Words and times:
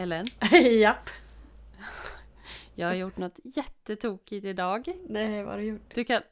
Ellen, 0.00 0.24
Japp. 0.80 1.10
jag 2.74 2.86
har 2.86 2.94
gjort 2.94 3.16
något 3.16 3.38
jättetokigt 3.44 4.44
idag. 4.46 4.88
Nej, 5.08 5.42
vad 5.42 5.54
har 5.54 5.60
du 5.60 5.66
gjort? 5.66 5.94
Du 5.94 6.04
kan, 6.04 6.22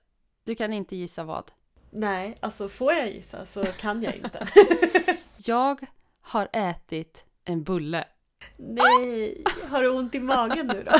du 0.45 0.55
kan 0.55 0.73
inte 0.73 0.97
gissa 0.97 1.25
vad. 1.25 1.51
Nej, 1.91 2.37
alltså 2.41 2.69
får 2.69 2.93
jag 2.93 3.13
gissa 3.13 3.47
så 3.47 3.65
kan 3.65 4.03
jag 4.03 4.17
inte. 4.17 4.49
Jag 5.37 5.81
har 6.21 6.49
ätit 6.53 7.25
en 7.45 7.63
bulle. 7.63 8.05
Nej, 8.57 9.45
har 9.71 9.83
du 9.83 9.89
ont 9.89 10.15
i 10.15 10.21
magen 10.21 10.67
nu 10.67 10.83
då? 10.83 10.93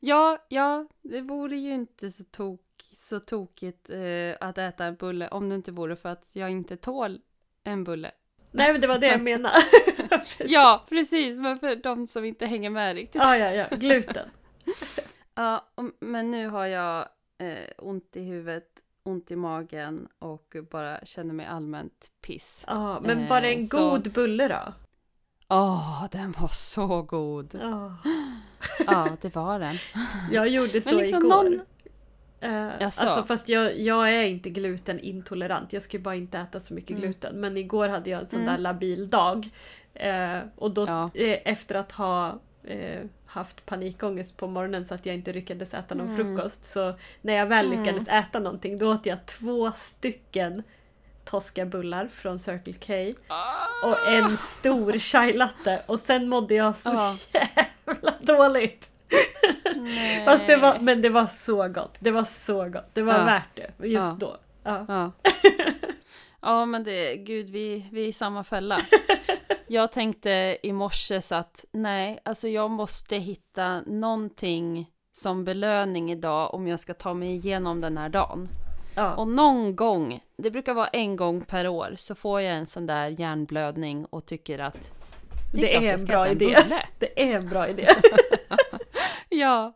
Ja, 0.00 0.38
ja, 0.48 0.86
det 1.02 1.20
vore 1.20 1.56
ju 1.56 1.72
inte 1.74 2.10
så, 2.10 2.24
tok, 2.24 2.60
så 2.94 3.20
tokigt 3.20 3.90
eh, 3.90 4.36
att 4.48 4.58
äta 4.58 4.84
en 4.84 4.96
bulle 4.96 5.28
om 5.28 5.48
det 5.48 5.54
inte 5.54 5.72
vore 5.72 5.96
för 5.96 6.08
att 6.08 6.30
jag 6.32 6.50
inte 6.50 6.76
tål 6.76 7.20
en 7.64 7.84
bulle. 7.84 8.10
Nej, 8.50 8.72
men 8.72 8.80
det 8.80 8.86
var 8.86 8.98
det 8.98 9.06
jag 9.06 9.20
menade. 9.22 9.62
Ja, 10.38 10.84
precis, 10.88 11.36
men 11.36 11.58
för 11.58 11.76
de 11.76 12.06
som 12.06 12.24
inte 12.24 12.46
hänger 12.46 12.70
med 12.70 12.94
riktigt. 12.94 13.22
Ja, 13.22 13.36
ja, 13.36 13.50
ja, 13.52 13.76
gluten. 13.76 14.28
Ja, 15.34 15.64
men 16.00 16.30
nu 16.30 16.48
har 16.48 16.66
jag 16.66 17.08
eh, 17.38 17.68
ont 17.78 18.16
i 18.16 18.20
huvudet, 18.22 18.68
ont 19.02 19.30
i 19.30 19.36
magen 19.36 20.08
och 20.18 20.56
bara 20.70 20.98
känner 21.04 21.34
mig 21.34 21.46
allmänt 21.46 22.10
piss. 22.26 22.64
Ja, 22.66 23.00
men 23.00 23.26
var 23.26 23.40
det 23.40 23.48
Eh, 23.52 23.58
en 23.58 23.66
så- 23.66 23.90
god 23.90 24.12
bulle 24.12 24.48
då? 24.48 24.72
Åh, 25.48 26.04
den 26.12 26.34
var 26.38 26.48
så 26.48 27.02
god! 27.02 27.58
Ja. 27.60 27.96
Ja, 28.86 29.08
det 29.20 29.34
var 29.36 29.58
den. 29.58 29.74
Jag 30.30 30.48
gjorde 30.48 30.80
så 30.82 30.94
liksom 30.96 31.18
igår. 31.26 31.28
någon- 31.44 31.60
Eh, 32.40 32.68
alltså 32.80 33.24
fast 33.24 33.48
jag, 33.48 33.78
jag 33.80 34.08
är 34.14 34.22
inte 34.22 34.50
glutenintolerant, 34.50 35.72
jag 35.72 35.82
ju 35.98 36.02
bara 36.02 36.14
inte 36.14 36.38
äta 36.38 36.60
så 36.60 36.74
mycket 36.74 36.90
Mm. 36.90 37.00
gluten. 37.02 37.40
Men 37.40 37.56
igår 37.56 37.88
hade 37.88 38.10
jag 38.10 38.20
en 38.20 38.28
sån 38.28 38.40
Mm. 38.40 38.52
där 38.54 38.58
labil 38.58 39.08
dag. 39.08 39.50
Eh, 39.98 40.40
och 40.56 40.70
då 40.70 40.84
Ja. 40.86 41.10
eh, 41.14 41.38
efter 41.44 41.74
att 41.74 41.92
ha 41.92 42.38
eh, 42.64 43.00
haft 43.26 43.66
panikångest 43.66 44.36
på 44.36 44.46
morgonen 44.46 44.84
så 44.86 44.94
att 44.94 45.06
jag 45.06 45.14
inte 45.14 45.32
lyckades 45.32 45.74
äta 45.74 45.94
någon 45.94 46.06
Mm. 46.14 46.16
frukost. 46.36 46.64
Så 46.66 46.94
när 47.22 47.34
jag 47.34 47.46
väl 47.46 47.66
Mm. 47.66 47.78
lyckades 47.84 48.08
äta 48.08 48.38
någonting 48.38 48.78
då 48.78 48.90
åt 48.92 49.06
jag 49.06 49.26
två 49.26 49.72
stycken 49.72 50.62
Tosca-bullar 51.24 52.06
från 52.12 52.38
Circle 52.38 52.72
K. 52.72 53.20
Och 53.84 54.08
en 54.12 54.36
stor 54.36 54.98
chai 54.98 55.32
latte 55.32 55.82
och 55.86 55.98
sen 55.98 56.28
mådde 56.28 56.54
jag 56.54 56.76
så 56.76 56.90
Ja. 56.90 57.16
jävla 57.32 58.12
dåligt. 58.20 58.90
Nej. 59.76 60.24
Fast 60.24 60.46
det 60.46 60.56
var, 60.56 60.78
men 60.78 61.02
det 61.02 61.08
var 61.08 61.26
så 61.26 61.68
gott. 61.68 61.96
Det 62.00 62.10
var 62.10 62.24
så 62.24 62.68
gott. 62.68 62.90
Det 62.94 63.02
var 63.02 63.14
Ja. 63.18 63.24
värt 63.24 63.56
det 63.78 63.86
just 63.86 64.04
Ja. 64.04 64.16
då. 64.20 64.36
Ja. 64.62 64.84
Ja. 64.88 65.12
ja, 66.40 66.64
men 66.66 66.84
det, 66.84 67.16
gud, 67.16 67.50
vi, 67.50 67.88
vi 67.92 68.02
är 68.04 68.08
i 68.08 68.12
samma 68.12 68.44
fälla. 68.44 68.78
Jag 69.68 69.92
tänkte 69.92 70.58
i 70.62 70.72
morse 70.72 71.20
att 71.30 71.64
nej, 71.72 72.18
alltså 72.24 72.48
jag 72.48 72.70
måste 72.70 73.16
hitta 73.16 73.80
någonting 73.80 74.86
som 75.12 75.44
belöning 75.44 76.10
idag 76.12 76.54
om 76.54 76.66
jag 76.66 76.80
ska 76.80 76.94
ta 76.94 77.14
mig 77.14 77.28
igenom 77.34 77.80
den 77.80 77.98
här 77.98 78.08
dagen. 78.08 78.48
Ja. 78.96 79.14
Och 79.14 79.28
någon 79.28 79.76
gång, 79.76 80.20
det 80.36 80.50
brukar 80.50 80.74
vara 80.74 80.88
en 80.88 81.16
gång 81.16 81.40
per 81.40 81.68
år, 81.68 81.94
så 81.98 82.14
får 82.14 82.40
jag 82.40 82.54
en 82.56 82.66
sån 82.66 82.86
där 82.86 83.08
hjärnblödning 83.20 84.04
och 84.06 84.26
tycker 84.26 84.58
att 84.58 84.92
det 85.54 85.74
är, 85.74 85.80
Det 85.80 85.86
är 85.88 85.94
en 85.98 86.04
bra 86.04 86.26
en 86.26 86.32
idé. 86.32 86.44
bulle. 86.46 86.82
Det 86.98 87.22
är 87.22 87.36
en 87.36 87.48
bra 87.48 87.68
idé. 87.68 87.88
Ja. 89.28 89.72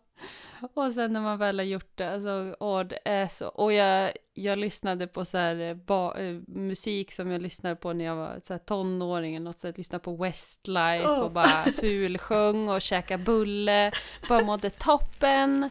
Och 0.74 0.92
sen 0.92 1.12
när 1.12 1.20
man 1.20 1.38
väl 1.38 1.58
har 1.58 1.66
gjort 1.66 1.92
det, 1.94 2.14
alltså, 2.14 2.56
åh, 2.60 2.82
det 2.82 2.98
är 3.04 3.28
så. 3.28 3.48
Och 3.48 3.72
jag, 3.72 4.12
jag 4.34 4.58
lyssnade 4.58 5.06
på 5.06 5.24
så 5.24 5.38
här, 5.38 5.60
eh, 5.60 5.74
ba, 5.74 6.14
eh, 6.14 6.36
musik 6.46 7.12
som 7.12 7.30
jag 7.30 7.42
lyssnade 7.42 7.76
på 7.76 7.92
när 7.92 8.04
jag 8.04 8.16
var 8.16 8.40
så 8.44 8.54
här, 8.54 8.58
tonåring, 8.58 9.34
eller 9.36 9.44
något 9.44 9.58
så 9.58 9.66
här, 9.66 9.74
lyssnade 9.76 10.04
på 10.04 10.16
Westlife 10.16 11.08
Åh. 11.08 11.18
och 11.18 11.30
bara 11.30 11.64
fulsjöng 11.80 12.68
och 12.68 12.82
käka 12.82 13.18
bulle, 13.18 13.92
bara 14.28 14.44
mådde 14.44 14.70
toppen. 14.70 15.70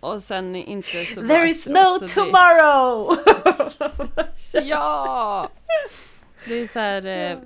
Och 0.00 0.22
sen 0.22 0.56
inte 0.56 1.04
så 1.04 1.20
bra 1.22 1.28
There 1.36 1.50
is 1.50 1.66
no 1.66 2.08
tomorrow! 2.14 3.16
Ja! 4.52 5.48
Det 6.46 6.54
är 6.54 6.66
så 6.66 6.78
här, 6.78 7.06
eh, 7.06 7.38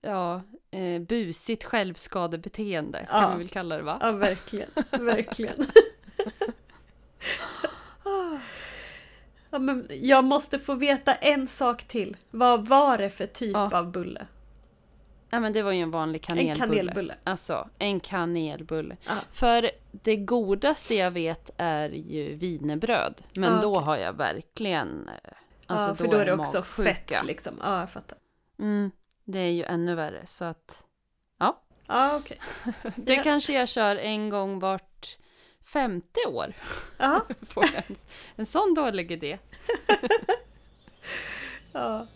ja, 0.00 0.42
eh, 0.70 1.00
busigt 1.00 1.64
självskadebeteende 1.64 3.06
kan 3.10 3.20
Ja. 3.22 3.28
man 3.28 3.38
väl 3.38 3.48
kalla 3.48 3.76
det 3.76 3.82
va? 3.82 3.98
ja, 4.00 4.10
verkligen. 4.12 4.70
Verkligen. 4.90 5.66
Ja, 9.52 9.58
men 9.58 9.86
jag 9.90 10.24
måste 10.24 10.58
få 10.58 10.74
veta 10.74 11.14
en 11.14 11.46
sak 11.46 11.84
till. 11.84 12.16
Vad 12.30 12.66
var 12.68 12.98
det 12.98 13.10
för 13.10 13.26
typ 13.26 13.52
Ja. 13.54 13.78
av 13.78 13.90
bulle? 13.92 14.26
Ja 15.30 15.40
men 15.40 15.52
det 15.52 15.62
var 15.62 15.72
ju 15.72 15.80
en 15.80 15.90
vanlig 15.90 16.22
kanelbulle. 16.22 16.50
En 16.52 16.56
kanelbulle. 16.56 17.14
Alltså, 17.24 17.68
en 17.78 18.00
kanelbulle. 18.00 18.96
Ja. 19.06 19.14
För 19.32 19.70
det 19.90 20.16
godaste 20.16 20.94
jag 20.94 21.10
vet 21.10 21.50
är 21.56 21.88
ju 21.90 22.34
wienerbröd. 22.34 23.14
Men 23.34 23.52
Ja, 23.54 23.60
då 23.60 23.78
har 23.80 23.96
jag 23.96 24.12
verkligen... 24.12 25.08
eh, 25.08 25.30
Alltså 25.66 25.88
ja, 25.88 25.94
för 25.94 26.08
då 26.08 26.16
är 26.16 26.24
det 26.26 26.32
också 26.32 26.58
magsjuka. 26.58 26.94
fett 26.94 27.26
liksom. 27.26 27.54
Ja, 27.62 27.80
jag 27.80 27.90
fattar. 27.90 28.18
Mm, 28.58 28.90
det 29.30 29.38
är 29.38 29.50
ju 29.50 29.64
ännu 29.64 29.94
värre. 29.94 30.26
Så 30.26 30.44
att 30.44 30.84
Ja, 31.92 32.16
okej. 32.16 32.40
det 32.96 33.14
Ja. 33.14 33.22
kanske 33.22 33.52
jag 33.52 33.68
kör 33.68 33.96
en 33.96 34.28
gång 34.30 34.58
vart 34.58 35.18
femte 35.72 36.20
år. 36.28 36.52
En, 36.98 37.96
en 38.36 38.46
sån 38.46 38.74
dålig 38.74 39.12
idé. 39.12 39.38
ja. 41.72 42.06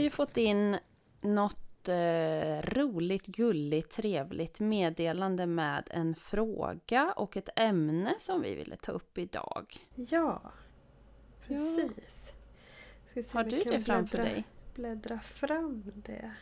Ju 0.00 0.10
fått 0.10 0.36
in 0.36 0.78
något 1.22 1.88
eh, 1.88 2.62
roligt, 2.62 3.26
gulligt, 3.26 3.92
trevligt 3.92 4.60
meddelande 4.60 5.46
med 5.46 5.88
en 5.90 6.14
fråga 6.14 7.12
och 7.16 7.36
ett 7.36 7.48
ämne 7.56 8.14
som 8.18 8.42
vi 8.42 8.54
ville 8.54 8.76
ta 8.76 8.92
upp 8.92 9.18
idag. 9.18 9.76
Ja, 9.94 10.52
precis. 11.46 12.32
Ska 13.10 13.22
se 13.22 13.28
Har 13.38 13.44
du 13.44 13.58
det 13.58 13.80
framför 13.80 14.18
bläddra, 14.18 14.34
dig? 14.34 14.44
Bläddra 14.74 15.20
fram 15.20 15.92
det. 15.94 16.34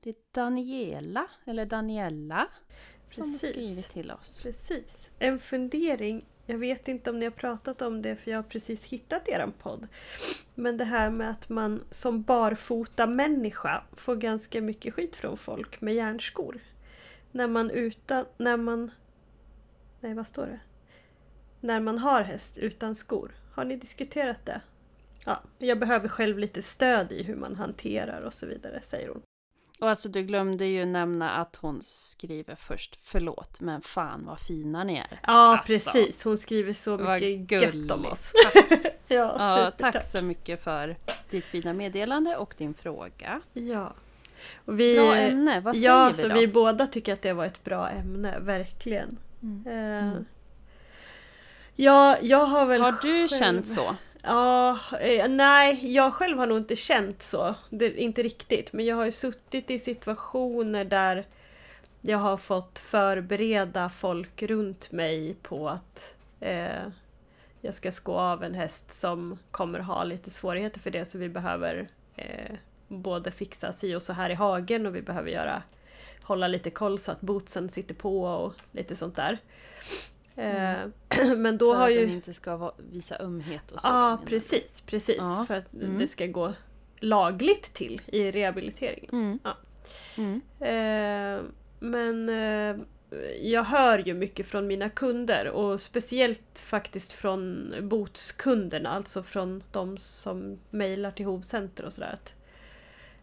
Det 0.00 0.10
är 0.10 0.16
Daniela, 0.32 1.26
eller 1.44 1.66
Daniella, 1.66 2.48
som 3.10 3.22
har 3.22 3.38
Precis. 3.38 3.50
skrivit 3.50 3.88
till 3.88 4.10
oss. 4.10 4.42
Precis. 4.42 5.10
En 5.18 5.38
fundering. 5.38 6.24
Jag 6.50 6.58
vet 6.58 6.88
inte 6.88 7.10
om 7.10 7.18
ni 7.18 7.26
har 7.26 7.30
pratat 7.30 7.82
om 7.82 8.02
det 8.02 8.16
för 8.16 8.30
jag 8.30 8.38
har 8.38 8.42
precis 8.42 8.84
hittat 8.84 9.28
er 9.28 9.52
podd. 9.58 9.88
Men 10.54 10.76
det 10.76 10.84
här 10.84 11.10
med 11.10 11.30
att 11.30 11.48
man 11.48 11.84
som 11.90 12.22
barfota 12.22 13.06
människa 13.06 13.84
får 13.92 14.16
ganska 14.16 14.60
mycket 14.60 14.94
skit 14.94 15.16
från 15.16 15.36
folk 15.36 15.80
med 15.80 15.94
järnskor. 15.94 16.60
När 17.32 17.46
man 17.46 17.70
utan... 17.70 18.24
När 18.36 18.56
man... 18.56 18.90
Nej, 20.00 20.14
vad 20.14 20.26
står 20.26 20.46
det? 20.46 20.60
När 21.60 21.80
man 21.80 21.98
har 21.98 22.22
häst 22.22 22.58
utan 22.58 22.94
skor. 22.94 23.34
Har 23.52 23.64
ni 23.64 23.76
diskuterat 23.76 24.46
det? 24.46 24.60
Ja, 25.26 25.42
jag 25.58 25.78
behöver 25.78 26.08
själv 26.08 26.38
lite 26.38 26.62
stöd 26.62 27.12
i 27.12 27.22
hur 27.22 27.36
man 27.36 27.56
hanterar 27.56 28.22
och 28.22 28.34
så 28.34 28.46
vidare, 28.46 28.80
säger 28.82 29.08
hon. 29.08 29.22
Och 29.80 29.88
alltså 29.88 30.08
du 30.08 30.22
glömde 30.22 30.66
ju 30.66 30.84
nämna 30.84 31.30
att 31.30 31.56
hon 31.56 31.82
skriver 31.82 32.54
först 32.54 32.98
förlåt, 33.02 33.60
men 33.60 33.80
fan 33.80 34.24
vad 34.26 34.40
fina 34.40 34.84
ni 34.84 34.96
är. 34.96 35.20
Ja, 35.26 35.32
Alltså, 35.32 35.66
precis. 35.66 36.24
Hon 36.24 36.38
skriver 36.38 36.72
så 36.72 36.98
mycket 36.98 37.62
gött 37.62 37.90
om 37.90 38.06
oss. 38.06 38.32
Tack, 38.52 38.70
ja, 39.08 39.34
ja, 39.38 39.70
tack 39.78 40.10
så 40.10 40.24
mycket 40.24 40.64
för 40.64 40.96
ditt 41.30 41.46
fina 41.46 41.72
meddelande 41.72 42.36
och 42.36 42.54
din 42.58 42.74
fråga. 42.74 43.40
Ja. 43.52 43.92
Och 44.64 44.80
vi, 44.80 44.96
Bra 44.96 45.16
ämne, 45.16 45.60
vad 45.60 45.76
säger 45.76 45.88
ja, 45.88 46.08
vi 46.08 46.14
så 46.14 46.28
då? 46.28 46.34
vi 46.34 46.46
båda 46.46 46.86
tycker 46.86 47.12
att 47.12 47.22
det 47.22 47.32
var 47.32 47.44
ett 47.46 47.64
bra 47.64 47.90
ämne, 47.90 48.38
verkligen. 48.38 49.18
Mm. 49.42 49.66
Eh, 49.66 50.08
Mm. 50.10 50.24
Ja, 51.76 52.18
jag 52.22 52.44
har 52.46 52.66
väl 52.66 52.80
Har 52.80 52.92
du 53.02 53.28
själv... 53.28 53.28
känt 53.28 53.68
så? 53.68 53.96
Ja, 54.22 54.78
eh, 55.00 55.28
nej, 55.28 55.94
jag 55.94 56.14
själv 56.14 56.38
har 56.38 56.46
nog 56.46 56.58
inte 56.58 56.76
känt 56.76 57.22
så. 57.22 57.54
Det, 57.70 58.00
inte 58.00 58.22
riktigt. 58.22 58.72
Men 58.72 58.84
jag 58.84 58.96
har 58.96 59.04
ju 59.04 59.12
suttit 59.12 59.70
i 59.70 59.78
situationer 59.78 60.84
där 60.84 61.26
jag 62.00 62.18
har 62.18 62.36
fått 62.36 62.78
förbereda 62.78 63.88
folk 63.88 64.42
runt 64.42 64.92
mig 64.92 65.34
på 65.42 65.68
att 65.68 66.16
eh, 66.40 66.82
jag 67.60 67.74
ska 67.74 67.92
skå 67.92 68.14
av 68.18 68.44
en 68.44 68.54
häst 68.54 68.92
som 68.92 69.38
kommer 69.50 69.78
ha 69.78 70.04
lite 70.04 70.30
svårigheter 70.30 70.80
för 70.80 70.90
det 70.90 71.04
så 71.04 71.18
vi 71.18 71.28
behöver 71.28 71.88
eh, 72.16 72.56
både 72.88 73.30
fixa 73.30 73.72
si 73.72 73.94
och 73.94 74.02
så 74.02 74.12
här 74.12 74.30
i 74.30 74.34
hagen 74.34 74.86
och 74.86 74.94
vi 74.96 75.02
behöver 75.02 75.30
göra 75.30 75.62
hålla 76.22 76.48
lite 76.48 76.70
koll 76.70 76.98
så 76.98 77.12
att 77.12 77.20
bootsen 77.20 77.68
sitter 77.68 77.94
på 77.94 78.22
och 78.22 78.54
lite 78.72 78.96
sånt 78.96 79.16
där. 79.16 79.38
Mm. 80.36 80.92
Men 81.42 81.58
då 81.58 81.72
För 81.72 81.78
har 81.78 81.86
att 81.90 81.94
ju... 81.96 82.00
den 82.00 82.10
inte 82.14 82.32
ska 82.34 82.72
visa 82.92 83.18
ömhet 83.20 83.70
och 83.70 83.80
så. 83.80 83.88
Ja, 83.88 84.18
precis. 84.26 84.80
precis 84.86 85.16
Ja. 85.18 85.44
För 85.48 85.54
att 85.54 85.74
Mm. 85.74 85.98
det 85.98 86.06
ska 86.08 86.26
gå 86.26 86.52
lagligt 87.00 87.74
till 87.74 88.02
i 88.06 88.30
rehabiliteringen. 88.30 89.10
Mm. 89.12 89.38
Ja. 89.44 89.56
Mm. 90.16 90.40
Eh, 90.60 91.42
men 91.78 92.28
eh, 92.28 92.76
jag 93.40 93.64
hör 93.64 93.98
ju 93.98 94.14
mycket 94.14 94.46
från 94.46 94.66
mina 94.66 94.88
kunder 94.90 95.48
och 95.48 95.80
speciellt 95.80 96.58
faktiskt 96.58 97.12
från 97.12 97.74
botskunderna, 97.82 98.90
alltså 98.90 99.22
från 99.22 99.62
de 99.72 99.98
som 99.98 100.58
mejlar 100.70 101.10
till 101.10 101.26
Hovcenter 101.26 101.84
och 101.84 101.92
sådär. 101.92 102.18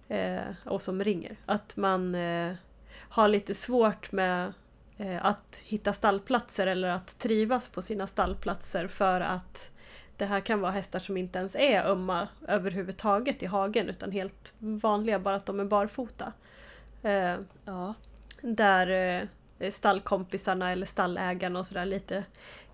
Eh, 0.07 0.56
och 0.65 0.81
som 0.81 1.03
ringer. 1.03 1.36
Att 1.45 1.77
man 1.77 2.15
eh, 2.15 2.53
har 3.10 3.27
lite 3.27 3.53
svårt 3.53 4.12
med 4.12 4.45
eh, 4.45 4.51
att 5.21 5.61
hitta 5.63 5.94
stallplatser 5.94 6.67
eller 6.67 6.89
att 6.89 7.19
trivas 7.19 7.69
på 7.69 7.81
sina 7.81 8.07
stallplatser 8.07 8.88
för 8.88 9.21
att 9.21 9.69
det 10.17 10.25
här 10.25 10.39
kan 10.39 10.61
vara 10.61 10.71
hästar 10.71 10.99
som 10.99 11.17
inte 11.17 11.39
ens 11.39 11.55
är 11.55 11.83
ömma 11.83 12.27
överhuvudtaget 12.47 13.44
i 13.44 13.45
hagen 13.45 13.89
utan 13.89 14.11
helt 14.11 14.53
vanliga, 14.59 15.19
bara 15.19 15.35
att 15.35 15.45
de 15.45 15.59
är 15.59 15.65
barfota. 15.65 16.33
Eh, 17.03 17.35
Ja. 17.65 17.94
där 18.41 18.88
eh, 19.59 19.71
stallkompisarna 19.71 20.71
eller 20.71 20.85
stallägarna 20.85 21.59
och 21.59 21.67
sådär 21.67 21.85
lite 21.85 22.23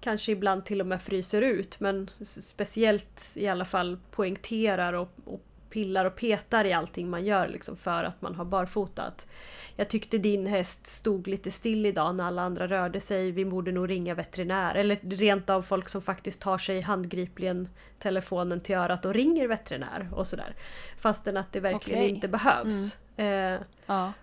kanske 0.01 0.31
ibland 0.31 0.65
till 0.65 0.81
och 0.81 0.87
med 0.87 1.01
fryser 1.01 1.41
ut 1.41 1.79
men 1.79 2.09
speciellt 2.21 3.33
i 3.35 3.47
alla 3.47 3.65
fall 3.65 3.99
poängterar 4.11 4.93
och, 4.93 5.09
och 5.25 5.41
pillar 5.73 6.05
och 6.05 6.15
petar 6.15 6.65
i 6.65 6.73
allting 6.73 7.09
man 7.09 7.25
gör 7.25 7.47
liksom 7.47 7.77
för 7.77 8.03
att 8.03 8.21
man 8.21 8.35
har 8.35 8.45
barfotat. 8.45 9.27
Jag 9.75 9.89
tyckte 9.89 10.17
din 10.17 10.45
häst 10.47 10.87
stod 10.87 11.27
lite 11.27 11.51
still 11.51 11.85
idag 11.85 12.15
när 12.15 12.23
alla 12.23 12.41
andra 12.41 12.67
rörde 12.67 12.99
sig. 12.99 13.31
Vi 13.31 13.45
borde 13.45 13.71
nog 13.71 13.89
ringa 13.89 14.13
veterinär. 14.13 14.75
Eller 14.75 14.99
rent 15.03 15.49
av 15.49 15.61
folk 15.61 15.89
som 15.89 16.01
faktiskt 16.01 16.41
tar 16.41 16.57
sig 16.57 16.81
handgripligen 16.81 17.69
telefonen 17.99 18.61
till 18.61 18.75
örat 18.75 19.05
och 19.05 19.13
ringer 19.13 19.47
veterinär 19.47 20.09
och 20.13 20.27
sådär. 20.27 20.55
Fastän 20.97 21.37
att 21.37 21.51
det 21.51 21.59
verkligen 21.59 21.99
Okej. 21.99 22.09
inte 22.09 22.27
behövs. 22.27 22.97
Eh, 23.17 23.59
Ja. 23.85 24.13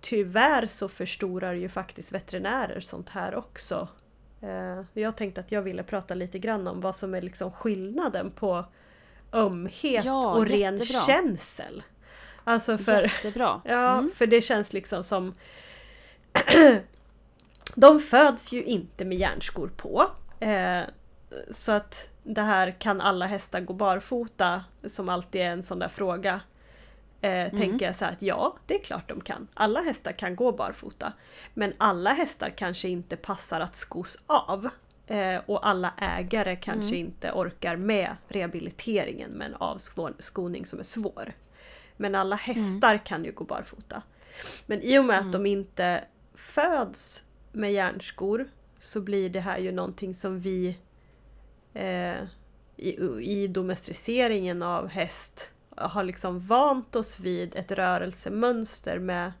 tyvärr 0.00 0.66
så 0.66 0.88
förstorar 0.88 1.52
ju 1.52 1.68
faktiskt 1.68 2.12
veterinärer 2.12 2.80
sånt 2.80 3.08
här 3.08 3.34
också. 3.34 3.88
Eh, 4.40 4.84
Jag 5.02 5.16
tänkte 5.16 5.40
att 5.40 5.52
jag 5.52 5.62
ville 5.62 5.82
prata 5.82 6.14
lite 6.14 6.38
grann 6.38 6.68
om 6.68 6.80
vad 6.80 6.96
som 6.96 7.14
är 7.14 7.22
liksom 7.22 7.52
skillnaden 7.52 8.30
på 8.30 8.64
ömhet 9.32 10.04
Ja, 10.04 10.32
och 10.32 10.46
ren 10.46 10.76
jättebra. 10.76 11.00
känsel. 11.06 11.82
Alltså 12.44 12.78
för, 12.78 13.02
Jättebra. 13.02 13.62
ja, 13.64 13.92
Mm. 13.98 14.10
för 14.14 14.26
det 14.26 14.40
känns 14.42 14.72
liksom 14.72 15.04
som... 15.04 15.32
De 17.74 17.98
föds 18.00 18.52
ju 18.52 18.62
inte 18.64 19.04
med 19.04 19.18
järnskor 19.18 19.70
på. 19.76 20.06
Eh, 20.40 20.82
så 21.50 21.72
att 21.72 22.08
det 22.22 22.42
här 22.42 22.70
kan 22.80 23.00
alla 23.00 23.26
hästar 23.26 23.60
gå 23.60 23.72
barfota, 23.72 24.64
som 24.86 25.08
alltid 25.08 25.40
är 25.40 25.50
en 25.50 25.62
sån 25.62 25.78
där 25.78 25.88
fråga. 25.88 26.40
Eh, 27.20 27.48
Tänker 27.50 27.86
jag 27.86 27.96
så 27.96 28.04
här 28.04 28.12
att 28.12 28.22
ja, 28.22 28.56
det 28.66 28.74
är 28.74 28.78
klart 28.82 29.08
de 29.08 29.20
kan. 29.20 29.48
Alla 29.54 29.80
hästar 29.80 30.12
kan 30.12 30.36
gå 30.36 30.52
barfota. 30.52 31.12
Men 31.54 31.72
alla 31.78 32.10
hästar 32.12 32.50
kanske 32.56 32.88
inte 32.88 33.16
passar 33.16 33.60
att 33.60 33.76
skos 33.76 34.18
av. 34.26 34.68
Eh, 35.12 35.40
och 35.46 35.68
alla 35.68 35.94
ägare 35.98 36.56
kanske 36.56 36.96
inte 36.96 37.32
orkar 37.32 37.76
med 37.76 38.16
rehabiliteringen 38.28 39.30
med 39.30 39.46
en 39.46 39.54
avskoning 39.54 40.66
som 40.66 40.78
är 40.78 40.84
svår. 40.84 41.32
Men 41.96 42.14
alla 42.14 42.36
hästar 42.36 43.06
kan 43.06 43.24
ju 43.24 43.32
gå 43.32 43.44
barfota. 43.44 44.02
Men 44.66 44.82
i 44.82 44.98
och 44.98 45.04
med 45.04 45.20
att 45.20 45.32
de 45.32 45.46
inte 45.46 46.04
föds 46.34 47.22
med 47.52 47.72
järnskor 47.72 48.48
så 48.78 49.00
blir 49.00 49.30
det 49.30 49.40
här 49.40 49.58
ju 49.58 49.72
någonting 49.72 50.14
som 50.14 50.40
vi 50.40 50.78
eh, 51.74 52.22
i, 52.76 52.96
i 53.20 53.46
domesticeringen 53.48 54.62
av 54.62 54.88
häst 54.88 55.52
har 55.76 56.04
liksom 56.04 56.40
vant 56.40 56.96
oss 56.96 57.20
vid 57.20 57.56
ett 57.56 57.72
rörelsemönster 57.72 58.98
med 58.98 59.32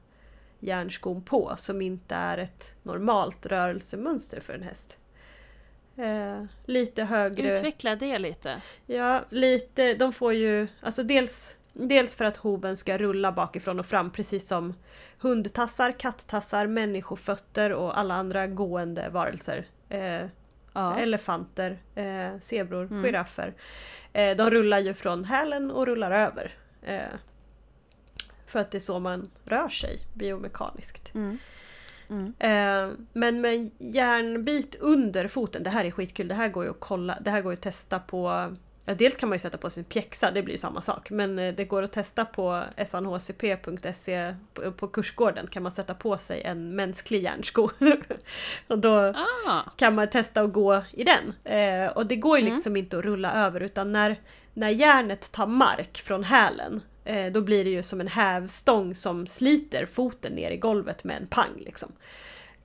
järnskon 0.60 1.22
på 1.22 1.54
som 1.58 1.82
inte 1.82 2.14
är 2.14 2.38
ett 2.38 2.74
normalt 2.82 3.46
rörelsemönster 3.46 4.40
för 4.40 4.54
en 4.54 4.62
häst. 4.62 4.98
Eh, 5.96 6.44
lite 6.66 7.04
högre... 7.04 7.54
Utveckla 7.54 7.96
det 7.96 8.18
lite. 8.18 8.62
Ja, 8.86 9.24
lite. 9.28 9.94
De 9.94 10.12
får 10.12 10.34
ju, 10.34 10.68
alltså 10.80 11.02
dels, 11.02 11.56
dels 11.72 12.14
för 12.14 12.24
att 12.24 12.36
hoven 12.36 12.76
ska 12.76 12.98
rulla 12.98 13.32
bakifrån 13.32 13.80
och 13.80 13.86
fram 13.86 14.10
precis 14.10 14.48
som 14.48 14.74
hundtassar, 15.18 15.92
kattassar, 15.92 16.66
människofötter 16.66 17.72
och 17.72 17.98
alla 17.98 18.14
andra 18.14 18.46
gående 18.46 19.08
varelser. 19.08 19.66
Eh, 19.88 20.26
Ja. 20.74 20.98
Elefanter, 20.98 21.78
eh, 21.94 22.38
zebror, 22.40 22.84
Mm. 22.84 23.02
giraffer. 23.02 23.54
Eh, 24.12 24.36
de 24.36 24.50
rullar 24.50 24.78
ju 24.78 24.94
från 24.94 25.24
hälen 25.24 25.70
och 25.70 25.86
rullar 25.86 26.10
över. 26.10 26.54
Eh, 26.82 27.02
för 28.46 28.58
att 28.60 28.70
det 28.70 28.78
är 28.78 28.80
så 28.80 28.98
man 28.98 29.30
rör 29.44 29.68
sig 29.68 29.98
biomekaniskt. 30.14 31.14
Mm. 31.14 31.38
Mm. 32.12 32.32
Eh, 32.38 32.94
men 33.12 33.40
med 33.40 33.54
en 33.54 33.70
järnbit 33.78 34.76
under 34.80 35.28
foten, 35.28 35.62
det 35.62 35.70
här 35.70 35.84
är 35.84 35.90
skitkul, 35.90 36.28
det 36.28 36.34
här 36.34 36.48
går 36.48 36.64
ju 36.64 36.70
att 36.70 36.80
kolla, 36.80 37.18
det 37.20 37.30
här 37.30 37.40
går 37.42 37.52
ju 37.52 37.56
att 37.56 37.62
testa 37.62 37.98
på 37.98 38.52
Ja, 38.84 38.94
dels 38.94 39.16
kan 39.16 39.28
man 39.28 39.36
ju 39.36 39.40
sätta 39.40 39.58
på 39.58 39.70
sin 39.70 39.84
pjäxa, 39.84 40.30
det 40.30 40.42
blir 40.42 40.54
ju 40.54 40.58
samma 40.58 40.80
sak. 40.80 41.10
Men 41.10 41.38
eh, 41.38 41.54
det 41.54 41.64
går 41.64 41.82
att 41.82 41.92
testa 41.92 42.24
på 42.24 42.62
snhcp.se 42.86 44.34
på, 44.76 44.88
kursgården 44.88 45.46
kan 45.46 45.62
man 45.62 45.72
sätta 45.72 45.94
på 45.94 46.18
sig 46.18 46.42
en 46.42 46.76
mänsklig 46.76 47.22
järnsko. 47.22 47.68
och 48.68 48.78
då 48.78 49.14
Ah. 49.46 49.60
kan 49.76 49.94
man 49.94 50.10
testa 50.10 50.40
att 50.42 50.52
gå 50.52 50.82
i 50.92 51.04
den. 51.04 51.32
Eh, 51.54 51.86
och 51.92 52.06
det 52.06 52.16
går 52.16 52.38
ju 52.38 52.42
Mm. 52.42 52.54
liksom 52.54 52.76
inte 52.76 52.98
att 52.98 53.04
rulla 53.04 53.32
över 53.46 53.60
utan 53.60 53.92
när, 53.92 54.16
när 54.54 54.68
järnet 54.68 55.32
tar 55.32 55.46
mark 55.46 56.02
från 56.04 56.24
hälen 56.24 56.80
då 57.32 57.40
blir 57.40 57.64
det 57.64 57.70
ju 57.70 57.82
som 57.82 58.00
en 58.00 58.08
hävstång 58.08 58.94
som 58.94 59.26
sliter 59.26 59.86
foten 59.86 60.32
ner 60.32 60.50
i 60.50 60.56
golvet 60.56 61.04
med 61.04 61.16
en 61.16 61.26
pang. 61.26 61.52
Liksom. 61.58 61.92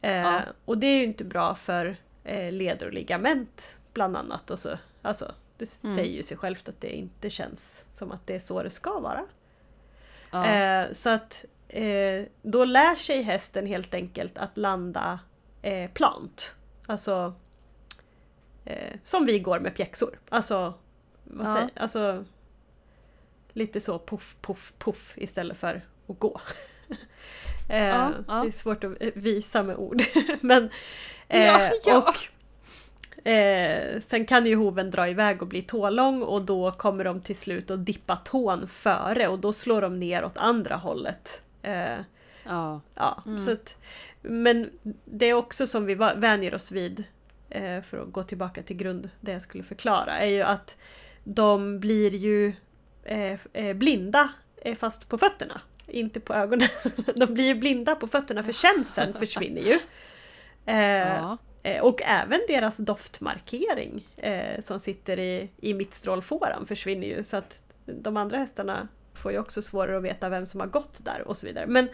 Eh, 0.02 0.12
Ja. 0.12 0.42
Och 0.66 0.78
det 0.78 0.88
är 0.88 0.98
ju 0.98 1.04
inte 1.04 1.24
bra 1.24 1.56
för 1.56 1.98
eh, 2.24 2.52
leder 2.52 2.86
och 2.88 2.94
ligament 2.94 3.80
bland 3.94 4.18
annat. 4.18 4.52
Och 4.52 4.60
så, 4.60 4.70
alltså, 5.02 5.32
det 5.58 5.84
Mm. 5.84 5.96
säger 5.96 6.14
ju 6.18 6.24
sig 6.24 6.38
självt 6.38 6.70
att 6.70 6.82
det 6.82 6.96
inte 6.98 7.30
känns 7.30 7.86
som 7.92 8.12
att 8.12 8.28
det 8.28 8.36
är 8.36 8.40
så 8.40 8.64
det 8.64 8.70
ska 8.70 9.00
vara. 9.00 9.26
Ja. 10.32 10.46
Eh, 10.48 10.92
så 10.92 11.10
att 11.10 11.46
eh, 11.68 12.24
då 12.42 12.66
lär 12.66 12.96
sig 12.96 13.22
hästen 13.22 13.66
helt 13.66 13.94
enkelt 13.94 14.38
att 14.38 14.58
landa 14.58 15.20
eh, 15.62 15.92
plant. 15.92 16.56
Alltså 16.86 17.34
eh, 18.66 18.94
som 19.04 19.26
vi 19.26 19.40
går 19.40 19.60
med 19.60 19.76
pjäxor. 19.76 20.20
Alltså, 20.30 20.74
vad 21.24 21.48
Ja. 21.48 21.54
säger, 21.56 21.70
alltså 21.76 22.26
lite 23.58 23.82
så 23.82 24.00
puff, 24.00 24.36
puff, 24.42 24.74
puff 24.78 25.14
istället 25.18 25.58
för 25.58 25.82
att 26.08 26.20
gå. 26.20 26.42
eh, 27.70 27.86
Ja, 27.88 28.12
ja. 28.28 28.42
Det 28.42 28.48
är 28.48 28.52
svårt 28.52 28.84
att 28.84 28.92
visa 29.14 29.64
med 29.64 29.76
ord. 29.76 30.02
Men, 30.42 30.70
eh, 31.28 31.70
Ja. 31.86 31.98
Och, 31.98 32.16
Eh, 33.28 34.00
sen 34.02 34.26
kan 34.26 34.46
ju 34.46 34.56
hoven 34.56 34.92
dra 34.92 35.10
iväg 35.10 35.42
och 35.42 35.48
bli 35.48 35.62
tålång 35.62 36.22
och 36.22 36.42
då 36.42 36.72
kommer 36.72 37.04
de 37.04 37.22
till 37.22 37.36
slut 37.36 37.72
att 37.72 37.86
dippa 37.86 38.16
tån 38.16 38.68
före 38.68 39.28
och 39.28 39.40
då 39.40 39.54
slår 39.54 39.82
de 39.82 40.00
ner 40.00 40.26
åt 40.26 40.38
andra 40.38 40.76
hållet. 40.76 41.42
Eh, 41.62 41.98
ja. 42.44 42.82
ja, 42.96 43.24
Mm. 43.26 43.42
så 43.42 43.52
att, 43.52 43.76
men 44.22 44.70
det 45.06 45.26
är 45.26 45.34
också 45.34 45.68
som 45.68 45.86
vi 45.86 45.96
vänjer 45.96 46.56
oss 46.56 46.72
vid, 46.72 47.04
eh, 47.50 47.82
för 47.82 47.98
att 47.98 48.12
gå 48.12 48.24
tillbaka 48.24 48.64
till 48.64 48.78
grund, 48.78 49.10
det 49.22 49.32
jag 49.32 49.42
skulle 49.42 49.64
förklara, 49.64 50.18
är 50.20 50.30
ju 50.30 50.42
att 50.42 50.78
de 51.24 51.80
blir 51.80 52.16
ju 52.16 52.54
eh, 53.08 53.40
eh, 53.54 53.74
blinda 53.74 54.30
eh, 54.62 54.76
fast 54.76 55.10
på 55.10 55.18
fötterna. 55.18 55.62
Inte 55.88 56.20
på 56.20 56.34
ögonen. 56.34 56.68
De 57.16 57.34
blir 57.34 57.46
ju 57.46 57.56
blinda 57.56 57.96
på 57.96 58.08
fötterna 58.08 58.44
för 58.44 58.54
känseln 58.54 59.14
försvinner 59.20 59.62
ju. 59.62 59.80
Eh, 60.66 60.78
ja. 61.08 61.38
Och 61.82 62.02
även 62.02 62.40
deras 62.48 62.78
doftmarkering 62.78 64.08
eh, 64.18 64.62
som 64.62 64.80
sitter 64.80 65.20
i, 65.20 65.50
i 65.58 65.74
mittstrålfåran 65.74 66.66
försvinner 66.66 67.08
ju 67.08 67.24
så 67.24 67.38
att 67.38 67.64
de 67.86 68.18
andra 68.18 68.38
hästarna 68.38 68.88
får 69.14 69.32
ju 69.32 69.40
också 69.40 69.62
svårare 69.62 69.98
att 69.98 70.04
veta 70.04 70.30
vem 70.30 70.48
som 70.48 70.60
har 70.60 70.68
gått 70.68 71.06
där 71.06 71.22
och 71.28 71.38
så 71.38 71.46
vidare. 71.46 71.68
Men 71.68 71.90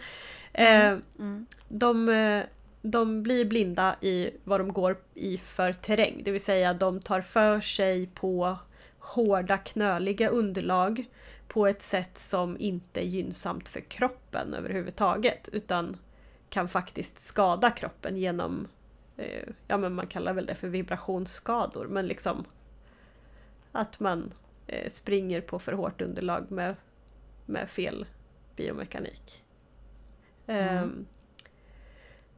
eh, 0.52 0.98
Mm. 1.18 1.46
de, 1.68 2.08
eh, 2.08 2.42
de 2.82 3.22
blir 3.22 3.44
blinda 3.44 3.96
i 4.00 4.30
vad 4.44 4.60
de 4.60 4.72
går 4.72 4.96
i 5.14 5.38
för 5.38 5.72
terräng. 5.72 6.20
Det 6.24 6.30
vill 6.30 6.44
säga 6.44 6.74
de 6.74 7.00
tar 7.00 7.20
för 7.20 7.60
sig 7.60 8.06
på 8.06 8.58
hårda 9.04 9.58
knöliga 9.58 10.28
underlag 10.28 11.04
på 11.48 11.66
ett 11.66 11.82
sätt 11.82 12.18
som 12.18 12.56
inte 12.60 13.00
är 13.00 13.04
gynnsamt 13.04 13.68
för 13.68 13.80
kroppen 13.80 14.54
överhuvudtaget 14.54 15.48
utan 15.52 15.96
kan 16.48 16.68
faktiskt 16.68 17.20
skada 17.20 17.70
kroppen 17.70 18.16
genom 18.16 18.68
eh, 19.16 19.48
ja 19.68 19.76
men 19.76 19.94
man 19.94 20.06
kallar 20.06 20.32
väl 20.32 20.46
det 20.46 20.54
för 20.54 20.68
vibrationsskador 20.68 21.86
men 21.86 22.06
liksom 22.06 22.44
att 23.72 24.00
man 24.00 24.32
eh, 24.66 24.90
springer 24.90 25.40
på 25.40 25.58
för 25.58 25.72
hårt 25.72 26.00
underlag 26.00 26.50
med, 26.50 26.74
med 27.46 27.70
fel 27.70 28.06
biomekanik. 28.56 29.44
Mm. 30.46 30.76
Ehm, 30.76 31.06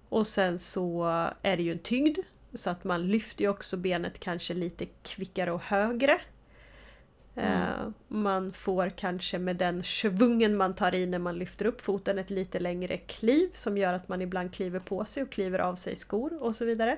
och 0.08 0.26
sen 0.26 0.58
så 0.58 1.04
är 1.42 1.56
det 1.56 1.62
ju 1.62 1.73
en 1.73 1.78
tyngd 1.78 2.18
Så 2.54 2.70
att 2.70 2.85
man 2.85 3.08
lyfter 3.08 3.44
ju 3.44 3.50
också 3.50 3.76
benet 3.76 4.20
kanske 4.20 4.54
lite 4.54 4.87
kvickare 5.02 5.52
och 5.52 5.62
högre. 5.62 6.20
Mm. 7.37 7.95
Man 8.09 8.52
får 8.52 8.90
kanske 8.97 9.38
med 9.38 9.57
den 9.57 9.83
svungen 9.83 10.57
man 10.57 10.75
tar 10.75 10.95
i 10.95 11.07
när 11.07 11.19
man 11.19 11.38
lyfter 11.38 11.64
upp 11.66 11.81
foten 11.81 12.19
ett 12.19 12.31
lite 12.31 12.59
längre 12.59 12.97
kliv 12.97 13.49
som 13.52 13.78
gör 13.78 13.93
att 13.93 14.09
man 14.09 14.23
ibland 14.23 14.55
kliver 14.55 14.78
på 14.78 15.05
sig 15.05 15.23
och 15.23 15.31
kliver 15.31 15.59
av 15.59 15.76
sig 15.76 15.97
skor 15.97 16.43
och 16.43 16.57
så 16.57 16.64
vidare. 16.64 16.97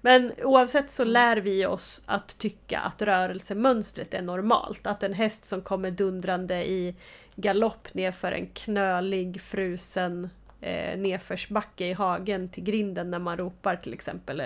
Men 0.00 0.32
oavsett 0.42 0.90
så 0.90 1.02
mm. 1.02 1.12
lär 1.12 1.36
vi 1.36 1.66
oss 1.66 2.02
att 2.06 2.38
tycka 2.38 2.78
att 2.78 3.02
rörelsemönstret 3.02 4.14
är 4.14 4.22
normalt. 4.22 4.86
Att 4.86 5.02
en 5.02 5.12
häst 5.12 5.44
som 5.44 5.62
kommer 5.62 5.90
dundrande 5.90 6.70
i 6.70 6.94
galopp 7.34 7.94
nerför 7.94 8.32
en 8.32 8.46
knölig, 8.46 9.40
frusen 9.40 10.30
eh, 10.60 10.98
nedförsbacke 10.98 11.86
i 11.86 11.92
hagen 11.92 12.48
till 12.48 12.64
grinden 12.64 13.10
när 13.10 13.18
man 13.18 13.36
ropar 13.36 13.76
till 13.76 13.94
exempel. 13.94 14.42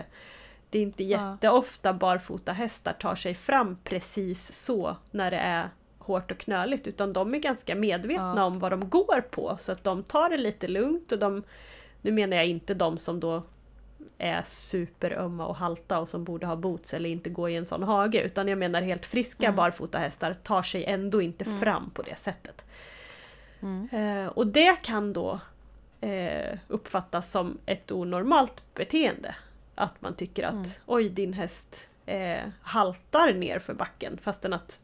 Det 0.75 0.79
är 0.79 0.83
inte 0.83 1.05
jätteofta 1.05 1.93
barfota 1.93 2.53
hästar 2.53 2.93
tar 2.93 3.15
sig 3.15 3.35
fram 3.35 3.77
precis 3.85 4.53
så 4.65 4.97
när 5.11 5.31
det 5.31 5.37
är 5.37 5.69
hårt 5.99 6.31
och 6.31 6.39
knöligt 6.39 6.87
utan 6.87 7.13
de 7.13 7.35
är 7.35 7.39
ganska 7.39 7.75
medvetna 7.75 8.35
ja. 8.37 8.45
om 8.45 8.59
vad 8.59 8.73
de 8.73 8.89
går 8.89 9.21
på 9.21 9.57
så 9.59 9.73
att 9.73 9.85
de 9.85 10.03
tar 10.03 10.31
det 10.31 10.37
lite 10.37 10.69
lugnt 10.69 11.13
och 11.13 11.19
de 11.19 11.43
Nu 12.03 12.13
menar 12.13 12.37
jag 12.37 12.47
inte 12.47 12.75
de 12.75 12.99
som 12.99 13.21
då 13.21 13.43
är 14.19 14.43
superömma 14.47 15.47
och 15.47 15.57
halta 15.57 15.99
och 15.99 16.09
som 16.09 16.25
borde 16.25 16.47
ha 16.47 16.57
boots 16.57 16.95
eller 16.95 17.11
inte 17.11 17.31
gå 17.31 17.49
i 17.49 17.57
en 17.57 17.67
sån 17.67 17.83
hage 17.83 18.23
utan 18.23 18.49
jag 18.49 18.59
menar 18.59 18.83
helt 18.83 19.07
friska 19.07 19.47
mm. 19.47 19.57
barfota 19.57 19.99
hästar 19.99 20.35
tar 20.43 20.63
sig 20.63 20.85
ändå 20.85 21.23
inte 21.23 21.45
mm. 21.45 21.61
fram 21.61 21.91
på 21.91 22.03
det 22.03 22.19
sättet. 22.19 22.65
Mm. 23.63 23.89
Eh, 23.93 24.27
och 24.27 24.47
det 24.47 24.83
kan 24.83 25.13
då 25.13 25.41
eh, 26.01 26.59
uppfattas 26.69 27.31
som 27.31 27.59
ett 27.67 27.93
onormalt 27.93 28.75
beteende. 28.75 29.35
Att 29.75 30.03
man 30.03 30.15
tycker 30.15 30.43
att 30.45 30.53
mm. 30.53 30.67
oj 30.87 31.09
din 31.09 31.33
häst 31.33 31.89
eh, 32.07 32.43
haltar 32.63 33.33
ner 33.33 33.59
för 33.59 33.75
backen 33.75 34.19
fastän 34.19 34.53
att 34.53 34.81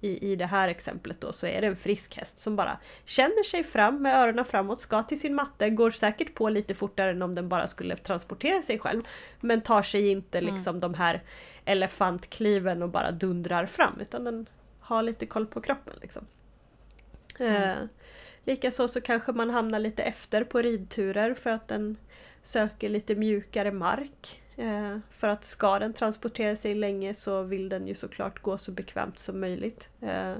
i, 0.00 0.32
i 0.32 0.36
det 0.36 0.46
här 0.46 0.68
exemplet 0.68 1.20
då 1.20 1.32
så 1.32 1.46
är 1.46 1.60
det 1.60 1.66
en 1.66 1.76
frisk 1.76 2.16
häst 2.16 2.38
som 2.38 2.56
bara 2.56 2.78
känner 3.04 3.42
sig 3.42 3.62
fram 3.62 4.02
med 4.02 4.16
öronen 4.16 4.44
framåt, 4.44 4.80
ska 4.80 5.02
till 5.02 5.20
sin 5.20 5.34
matte, 5.34 5.70
går 5.70 5.90
säkert 5.90 6.34
på 6.34 6.48
lite 6.48 6.74
fortare 6.74 7.10
än 7.10 7.22
om 7.22 7.34
den 7.34 7.48
bara 7.48 7.66
skulle 7.66 7.96
transportera 7.96 8.62
sig 8.62 8.78
själv. 8.78 9.02
Men 9.40 9.60
tar 9.60 9.82
sig 9.82 10.08
inte 10.08 10.38
mm. 10.38 10.54
liksom 10.54 10.80
de 10.80 10.94
här 10.94 11.22
elefantkliven 11.64 12.82
och 12.82 12.88
bara 12.88 13.10
dundrar 13.10 13.66
fram 13.66 14.00
utan 14.00 14.24
den 14.24 14.46
har 14.80 15.02
lite 15.02 15.26
koll 15.26 15.46
på 15.46 15.60
kroppen. 15.60 15.94
Liksom. 16.02 16.26
Mm. 17.38 17.62
Eh, 17.62 17.76
Likaså 18.44 18.88
så 18.88 19.00
kanske 19.00 19.32
man 19.32 19.50
hamnar 19.50 19.78
lite 19.78 20.02
efter 20.02 20.44
på 20.44 20.62
ridturer 20.62 21.34
för 21.34 21.50
att 21.50 21.68
den 21.68 21.96
söker 22.42 22.88
lite 22.88 23.14
mjukare 23.14 23.72
mark. 23.72 24.42
Eh, 24.56 24.98
för 25.10 25.28
att 25.28 25.44
ska 25.44 25.78
den 25.78 25.92
transportera 25.92 26.56
sig 26.56 26.74
länge 26.74 27.14
så 27.14 27.42
vill 27.42 27.68
den 27.68 27.86
ju 27.86 27.94
såklart 27.94 28.42
gå 28.42 28.58
så 28.58 28.72
bekvämt 28.72 29.18
som 29.18 29.40
möjligt. 29.40 29.88
Eh, 30.00 30.34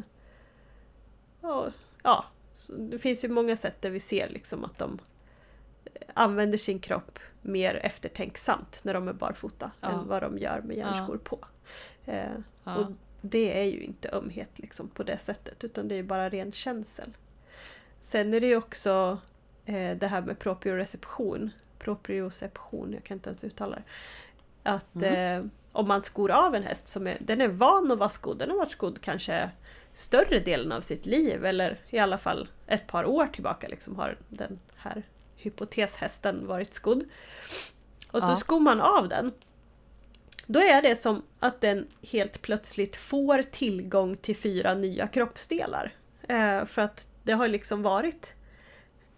och, 1.40 1.66
ja, 2.02 2.24
det 2.78 2.98
finns 2.98 3.24
ju 3.24 3.28
många 3.28 3.56
sätt 3.56 3.82
där 3.82 3.90
vi 3.90 4.00
ser 4.00 4.28
liksom 4.28 4.64
att 4.64 4.78
de 4.78 4.98
använder 6.14 6.58
sin 6.58 6.78
kropp 6.78 7.18
mer 7.42 7.74
eftertänksamt 7.74 8.80
när 8.84 8.94
de 8.94 9.08
är 9.08 9.12
barfota 9.12 9.70
ja. 9.80 9.88
än 9.88 10.08
vad 10.08 10.22
de 10.22 10.38
gör 10.38 10.60
med 10.60 10.76
järnskor 10.76 11.20
ja. 11.24 11.28
på. 11.30 11.38
Eh, 12.04 12.32
ja. 12.64 12.76
Och 12.76 12.92
det 13.20 13.60
är 13.60 13.64
ju 13.64 13.80
inte 13.80 14.10
ömhet 14.12 14.58
liksom 14.58 14.88
på 14.88 15.02
det 15.02 15.18
sättet 15.18 15.64
utan 15.64 15.88
det 15.88 15.94
är 15.94 16.02
bara 16.02 16.28
ren 16.28 16.52
känsel. 16.52 17.12
Sen 18.00 18.34
är 18.34 18.40
det 18.40 18.46
ju 18.46 18.56
också 18.56 19.18
eh, 19.64 19.96
det 19.96 20.06
här 20.06 20.22
med 20.22 20.38
proprioreception. 20.38 21.50
Proprioception, 21.78 22.92
jag 22.92 23.04
kan 23.04 23.16
inte 23.16 23.30
ens 23.30 23.44
uttala 23.44 23.76
det. 23.76 23.82
Att 24.62 24.96
mm. 24.96 25.40
eh, 25.40 25.50
om 25.72 25.88
man 25.88 26.02
skor 26.02 26.30
av 26.30 26.54
en 26.54 26.62
häst 26.62 26.88
som 26.88 27.06
är, 27.06 27.16
den 27.20 27.40
är 27.40 27.48
van 27.48 27.92
att 27.92 27.98
vara 27.98 28.08
skodd, 28.08 28.38
den 28.38 28.50
har 28.50 28.56
varit 28.56 28.70
skodd 28.70 29.00
kanske 29.00 29.50
större 29.94 30.38
delen 30.38 30.72
av 30.72 30.80
sitt 30.80 31.06
liv 31.06 31.44
eller 31.44 31.80
i 31.90 31.98
alla 31.98 32.18
fall 32.18 32.48
ett 32.66 32.86
par 32.86 33.04
år 33.04 33.26
tillbaka 33.26 33.68
liksom 33.68 33.96
har 33.96 34.18
den 34.28 34.58
här 34.76 35.02
hypoteshästen 35.36 36.46
varit 36.46 36.74
skodd. 36.74 37.04
Och 38.10 38.22
så 38.22 38.28
ja. 38.28 38.36
skor 38.36 38.60
man 38.60 38.80
av 38.80 39.08
den. 39.08 39.32
Då 40.46 40.60
är 40.60 40.82
det 40.82 40.96
som 40.96 41.22
att 41.38 41.60
den 41.60 41.86
helt 42.02 42.42
plötsligt 42.42 42.96
får 42.96 43.42
tillgång 43.42 44.16
till 44.16 44.36
fyra 44.36 44.74
nya 44.74 45.06
kroppsdelar. 45.06 45.94
Eh, 46.28 46.64
för 46.64 46.82
att 46.82 47.08
det 47.22 47.32
har 47.32 47.48
liksom 47.48 47.82
varit 47.82 48.34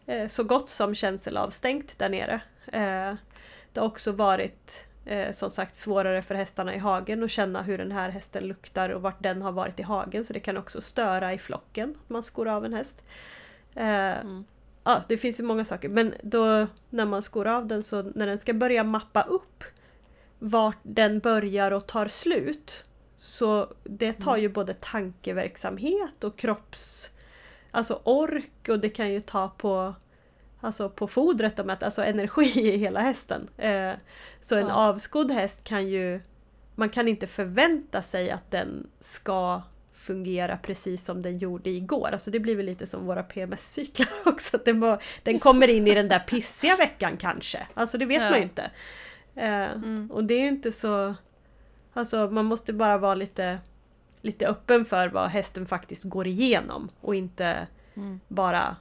eh, 0.07 0.29
så 0.29 0.45
gott 0.45 0.71
som 0.71 0.95
känselavstängt 0.95 1.99
där 1.99 2.09
nere. 2.09 2.40
Eh, 2.67 3.14
det 3.73 3.81
har 3.81 3.87
också 3.87 4.12
varit 4.12 4.85
eh, 5.05 5.33
som 5.33 5.50
sagt 5.50 5.76
svårare 5.76 6.23
för 6.23 6.35
hästarna 6.35 6.75
i 6.75 6.79
hagen 6.79 7.25
att 7.25 7.31
känna 7.31 7.62
hur 7.62 7.79
den 7.79 7.93
här 7.93 8.11
hästen 8.11 8.45
luktar 8.45 8.90
och 8.90 9.02
vart 9.02 9.23
den 9.23 9.43
har 9.43 9.52
varit 9.52 9.81
i 9.81 9.83
hagen 9.83 10.25
så 10.25 10.33
det 10.33 10.40
kan 10.40 10.57
också 10.57 10.81
störa 10.81 11.35
i 11.35 11.38
flocken 11.38 11.90
om 11.90 12.05
man 12.07 12.23
skor 12.23 12.49
av 12.49 12.64
en 12.64 12.75
häst. 12.75 13.05
Eh, 13.75 14.21
mm. 14.21 14.45
Ja, 14.85 15.02
det 15.09 15.17
finns 15.17 15.40
ju 15.40 15.45
många 15.45 15.64
saker 15.64 15.88
men 15.88 16.14
då 16.23 16.67
när 16.90 17.05
man 17.05 17.23
skor 17.23 17.47
av 17.47 17.67
den 17.67 17.83
så 17.83 18.02
när 18.02 18.26
den 18.26 18.38
ska 18.38 18.52
börja 18.52 18.85
mappa 18.85 19.23
upp 19.23 19.64
vart 20.38 20.79
den 20.83 21.19
börjar 21.19 21.71
och 21.71 21.87
tar 21.87 22.09
slut 22.09 22.85
så 23.19 23.69
det 23.85 24.12
tar 24.12 24.33
mm. 24.33 24.43
ju 24.43 24.49
både 24.49 24.75
tankeverksamhet 24.75 26.25
och 26.25 26.37
kropps 26.37 27.11
alltså 27.71 28.00
ork 28.05 28.69
och 28.69 28.81
det 28.81 28.88
kan 28.88 29.12
ju 29.12 29.21
ta 29.21 29.49
på 29.49 29.95
Alltså 30.61 30.88
på 30.88 31.07
fodret 31.07 31.57
de 31.57 31.71
äter, 31.71 31.87
alltså 31.87 32.02
energi 32.02 32.61
i 32.75 32.76
hela 32.76 33.00
hästen. 33.00 33.49
Eh, 33.57 33.93
så 34.40 34.57
en 34.57 34.69
ja. 34.69 34.75
avskodd 34.75 35.31
häst 35.31 35.64
kan 35.64 35.88
ju 35.88 36.21
Man 36.75 36.88
kan 36.88 37.09
inte 37.09 37.26
förvänta 37.26 38.02
sig 38.02 38.31
att 38.31 38.50
den 38.50 38.87
ska 39.00 39.62
fungera 39.93 40.57
precis 40.57 41.05
som 41.05 41.23
den 41.23 41.38
gjorde 41.38 41.71
igår. 41.71 42.09
Alltså 42.12 42.31
det 42.31 42.40
blir 42.40 42.57
väl 42.57 42.67
lite 42.67 42.87
som 42.87 43.07
våra 43.07 43.23
PMS-cyklar 43.23 44.09
också. 44.25 44.57
Att 44.57 44.64
den, 44.64 44.81
bara, 44.81 44.99
den 45.23 45.38
kommer 45.38 45.69
in 45.69 45.87
i 45.87 45.95
den 45.95 46.09
där 46.09 46.19
pissiga 46.19 46.76
veckan 46.76 47.17
kanske. 47.17 47.67
Alltså 47.75 47.99
det 47.99 48.07
vet 48.07 48.23
ja. 48.23 48.31
man 48.31 48.38
ju 48.38 48.45
inte. 48.45 48.71
Eh, 49.35 49.71
mm. 49.73 50.11
Och 50.12 50.25
det 50.25 50.35
är 50.35 50.40
ju 50.40 50.49
inte 50.49 50.73
så... 50.73 51.14
Alltså 51.93 52.31
man 52.31 52.45
måste 52.45 52.73
bara 52.73 52.99
vara 52.99 53.14
lite 53.14 53.59
lite 54.23 54.47
öppen 54.47 54.85
för 54.85 55.09
vad 55.09 55.31
hästen 55.31 55.67
faktiskt 55.67 56.05
går 56.05 56.26
igenom 56.26 56.88
och 57.00 57.14
inte 57.14 57.67
mm. 57.95 58.21
bara 58.29 58.76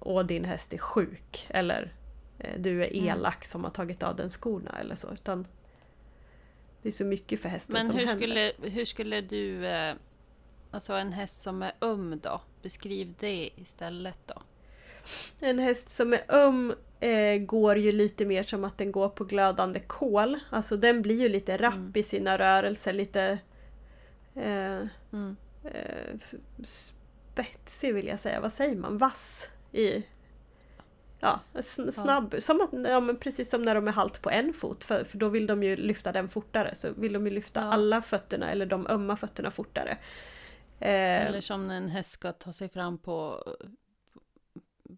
Åh 0.00 0.22
din 0.22 0.44
häst 0.44 0.72
är 0.72 0.78
sjuk 0.78 1.46
eller 1.50 1.92
eh, 2.38 2.60
Du 2.60 2.84
är 2.84 2.92
mm. 2.92 3.04
elak 3.04 3.34
mm. 3.34 3.44
som 3.44 3.64
har 3.64 3.70
tagit 3.70 4.02
av 4.02 4.16
den 4.16 4.30
skorna 4.30 4.78
eller 4.80 4.96
så 4.96 5.12
utan 5.12 5.46
Det 6.82 6.88
är 6.88 6.92
så 6.92 7.04
mycket 7.04 7.40
för 7.40 7.48
hästen 7.48 7.72
Men 7.72 7.86
som 7.86 7.96
hur 7.96 8.06
händer. 8.06 8.26
skulle, 8.26 8.70
hur 8.70 8.84
skulle 8.84 9.20
du 9.20 9.66
eh, 9.66 9.94
Alltså 10.70 10.92
en 10.92 11.12
häst 11.12 11.42
som 11.42 11.62
är 11.62 11.72
öm 11.80 12.20
då? 12.22 12.40
Beskriv 12.62 13.14
det 13.20 13.50
istället 13.56 14.18
då. 14.26 14.42
En 15.40 15.58
häst 15.58 15.90
som 15.90 16.12
är 16.12 16.24
öm 16.28 16.74
eh, 17.00 17.36
går 17.36 17.78
ju 17.78 17.92
lite 17.92 18.24
mer 18.24 18.42
som 18.42 18.64
att 18.64 18.78
den 18.78 18.92
går 18.92 19.08
på 19.08 19.24
glödande 19.24 19.80
kol. 19.80 20.38
Alltså 20.50 20.76
den 20.76 21.02
blir 21.02 21.20
ju 21.20 21.28
lite 21.28 21.56
rapp 21.56 21.74
mm. 21.74 21.92
i 21.94 22.02
sina 22.02 22.38
rörelser, 22.38 22.92
lite 22.92 23.38
Eh, 24.34 24.86
mm. 25.12 25.36
eh, 25.64 26.18
spetsig 26.64 27.94
vill 27.94 28.06
jag 28.06 28.20
säga, 28.20 28.40
vad 28.40 28.52
säger 28.52 28.76
man? 28.76 28.98
Vass 28.98 29.48
i 29.74 30.06
Ja, 31.24 31.40
snabb. 31.92 32.34
Ja. 32.34 32.40
Som 32.40 32.60
att, 32.60 32.88
ja, 32.90 33.00
men 33.00 33.16
precis 33.16 33.50
som 33.50 33.62
när 33.62 33.74
de 33.74 33.88
är 33.88 33.92
halt 33.92 34.22
på 34.22 34.30
en 34.30 34.52
fot 34.52 34.84
för, 34.84 35.04
för 35.04 35.18
då 35.18 35.28
vill 35.28 35.46
de 35.46 35.62
ju 35.62 35.76
lyfta 35.76 36.12
den 36.12 36.28
fortare. 36.28 36.74
Så 36.74 36.92
vill 36.92 37.12
de 37.12 37.26
ju 37.26 37.32
lyfta 37.32 37.60
ja. 37.60 37.66
alla 37.66 38.02
fötterna 38.02 38.50
eller 38.50 38.66
de 38.66 38.86
ömma 38.86 39.16
fötterna 39.16 39.50
fortare. 39.50 39.98
Eh, 40.80 41.26
eller 41.26 41.40
som 41.40 41.68
när 41.68 41.76
en 41.76 41.88
häst 41.88 42.10
ska 42.10 42.32
ta 42.32 42.52
sig 42.52 42.68
fram 42.68 42.98
på 42.98 43.44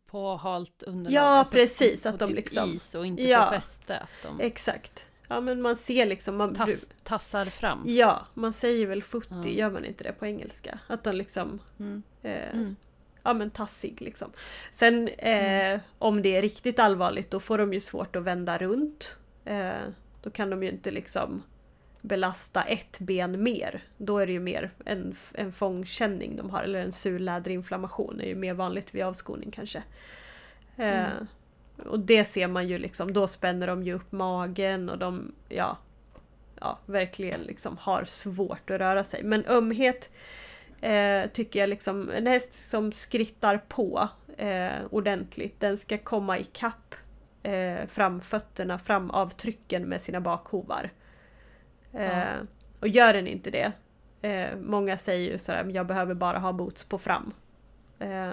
på 0.07 0.37
halt 0.37 0.83
underlag. 0.83 1.13
Ja 1.13 1.23
alltså 1.23 1.55
precis, 1.55 2.03
på, 2.03 2.09
att 2.09 2.19
de 2.19 2.29
typ 2.29 2.37
liksom... 2.37 2.71
is 2.71 2.95
och 2.95 3.07
inte 3.07 3.23
ja, 3.23 3.47
får 3.47 3.61
fäste. 3.61 3.99
Att 3.99 4.23
de... 4.23 4.41
Exakt. 4.41 5.07
Ja 5.29 5.41
men 5.41 5.63
man 5.63 5.77
ser 5.77 6.07
liksom... 6.07 6.37
Man, 6.37 6.55
Tass, 6.55 6.91
tassar 7.03 7.45
fram. 7.45 7.83
Ja, 7.87 8.27
man 8.35 8.53
säger 8.53 8.87
väl 8.87 9.03
footy, 9.03 9.35
ja. 9.43 9.49
gör 9.49 9.71
man 9.71 9.85
inte 9.85 10.05
det 10.05 10.13
på 10.13 10.27
engelska? 10.27 10.79
Att 10.87 11.05
de 11.05 11.17
liksom... 11.17 11.59
Mm. 11.79 12.03
Eh, 12.23 12.51
mm. 12.51 12.77
Ja 13.27 13.33
men 13.33 13.51
tassig 13.51 14.03
liksom. 14.03 14.31
Sen 14.71 15.09
eh, 15.09 15.67
mm. 15.67 15.81
om 15.99 16.23
det 16.23 16.37
är 16.37 16.43
riktigt 16.43 16.79
allvarligt 16.79 17.31
då 17.31 17.41
får 17.41 17.59
de 17.59 17.73
ju 17.73 17.81
svårt 17.81 18.17
att 18.17 18.23
vända 18.23 18.59
runt. 18.59 19.19
Eh, 19.45 19.83
då 20.23 20.31
kan 20.31 20.51
de 20.51 20.63
ju 20.63 20.69
inte 20.69 20.91
liksom 20.91 21.43
belasta 22.01 22.63
ett 22.63 22.99
ben 23.01 23.43
mer. 23.43 23.83
Då 23.97 24.19
är 24.19 24.27
det 24.27 24.33
ju 24.33 24.41
mer 24.41 24.71
en, 24.85 25.15
en 25.35 25.53
fångkänning 25.53 26.37
de 26.37 26.51
har, 26.51 26.63
eller 26.63 26.81
en 26.81 26.93
surläderinflammation 26.93 28.21
är 28.21 28.27
ju 28.27 28.35
mer 28.35 28.55
vanligt 28.55 28.95
vid 28.95 29.03
avskoning 29.03 29.51
kanske. 29.51 29.83
Eh, 30.77 31.11
mm. 31.11 31.27
Och 31.87 32.01
det 32.01 32.25
ser 32.25 32.49
man 32.49 32.69
ju 32.69 32.79
liksom, 32.79 33.13
då 33.13 33.29
spänner 33.29 33.67
de 33.67 33.83
ju 33.83 33.93
upp 33.93 34.13
magen 34.13 34.89
och 34.89 34.99
de 34.99 35.33
ja, 35.49 35.79
ja, 36.61 36.79
verkligen 36.87 37.41
liksom 37.41 37.77
har 37.81 38.05
svårt 38.05 38.71
att 38.71 38.81
röra 38.81 39.05
sig. 39.05 39.23
Men 39.23 39.45
ömhet 39.47 40.11
eh, 40.91 41.31
tycker 41.31 41.61
jag 41.61 41.69
liksom, 41.69 42.11
en 42.11 42.27
häst 42.27 42.55
som 42.71 42.93
skrittar 42.93 43.59
på 43.69 44.09
eh, 44.37 44.85
ordentligt, 44.91 45.61
den 45.61 45.79
ska 45.79 45.99
komma 45.99 46.39
ikapp 46.39 46.95
eh, 47.43 47.87
framfötterna, 47.87 48.79
framavtrycken 48.79 49.83
med 49.89 50.01
sina 50.03 50.21
bakhovar. 50.21 50.91
Eh, 51.93 52.19
Ja. 52.19 52.25
Och 52.81 52.89
gör 52.89 53.13
den 53.13 53.27
inte 53.27 53.51
det, 53.51 53.73
eh, 54.29 54.57
många 54.59 54.99
säger 54.99 55.33
ju 55.33 55.39
sådär, 55.39 55.71
jag 55.75 55.87
behöver 55.87 56.15
bara 56.15 56.39
ha 56.39 56.53
boots 56.53 56.85
på 56.89 56.99
fram. 56.99 57.33
Eh, 57.99 58.33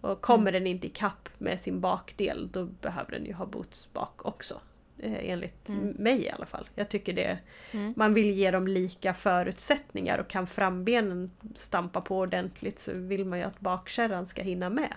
och 0.00 0.20
kommer 0.20 0.52
den 0.52 0.66
inte 0.66 0.86
ikapp 0.86 1.28
med 1.38 1.60
sin 1.60 1.80
bakdel, 1.80 2.48
då 2.52 2.64
behöver 2.64 3.10
den 3.12 3.24
ju 3.26 3.32
ha 3.32 3.46
boots 3.46 3.92
bak 3.92 4.26
också. 4.26 4.60
Eh, 5.02 5.30
enligt 5.30 5.68
Mm. 5.68 5.88
mig 5.98 6.22
i 6.24 6.30
alla 6.30 6.46
fall. 6.46 6.68
Jag 6.74 6.88
tycker 6.88 7.12
det 7.12 7.38
Mm. 7.72 7.94
man 7.96 8.14
vill 8.14 8.30
ge 8.30 8.50
dem 8.50 8.66
lika 8.68 9.14
förutsättningar 9.14 10.18
och 10.18 10.28
kan 10.28 10.46
frambenen 10.46 11.30
stampa 11.54 12.00
på 12.00 12.18
ordentligt 12.18 12.78
så 12.78 12.92
vill 12.94 13.24
man 13.24 13.38
ju 13.38 13.44
att 13.44 13.60
bakkärran 13.60 14.26
ska 14.26 14.42
hinna 14.42 14.70
med. 14.70 14.96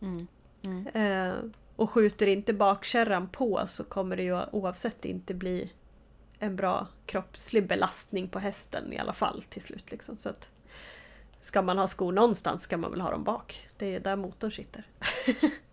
Mm. 0.00 0.26
Mm. 0.64 0.86
Eh, 0.86 1.34
och 1.76 1.90
skjuter 1.90 2.26
inte 2.26 2.52
bakkärran 2.52 3.28
på 3.28 3.62
så 3.66 3.84
kommer 3.84 4.16
det 4.16 4.22
ju 4.22 4.40
oavsett 4.52 5.04
inte 5.04 5.34
bli 5.34 5.72
en 6.38 6.56
bra 6.56 6.86
kroppslig 7.06 7.66
belastning 7.66 8.28
på 8.28 8.38
hästen 8.38 8.92
i 8.92 8.98
alla 8.98 9.12
fall 9.12 9.42
till 9.42 9.62
slut. 9.62 9.90
Liksom. 9.90 10.16
Så 10.16 10.28
att, 10.28 10.48
ska 11.40 11.62
man 11.62 11.78
ha 11.78 11.88
skor 11.88 12.12
någonstans 12.12 12.62
ska 12.62 12.76
man 12.76 12.90
väl 12.90 13.00
ha 13.00 13.10
dem 13.10 13.24
bak. 13.24 13.68
Det 13.76 13.94
är 13.94 14.00
där 14.00 14.16
motorn 14.16 14.52
sitter. 14.52 14.84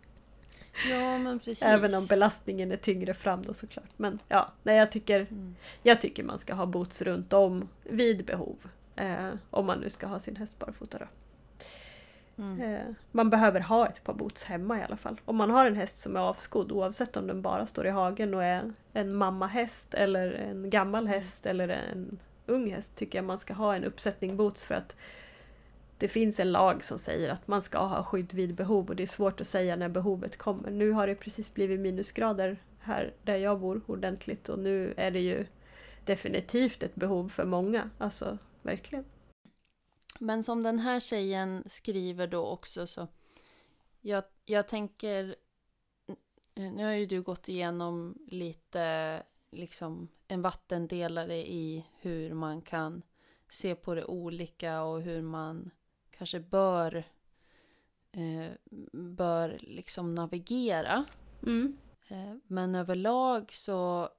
Ja 0.90 1.18
men 1.18 1.40
precis. 1.40 1.62
Även 1.62 1.96
om 1.96 2.06
belastningen 2.06 2.72
är 2.72 2.78
tyngre 2.78 3.14
fram 3.14 3.46
då 3.46 3.54
såklart. 3.54 3.90
Men 3.98 4.20
ja, 4.28 4.52
nej, 4.64 4.78
jag, 4.78 4.92
tycker, 4.92 5.20
Mm. 5.20 5.56
jag 5.84 6.02
tycker 6.02 6.24
man 6.24 6.40
ska 6.40 6.54
ha 6.54 6.66
boots 6.66 7.02
runt 7.02 7.34
om 7.34 7.68
vid 7.84 8.26
behov. 8.26 8.58
Eh, 8.96 9.30
om 9.50 9.66
man 9.66 9.80
nu 9.80 9.90
ska 9.90 10.08
ha 10.08 10.20
sin 10.20 10.36
häst 10.36 10.60
barfota 10.60 10.98
då. 10.98 11.06
Mm. 12.44 12.62
Eh, 12.62 12.82
man 13.12 13.30
behöver 13.30 13.60
ha 13.60 13.88
ett 13.88 14.04
par 14.04 14.14
boots 14.14 14.44
hemma 14.44 14.80
i 14.80 14.84
alla 14.84 14.98
fall. 14.98 15.22
Om 15.26 15.36
man 15.36 15.50
har 15.50 15.66
en 15.66 15.76
häst 15.76 16.00
som 16.00 16.16
är 16.16 16.20
avskodd 16.20 16.72
oavsett 16.72 17.18
om 17.18 17.28
den 17.28 17.42
bara 17.42 17.66
står 17.66 17.88
i 17.88 17.90
hagen 17.90 18.34
och 18.34 18.44
är 18.44 18.74
en 18.94 19.16
mammahäst 19.16 19.94
eller 19.94 20.32
en 20.32 20.70
gammal 20.70 21.08
häst 21.08 21.46
eller 21.46 21.68
en 21.70 22.20
ung 22.46 22.72
häst 22.72 22.96
tycker 22.96 23.18
jag 23.18 23.26
man 23.26 23.40
ska 23.40 23.54
ha 23.54 23.76
en 23.76 23.84
uppsättning 23.84 24.38
boots 24.38 24.66
för 24.66 24.76
att 24.76 24.96
det 26.00 26.08
finns 26.08 26.40
en 26.40 26.52
lag 26.52 26.84
som 26.84 27.00
säger 27.00 27.30
att 27.30 27.48
man 27.48 27.62
ska 27.62 27.78
ha 27.78 28.04
skydd 28.04 28.34
vid 28.34 28.56
behov 28.56 28.90
och 28.90 28.96
det 28.96 29.04
är 29.04 29.08
svårt 29.08 29.42
att 29.42 29.48
säga 29.48 29.76
när 29.76 29.90
behovet 29.90 30.38
kommer. 30.38 30.72
Nu 30.72 30.92
har 30.92 31.08
det 31.08 31.16
precis 31.16 31.54
blivit 31.54 31.80
minusgrader 31.80 32.64
här 32.80 33.14
där 33.24 33.38
jag 33.38 33.60
bor 33.60 33.82
ordentligt 33.86 34.50
och 34.50 34.60
nu 34.60 34.94
är 34.98 35.12
det 35.12 35.20
ju 35.20 35.46
definitivt 36.06 36.84
ett 36.84 36.96
behov 36.96 37.30
för 37.30 37.46
många. 37.46 37.90
Alltså 37.98 38.38
verkligen. 38.62 39.06
Men 40.20 40.44
som 40.44 40.64
den 40.64 40.80
här 40.80 41.00
tjejen 41.00 41.64
skriver 41.66 42.28
då 42.28 42.46
också 42.46 42.88
så 42.88 43.08
jag, 44.02 44.24
jag 44.46 44.68
tänker 44.68 45.36
nu 46.56 46.86
har 46.86 46.92
ju 46.92 47.06
du 47.06 47.22
gått 47.22 47.50
igenom 47.50 48.18
lite 48.28 49.24
liksom 49.52 50.08
en 50.28 50.42
vattendelare 50.42 51.38
i 51.38 51.86
hur 52.02 52.34
man 52.34 52.62
kan 52.62 53.02
se 53.50 53.76
på 53.76 53.96
det 53.96 54.06
olika 54.06 54.82
och 54.84 55.02
hur 55.02 55.22
man 55.22 55.72
kanske 56.20 56.40
bör 56.40 56.96
eh, 58.12 58.52
bör 58.94 59.58
liksom 59.62 60.16
navigera. 60.16 61.06
Mm. 61.44 61.78
Eh, 62.08 62.36
Men 62.48 62.76
överlag 62.76 63.54
så 63.54 64.10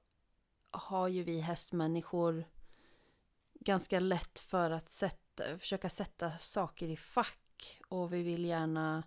har 0.71 1.07
ju 1.07 1.23
vi 1.23 1.39
hästmänniskor 1.39 2.43
ganska 3.59 3.99
lätt 3.99 4.39
för 4.39 4.71
att 4.71 4.89
sätta, 4.89 5.57
försöka 5.57 5.89
sätta 5.89 6.31
saker 6.39 6.87
i 6.87 6.97
fack. 6.97 7.81
Och 7.87 8.13
vi 8.13 8.23
vill 8.23 8.45
gärna 8.45 9.03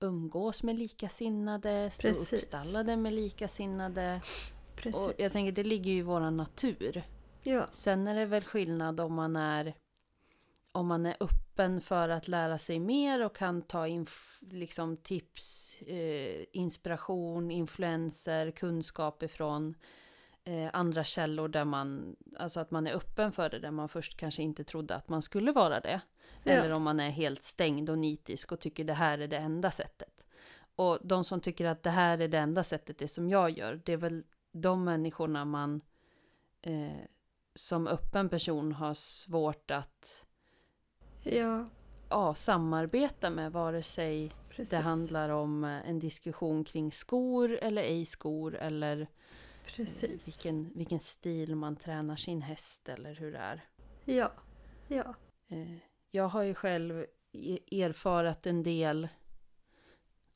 umgås 0.00 0.62
med 0.62 0.76
likasinnade, 0.76 1.90
stå 1.90 2.02
Precis. 2.02 2.32
uppstallade 2.32 2.96
med 2.96 3.12
likasinnade. 3.12 4.20
Precis. 4.76 5.06
Och 5.06 5.12
jag 5.18 5.32
tänker 5.32 5.52
det 5.52 5.64
ligger 5.64 5.90
ju 5.90 5.98
i 5.98 6.02
vår 6.02 6.30
natur. 6.30 7.02
ja. 7.42 7.66
Sen 7.72 8.08
är 8.08 8.14
det 8.14 8.26
väl 8.26 8.44
skillnad 8.44 9.00
om 9.00 9.14
man 9.14 9.36
är 9.36 9.74
om 10.78 10.86
man 10.86 11.06
är 11.06 11.16
öppen 11.20 11.80
för 11.80 12.08
att 12.08 12.28
lära 12.28 12.58
sig 12.58 12.78
mer 12.78 13.24
och 13.24 13.36
kan 13.36 13.62
ta 13.62 13.86
in 13.86 14.06
liksom 14.40 14.96
tips, 14.96 15.74
eh, 15.82 16.44
inspiration, 16.52 17.50
influenser, 17.50 18.50
kunskap 18.50 19.22
ifrån 19.22 19.74
eh, 20.44 20.70
andra 20.72 21.04
källor 21.04 21.48
där 21.48 21.64
man, 21.64 22.16
alltså 22.36 22.60
att 22.60 22.70
man 22.70 22.86
är 22.86 22.94
öppen 22.94 23.32
för 23.32 23.50
det 23.50 23.58
där 23.58 23.70
man 23.70 23.88
först 23.88 24.16
kanske 24.16 24.42
inte 24.42 24.64
trodde 24.64 24.94
att 24.94 25.08
man 25.08 25.22
skulle 25.22 25.52
vara 25.52 25.80
det. 25.80 26.00
Ja. 26.42 26.52
Eller 26.52 26.74
om 26.74 26.82
man 26.82 27.00
är 27.00 27.10
helt 27.10 27.42
stängd 27.42 27.90
och 27.90 27.98
nitisk 27.98 28.52
och 28.52 28.60
tycker 28.60 28.84
det 28.84 28.94
här 28.94 29.18
är 29.18 29.28
det 29.28 29.36
enda 29.36 29.70
sättet. 29.70 30.24
Och 30.76 30.98
de 31.02 31.24
som 31.24 31.40
tycker 31.40 31.64
att 31.64 31.82
det 31.82 31.90
här 31.90 32.18
är 32.18 32.28
det 32.28 32.38
enda 32.38 32.64
sättet, 32.64 32.98
det 32.98 33.08
som 33.08 33.28
jag 33.28 33.50
gör, 33.50 33.80
det 33.84 33.92
är 33.92 33.96
väl 33.96 34.24
de 34.52 34.84
människorna 34.84 35.44
man 35.44 35.80
eh, 36.62 37.04
som 37.54 37.86
öppen 37.86 38.28
person 38.28 38.72
har 38.72 38.94
svårt 38.94 39.70
att 39.70 40.24
Ja, 41.36 41.68
ja, 42.08 42.34
samarbeta 42.34 43.30
med 43.30 43.52
vare 43.52 43.82
sig 43.82 44.32
precis. 44.48 44.70
det 44.70 44.76
handlar 44.76 45.28
om 45.28 45.64
eh, 45.64 45.88
en 45.90 45.98
diskussion 45.98 46.64
kring 46.64 46.92
skor 46.92 47.58
eller 47.62 47.82
ej 47.82 48.06
skor 48.06 48.54
eller 48.56 49.00
eh, 49.00 49.06
Precis. 49.66 50.28
vilken, 50.28 50.70
vilken 50.74 51.00
stil 51.00 51.56
man 51.56 51.76
tränar 51.76 52.16
sin 52.16 52.42
häst 52.42 52.88
eller 52.88 53.14
hur 53.14 53.32
det 53.32 53.38
är. 53.38 53.64
Ja. 54.04 54.32
Ja. 54.88 55.14
Eh, 55.48 55.76
Jag 56.10 56.28
har 56.28 56.42
ju 56.42 56.54
själv 56.54 57.06
e- 57.32 57.82
erfarat 57.84 58.46
en 58.46 58.62
del, 58.62 59.08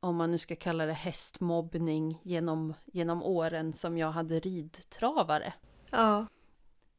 om 0.01 0.17
man 0.17 0.31
nu 0.31 0.39
ska 0.39 0.57
kalla 0.57 0.87
det 0.87 0.93
hästmobbning, 0.93 2.21
genom, 2.23 2.75
genom 2.85 3.23
åren 3.23 3.73
som 3.73 3.99
jag 3.99 4.11
hade 4.13 4.41
ridtravare. 4.41 5.55
Ja, 5.91 6.27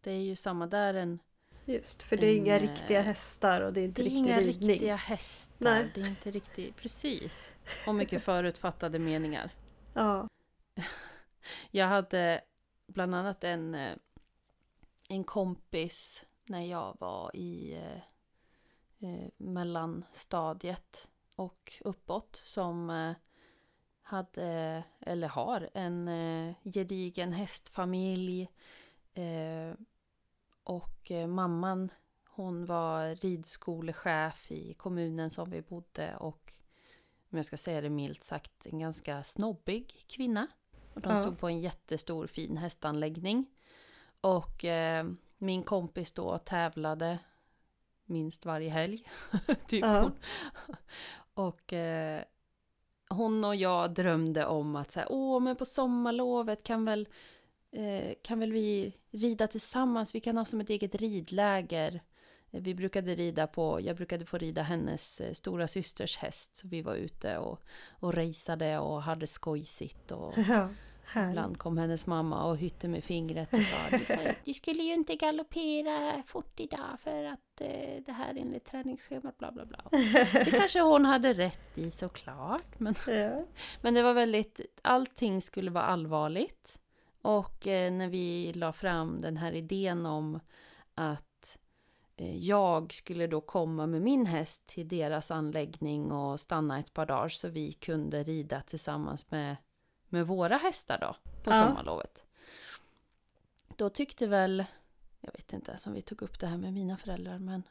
Det 0.02 0.12
är 0.12 0.22
ju 0.22 0.36
samma 0.36 0.68
där, 0.68 0.94
en, 0.94 1.20
just. 1.65 2.04
För 2.04 2.17
det 2.17 2.28
är 2.28 2.32
En, 2.32 2.38
inga 2.38 2.56
eh, 2.56 2.62
riktiga 2.62 3.02
hästar 3.02 3.62
och 3.62 3.73
det 3.73 3.82
är 3.82 3.86
inte 3.86 4.02
det 4.02 4.10
är 4.10 4.10
riktig 4.10 4.17
inga 4.19 4.41
ridning. 4.41 4.69
riktiga 4.69 4.95
hästar. 4.95 5.56
Nej. 5.58 5.91
Det 5.95 6.02
är 6.02 6.08
inte 6.10 6.32
riktigt, 6.32 6.76
precis. 6.76 7.52
Och 7.88 7.95
mycket 7.95 8.23
förutfattade 8.23 8.99
meningar. 8.99 9.52
Ja. 9.93 10.28
Jag 11.71 11.88
hade 11.88 12.41
bland 12.88 13.15
annat 13.15 13.43
en, 13.43 13.76
eh, 13.76 13.95
en 15.10 15.23
kompis 15.23 16.26
när 16.45 16.62
jag 16.65 16.97
var 16.99 17.36
i 17.36 17.73
eh, 17.73 18.02
eh, 19.10 19.28
mellanstadiet 19.38 21.10
och 21.36 21.73
uppåt 21.82 22.36
som 22.36 22.89
eh, 22.89 23.13
hade, 24.02 24.84
eller 24.99 25.28
har, 25.28 25.69
en 25.73 26.08
eh, 26.08 26.56
gedigen 26.63 27.34
hästfamilj. 27.34 28.49
Eh, 29.13 29.73
och 30.63 31.12
eh, 31.12 31.28
mamman, 31.28 31.91
hon 32.30 32.65
var 32.65 33.15
ridskolechef 33.15 34.52
i 34.52 34.73
kommunen 34.73 35.32
som 35.32 35.49
vi 35.49 35.62
bodde 35.62 36.15
och 36.15 36.54
om 37.32 37.38
jag 37.38 37.45
ska 37.45 37.58
säga 37.58 37.82
det 37.82 37.89
milt 37.89 38.23
sagt, 38.23 38.65
en 38.65 38.80
ganska 38.80 39.23
snobbig 39.23 40.06
kvinna. 40.08 40.47
Och 40.93 41.02
de 41.02 41.10
Ja. 41.15 41.21
stod 41.21 41.39
på 41.39 41.47
en 41.47 41.60
jättestor 41.60 42.28
fin 42.28 42.58
hästanläggning. 42.58 43.45
Och 44.21 44.65
eh, 44.65 45.06
min 45.38 45.63
kompis 45.63 46.12
då 46.12 46.38
tävlade 46.38 47.19
minst 48.06 48.45
varje 48.45 48.69
helg. 48.69 49.08
typ 49.67 49.82
Ja. 49.82 50.02
hon. 50.02 50.12
Och 51.34 51.73
eh, 51.73 52.23
hon 53.10 53.43
och 53.45 53.56
jag 53.56 53.93
drömde 53.93 54.45
om 54.45 54.76
att 54.76 54.91
säga, 54.91 55.08
åh 55.10 55.39
men 55.39 55.56
på 55.56 55.65
sommarlovet 55.65 56.63
kan 56.63 56.86
väl, 56.86 57.08
kan 58.22 58.40
väl 58.40 58.52
vi 58.52 58.94
rida 59.12 59.48
tillsammans, 59.48 60.16
vi 60.16 60.20
kan 60.20 60.38
ha 60.38 60.46
som 60.46 60.62
ett 60.62 60.70
eget 60.70 60.96
ridläger. 60.96 62.02
Eh, 62.52 62.62
Vi 62.62 62.76
brukade 62.76 63.16
rida 63.16 63.48
på, 63.48 63.82
jag 63.82 63.96
brukade 63.96 64.26
få 64.26 64.38
rida 64.38 64.62
hennes 64.64 65.22
eh, 65.22 65.34
stora 65.34 65.68
systers 65.68 66.18
häst. 66.18 66.56
Så 66.58 66.68
vi 66.68 66.82
var 66.82 66.96
ute 66.96 67.38
och, 67.38 67.60
och 68.00 68.14
raceade 68.14 68.80
och 68.80 69.04
hade 69.04 69.28
skojsigt. 69.28 70.12
Och 70.12 70.34
Ja. 71.16 71.30
Ibland 71.30 71.58
kom 71.58 71.78
hennes 71.78 72.06
mamma 72.06 72.44
och 72.46 72.58
hytte 72.58 72.88
med 72.88 73.04
fingret 73.04 73.54
och 73.54 73.60
sa 73.62 73.98
du, 74.44 74.54
skulle 74.54 74.84
ju 74.84 74.94
inte 74.94 75.16
galoppera 75.16 76.24
fort 76.26 76.60
idag 76.60 77.00
för 77.00 77.24
att 77.24 77.62
eh, 77.62 78.04
det 78.06 78.12
här 78.12 78.34
är 78.34 78.40
enligt 78.42 78.66
träningsschemat 78.66 79.38
bla 79.38 79.52
bla 79.52 79.66
bla. 79.66 79.84
Det 80.34 80.52
kanske 80.52 80.82
hon 80.82 81.06
hade 81.06 81.34
rätt 81.34 81.78
i 81.78 81.92
såklart. 81.92 82.80
Men, 82.80 82.96
Ja. 83.08 83.46
men 83.82 83.94
det 83.94 84.04
var 84.04 84.14
väldigt, 84.14 84.60
allting 84.82 85.42
skulle 85.42 85.72
vara 85.72 85.84
allvarligt. 85.84 86.80
Och 87.24 87.68
eh, 87.68 87.92
när 87.92 88.08
vi 88.08 88.54
la 88.54 88.74
fram 88.74 89.22
den 89.22 89.38
här 89.38 89.52
idén 89.52 90.06
om 90.06 90.40
att 90.96 91.58
eh, 92.18 92.38
jag 92.38 92.94
skulle 92.94 93.28
då 93.28 93.42
komma 93.42 93.86
med 93.88 94.02
min 94.02 94.26
häst 94.26 94.68
till 94.68 94.88
deras 94.88 95.32
anläggning 95.32 96.12
och 96.12 96.40
stanna 96.40 96.80
ett 96.80 96.94
par 96.94 97.06
dagar 97.06 97.28
så 97.28 97.50
vi 97.50 97.74
kunde 97.74 98.24
rida 98.24 98.62
tillsammans 98.62 99.32
med, 99.32 99.56
med 100.10 100.28
våra 100.28 100.58
hästar 100.58 100.98
då 101.02 101.16
på 101.44 101.50
Ja. 101.52 101.60
sommarlovet. 101.60 102.24
Då 103.76 103.90
tyckte 103.90 104.28
väl, 104.28 104.66
jag 105.22 105.32
vet 105.34 105.54
inte 105.54 105.72
ens 105.72 105.88
om 105.88 105.94
vi 105.94 106.02
tog 106.02 106.22
upp 106.22 106.40
det 106.40 106.48
här 106.48 106.58
med 106.58 106.74
mina 106.74 106.98
föräldrar 106.98 107.40
men 107.40 107.64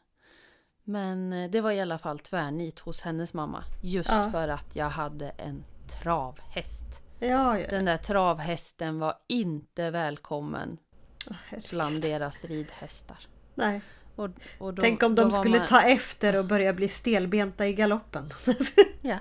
men 0.84 1.32
eh, 1.32 1.50
det 1.50 1.60
var 1.60 1.70
i 1.70 1.80
alla 1.80 1.98
fall 1.98 2.18
tvärnit 2.18 2.78
hos 2.78 3.00
hennes 3.00 3.34
mamma. 3.34 3.64
Just 3.82 4.10
Ja. 4.10 4.30
för 4.30 4.48
att 4.48 4.76
jag 4.76 4.90
hade 4.90 5.28
en 5.30 5.64
travhäst. 6.02 7.01
Ja, 7.28 7.58
ja. 7.58 7.66
Den 7.70 7.84
där 7.84 7.96
travhästen 7.96 8.98
var 8.98 9.14
inte 9.28 9.90
välkommen 9.90 10.78
herregud. 11.44 11.70
bland 11.70 12.02
deras 12.02 12.44
ridhästar. 12.44 13.26
Nej. 13.54 13.80
Och, 14.16 14.30
och 14.58 14.74
då, 14.74 14.82
Tänk 14.82 15.02
om 15.02 15.14
de 15.14 15.30
skulle 15.30 15.58
man- 15.58 15.66
ta 15.66 15.82
efter 15.82 16.36
och 16.36 16.44
börja 16.44 16.72
bli 16.72 16.88
stelbenta 16.88 17.66
i 17.66 17.72
galoppen. 17.72 18.30
Ja. 19.04 19.18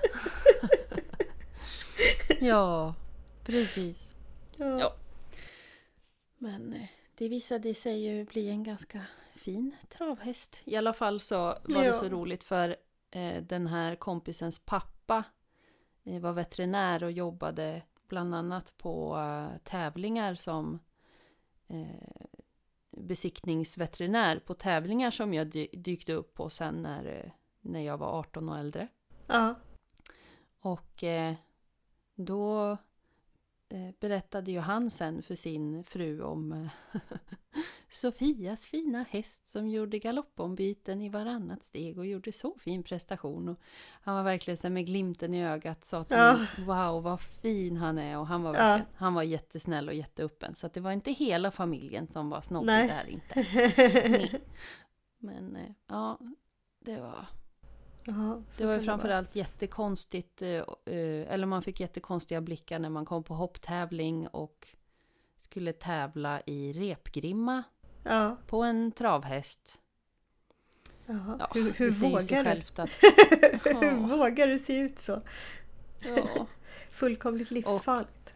ja, 2.40 2.94
precis. 3.44 4.14
Ja. 4.56 4.80
Ja. 4.80 4.94
Men 6.38 6.72
eh, 6.72 6.88
det 7.18 7.28
visade 7.28 7.74
sig 7.74 7.98
ju 8.06 8.24
bli 8.24 8.48
en 8.48 8.62
ganska 8.64 9.02
fin 9.34 9.76
travhäst. 9.88 10.60
I 10.64 10.76
alla 10.76 10.92
fall 10.92 11.20
så 11.20 11.58
var 11.62 11.84
det 11.84 11.92
så 11.92 12.08
roligt 12.08 12.44
för 12.44 12.76
eh, 13.10 13.42
den 13.42 13.66
här 13.66 13.96
kompisens 13.96 14.58
pappa 14.58 15.24
eh, 16.04 16.20
var 16.20 16.32
veterinär 16.32 17.02
och 17.04 17.12
jobbade 17.12 17.82
bland 18.12 18.34
annat 18.34 18.74
på 18.78 19.16
eh, 19.18 19.58
tävlingar 19.64 20.34
som 20.34 20.78
eh, 21.68 22.26
besiktningsveterinär 22.90 24.38
på 24.38 24.54
tävlingar 24.54 25.10
som 25.10 25.34
jag 25.34 25.46
dy- 25.46 25.76
dykte 25.76 26.12
upp 26.12 26.34
på 26.34 26.50
sen 26.50 26.82
när, 26.82 27.34
när 27.60 27.80
jag 27.80 27.98
var 27.98 28.18
18 28.18 28.48
och 28.48 28.58
äldre. 28.58 28.88
Ja. 29.26 29.54
Och 30.60 31.04
eh, 31.04 31.34
då 32.14 32.76
berättade 34.00 34.50
ju 34.50 34.58
han 34.58 34.90
sen 34.90 35.22
för 35.22 35.34
sin 35.34 35.84
fru 35.84 36.22
om 36.22 36.68
Sofias 37.92 38.66
fina 38.66 39.04
häst 39.10 39.46
som 39.46 39.68
gjorde 39.68 39.98
galoppombyten 39.98 41.00
i 41.02 41.08
varannat 41.08 41.64
steg 41.64 41.98
och 41.98 42.06
gjorde 42.06 42.32
så 42.32 42.58
fin 42.58 42.82
prestation. 42.82 43.48
Och 43.48 43.58
han 44.02 44.14
var 44.16 44.22
verkligen 44.22 44.58
så 44.58 44.70
med 44.70 44.86
glimten 44.86 45.34
i 45.34 45.44
ögat 45.46 45.84
sa 45.84 46.04
till 46.04 46.16
Ja. 46.16 46.36
mig 46.36 46.46
Wow 46.66 47.02
vad 47.02 47.20
fin 47.20 47.76
han 47.76 47.98
är 47.98 48.18
och 48.18 48.26
han 48.26 48.42
var, 48.42 48.54
Ja. 48.54 48.80
han 48.96 49.14
var 49.14 49.22
jättesnäll 49.22 49.88
och 49.88 49.94
jätteöppen. 49.94 50.54
Så 50.54 50.66
att 50.66 50.74
det 50.74 50.80
var 50.80 50.92
inte 50.92 51.10
hela 51.12 51.50
familjen 51.50 52.06
som 52.08 52.30
var 52.30 52.40
snobbig 52.40 52.68
där 52.88 53.06
inte. 53.08 53.34
Nej. 54.08 54.42
Men 55.18 55.56
eh, 55.56 55.70
ja, 55.86 56.18
det 56.78 57.00
var 57.00 57.26
så 58.04 58.42
det 58.58 58.66
var 58.66 58.74
ju 58.74 58.80
framförallt 58.80 59.36
jättekonstigt, 59.36 60.42
eh, 60.42 60.48
eh, 60.50 61.32
eller 61.32 61.46
man 61.46 61.62
fick 61.62 61.80
jättekonstiga 61.80 62.40
blickar 62.40 62.78
när 62.78 62.90
man 62.90 63.04
kom 63.04 63.22
på 63.24 63.34
hopptävling 63.34 64.28
och 64.28 64.68
skulle 65.40 65.72
tävla 65.72 66.40
i 66.46 66.72
repgrimma 66.72 67.62
Ja. 68.02 68.36
på 68.46 68.62
en 68.62 68.92
travhäst. 68.92 69.80
Ja. 71.06 71.36
Ja, 71.40 71.48
hur 71.54 71.72
hur 71.72 71.90
vågar 71.90 72.20
du? 72.20 72.44
självt 72.44 72.78
att... 72.78 72.90
hur 73.64 74.16
vågar 74.16 74.46
du 74.46 74.58
se 74.58 74.72
ut 74.76 74.98
så? 74.98 75.22
Ja, 76.16 76.46
Fullkomligt 76.90 77.50
livsfarligt. 77.50 78.34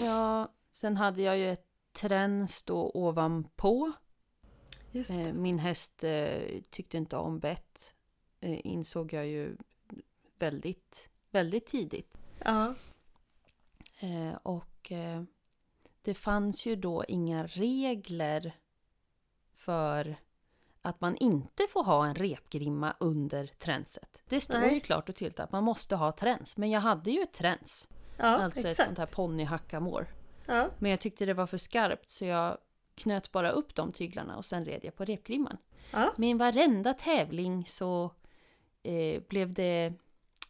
ja, 0.00 0.48
sen 0.70 0.96
hade 0.96 1.22
jag 1.22 1.38
ju 1.38 1.50
ett 1.52 1.66
träns 1.92 2.62
då 2.62 2.90
ovanpå. 2.94 3.92
Just 4.90 5.10
Eh, 5.10 5.16
det. 5.18 5.32
min 5.32 5.58
häst 5.58 6.04
eh, 6.04 6.60
tyckte 6.70 6.96
inte 6.96 7.16
om 7.16 7.38
bett, 7.38 7.94
eh, 8.40 8.66
insåg 8.66 9.12
jag 9.12 9.26
ju 9.26 9.56
väldigt, 10.38 11.10
väldigt 11.30 11.66
tidigt. 11.66 12.14
Ja. 12.44 12.74
Och 14.42 14.92
det 16.02 16.14
fanns 16.14 16.66
ju 16.66 16.76
då 16.76 17.04
inga 17.08 17.46
regler 17.46 18.56
för 19.58 20.16
att 20.82 21.00
man 21.00 21.16
inte 21.16 21.66
får 21.70 21.84
ha 21.84 22.06
en 22.06 22.14
repgrimma 22.14 22.94
under 23.00 23.46
tränset. 23.46 24.22
Det 24.28 24.40
står 24.40 24.58
Nej. 24.58 24.74
ju 24.74 24.80
klart 24.80 25.08
och 25.08 25.16
tydligt 25.16 25.40
att 25.40 25.52
man 25.52 25.64
måste 25.64 25.96
ha 25.96 26.12
träns. 26.12 26.56
Men 26.56 26.70
jag 26.70 26.80
hade 26.80 27.10
ju 27.10 27.20
ett 27.22 27.32
träns, 27.32 27.88
Ja, 28.16 28.24
alltså 28.26 28.60
ett 28.60 28.66
exakt. 28.66 28.86
sånt 28.86 28.98
här 28.98 29.06
ponnyhackamår. 29.06 30.06
Ja. 30.46 30.70
Men 30.78 30.90
jag 30.90 31.00
tyckte 31.00 31.26
det 31.26 31.34
var 31.34 31.46
för 31.46 31.58
skarpt 31.58 32.10
så 32.10 32.24
jag 32.24 32.58
knöt 32.94 33.32
bara 33.32 33.50
upp 33.50 33.74
de 33.74 33.92
tyglarna 33.92 34.36
och 34.36 34.44
sen 34.44 34.64
red 34.64 34.80
jag 34.82 34.96
på 34.96 35.04
repgrimman. 35.04 35.56
Ja. 35.92 36.12
Med 36.16 36.38
varenda 36.38 36.94
tävling 36.94 37.66
så 37.66 38.10
eh, 38.82 39.22
blev 39.28 39.52
det 39.54 39.92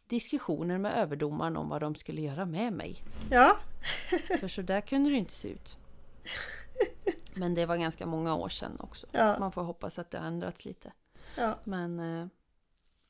diskussioner 0.06 0.78
med 0.78 0.92
överdomaren 0.98 1.56
om 1.56 1.68
vad 1.68 1.80
de 1.80 1.94
skulle 1.94 2.20
göra 2.20 2.44
med 2.44 2.72
mig. 2.72 3.02
ja. 3.30 3.56
För 4.40 4.48
så 4.48 4.62
där 4.62 4.80
kunde 4.80 5.10
det 5.10 5.16
inte 5.16 5.34
se 5.34 5.48
ut. 5.48 5.76
Men 7.38 7.54
det 7.54 7.66
var 7.66 7.76
ganska 7.76 8.06
många 8.06 8.34
år 8.34 8.48
sedan 8.48 8.76
också. 8.80 9.06
Ja. 9.12 9.38
Man 9.38 9.52
får 9.52 9.62
hoppas 9.62 9.98
att 9.98 10.10
det 10.10 10.18
har 10.18 10.26
ändrats 10.26 10.64
lite. 10.64 10.92
ja. 11.36 11.58
Men 11.64 12.00
eh, 12.00 12.26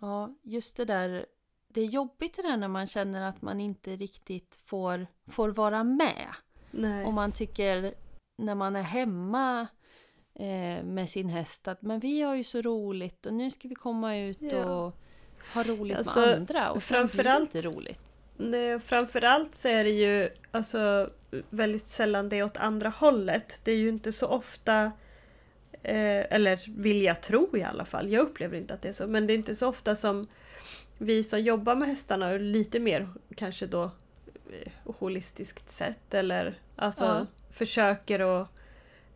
ja, 0.01 0.35
just 0.43 0.77
det 0.77 0.85
där. 0.85 1.27
Det 1.69 1.81
är 1.81 1.87
jobbigt 1.87 2.37
det 2.37 2.43
där 2.43 2.57
när 2.57 2.69
man 2.69 2.87
känner 2.87 3.23
att 3.29 3.43
man 3.43 3.61
inte 3.61 3.97
riktigt 3.97 4.59
får, 4.65 5.07
får 5.27 5.49
vara 5.49 5.85
med. 5.85 6.27
Nej. 6.71 7.05
Och 7.05 7.13
man 7.13 7.33
tycker 7.33 7.95
när 8.37 8.55
man 8.55 8.77
är 8.77 8.83
hemma 8.83 9.67
eh, 10.35 10.85
med 10.85 11.11
sin 11.11 11.29
häst 11.29 11.69
att 11.69 11.83
men 11.83 12.01
vi 12.01 12.23
har 12.23 12.35
ju 12.35 12.45
så 12.45 12.61
roligt 12.63 13.27
och 13.27 13.35
nu 13.35 13.51
ska 13.51 13.69
vi 13.69 13.75
komma 13.75 14.17
ut 14.17 14.39
Ja. 14.41 14.65
och 14.65 14.95
ha 15.55 15.63
roligt 15.63 15.97
Alltså, 15.97 16.21
med 16.21 16.35
andra 16.35 16.71
och 16.71 16.83
sen 16.83 17.07
blir 17.07 17.25
det 17.25 17.37
inte 17.41 17.61
roligt. 17.63 18.01
Nej, 18.37 18.79
framförallt 18.81 19.55
så 19.55 19.69
är 19.69 19.85
det 19.85 19.91
ju 19.91 20.31
alltså, 20.51 21.11
väldigt 21.51 21.87
sällan 21.87 22.29
det 22.29 22.37
är 22.37 22.43
åt 22.45 22.57
andra 22.57 22.89
hållet. 22.89 23.61
Det 23.65 23.73
är 23.73 23.77
ju 23.77 23.89
inte 23.89 24.13
så 24.13 24.27
ofta, 24.27 24.85
eh, 25.83 26.25
eller 26.35 26.61
vill 26.81 27.03
jag 27.03 27.21
tro 27.23 27.57
i 27.57 27.63
alla 27.63 27.85
fall, 27.85 28.09
jag 28.11 28.21
upplever 28.23 28.57
inte 28.59 28.75
att 28.75 28.83
det 28.83 28.89
är 28.89 28.93
så, 28.93 29.07
men 29.07 29.27
det 29.27 29.33
är 29.33 29.35
inte 29.39 29.55
så 29.55 29.69
ofta 29.69 29.97
som 29.97 30.27
vi 30.99 31.25
som 31.25 31.41
jobbar 31.41 31.75
med 31.75 31.89
hästarna 31.89 32.31
lite 32.33 32.79
mer 32.79 33.09
kanske 33.37 33.67
då 33.67 33.83
eh, 34.53 34.73
holistiskt 34.99 35.71
sett 35.71 36.15
eller 36.15 36.59
alltså 36.77 37.05
Ja. 37.05 37.27
försöker 37.51 38.41
att 38.41 38.49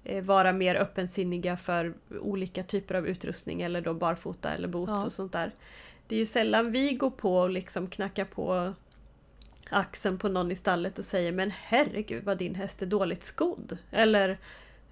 eh, 0.04 0.24
vara 0.24 0.52
mer 0.52 0.74
öppensinniga 0.74 1.56
för 1.56 1.94
olika 2.20 2.62
typer 2.62 2.94
av 2.94 3.06
utrustning 3.08 3.62
eller 3.62 3.80
då 3.80 3.94
barfota 3.94 4.50
eller 4.54 4.68
boots 4.68 4.90
Ja. 4.90 5.04
och 5.04 5.12
sånt 5.12 5.32
där. 5.32 5.52
Det 6.06 6.14
är 6.14 6.18
ju 6.18 6.26
sällan 6.26 6.72
vi 6.72 6.92
går 6.92 7.10
på 7.10 7.36
och 7.36 7.50
liksom 7.50 7.86
knackar 7.86 8.24
på 8.24 8.74
axeln 9.72 10.18
på 10.18 10.28
någon 10.28 10.50
i 10.50 10.54
stallet 10.54 10.98
och 10.98 11.04
säger 11.04 11.32
men 11.32 11.50
herregud 11.50 12.24
vad 12.24 12.38
din 12.38 12.54
häst 12.54 12.82
är 12.82 12.86
dåligt 12.86 13.22
skodd. 13.22 13.78
Eller 13.90 14.38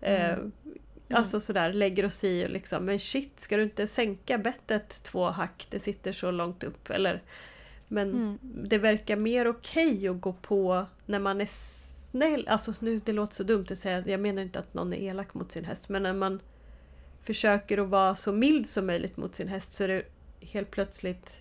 eh, 0.01 0.39
Mm. 1.11 1.19
Alltså 1.19 1.41
sådär 1.41 1.73
lägger 1.73 2.05
oss 2.05 2.25
i 2.25 2.47
och 2.47 2.51
liksom 2.51 2.85
men 2.85 2.99
shit 2.99 3.41
ska 3.41 3.57
du 3.57 3.63
inte 3.63 3.87
sänka 3.87 4.39
bettet 4.39 5.03
två 5.03 5.25
hack 5.25 5.67
det 5.71 5.81
sitter 5.81 6.13
så 6.13 6.31
långt 6.31 6.65
upp 6.65 6.91
eller 6.91 7.23
Men 7.89 8.11
Mm. 8.11 8.39
det 8.43 8.79
verkar 8.79 9.17
mer 9.17 9.49
okej 9.49 10.09
att 10.09 10.21
gå 10.21 10.33
på 10.33 10.87
när 11.07 11.19
man 11.19 11.41
är 11.41 11.49
snäll. 12.11 12.49
Alltså 12.49 12.75
nu 12.81 13.01
det 13.05 13.13
låter 13.13 13.35
så 13.35 13.43
dumt 13.43 13.67
att 13.71 13.79
säga, 13.79 14.03
jag 14.07 14.21
menar 14.21 14.43
inte 14.43 14.59
att 14.59 14.75
någon 14.75 14.93
är 14.93 14.97
elak 14.97 15.35
mot 15.35 15.53
sin 15.53 15.65
häst 15.65 15.89
men 15.89 16.03
när 16.03 16.13
man 16.13 16.41
försöker 17.23 17.79
att 17.79 17.89
vara 17.89 18.15
så 18.15 18.33
mild 18.33 18.69
som 18.69 18.87
möjligt 18.87 19.17
mot 19.17 19.35
sin 19.35 19.49
häst 19.49 19.73
så 19.73 19.85
är 19.85 19.89
det 19.89 20.03
helt 20.41 20.71
plötsligt 20.71 21.37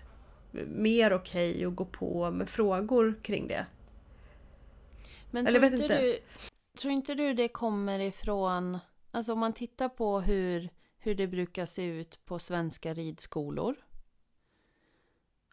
mer 0.51 1.13
okej 1.13 1.65
att 1.65 1.75
gå 1.75 1.85
på 1.85 2.31
med 2.31 2.49
frågor 2.49 3.19
kring 3.21 3.47
det. 3.47 3.65
Men 5.31 5.47
Eller 5.47 5.59
tror 5.59 5.69
vet 5.69 5.81
inte, 5.81 5.93
inte. 5.93 6.05
Du, 6.05 6.19
tror 6.77 6.93
inte 6.93 7.13
du 7.13 7.33
det 7.33 7.47
kommer 7.47 7.99
ifrån, 7.99 8.79
alltså 9.11 9.33
om 9.33 9.39
man 9.39 9.53
tittar 9.53 9.89
på 9.89 10.21
hur, 10.21 10.69
hur 10.97 11.15
det 11.15 11.27
brukar 11.27 11.65
se 11.65 11.83
ut 11.83 12.25
på 12.25 12.39
svenska 12.39 12.93
ridskolor. 12.93 13.75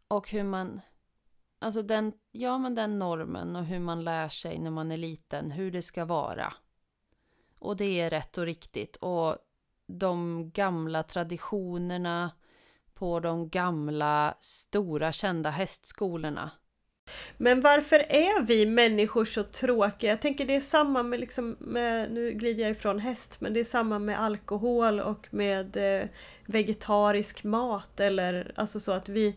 Och 0.09 0.31
hur 0.31 0.45
man, 0.45 0.81
alltså 1.59 1.83
den, 1.83 2.13
ja 2.33 2.59
men 2.59 2.75
den 2.75 2.99
normen 2.99 3.57
och 3.57 3.65
hur 3.65 3.79
man 3.79 4.05
lär 4.05 4.29
sig 4.29 4.59
när 4.59 4.71
man 4.71 4.93
är 4.93 4.97
liten, 4.97 5.51
hur 5.51 5.71
det 5.71 5.83
ska 5.83 6.05
vara. 6.05 6.55
Och 7.59 7.77
det 7.77 8.01
är 8.01 8.11
rätt 8.11 8.39
och 8.39 8.45
riktigt. 8.45 8.97
Och 8.97 9.37
de 9.87 10.51
gamla 10.51 11.03
traditionerna 11.03 12.31
på 12.99 13.21
de 13.21 13.49
gamla 13.49 14.37
stora 14.41 15.13
kända 15.13 15.51
hästskolorna. 15.51 16.51
Men 17.37 17.61
varför 17.61 17.99
är 17.99 18.43
vi 18.43 18.67
människor 18.67 19.25
så 19.25 19.43
tråkiga? 19.43 20.11
Jag 20.11 20.21
tänker 20.21 20.47
det 20.47 20.57
är 20.57 20.61
samma 20.61 21.03
med, 21.03 21.21
liksom, 21.21 21.57
med 21.59 22.13
nu 22.13 22.33
glider 22.33 22.63
jag 22.63 22.71
ifrån 22.71 22.99
häst, 22.99 23.41
men 23.41 23.55
det 23.55 23.61
är 23.61 23.65
samma 23.65 23.99
med 23.99 24.21
alkohol 24.21 25.01
och 25.01 25.29
med 25.31 25.77
eh, 25.77 26.09
vegetarisk 26.47 27.45
mat 27.45 28.01
eller 28.01 28.53
alltså 28.57 28.81
så 28.81 28.93
att 28.93 29.09
vi 29.09 29.37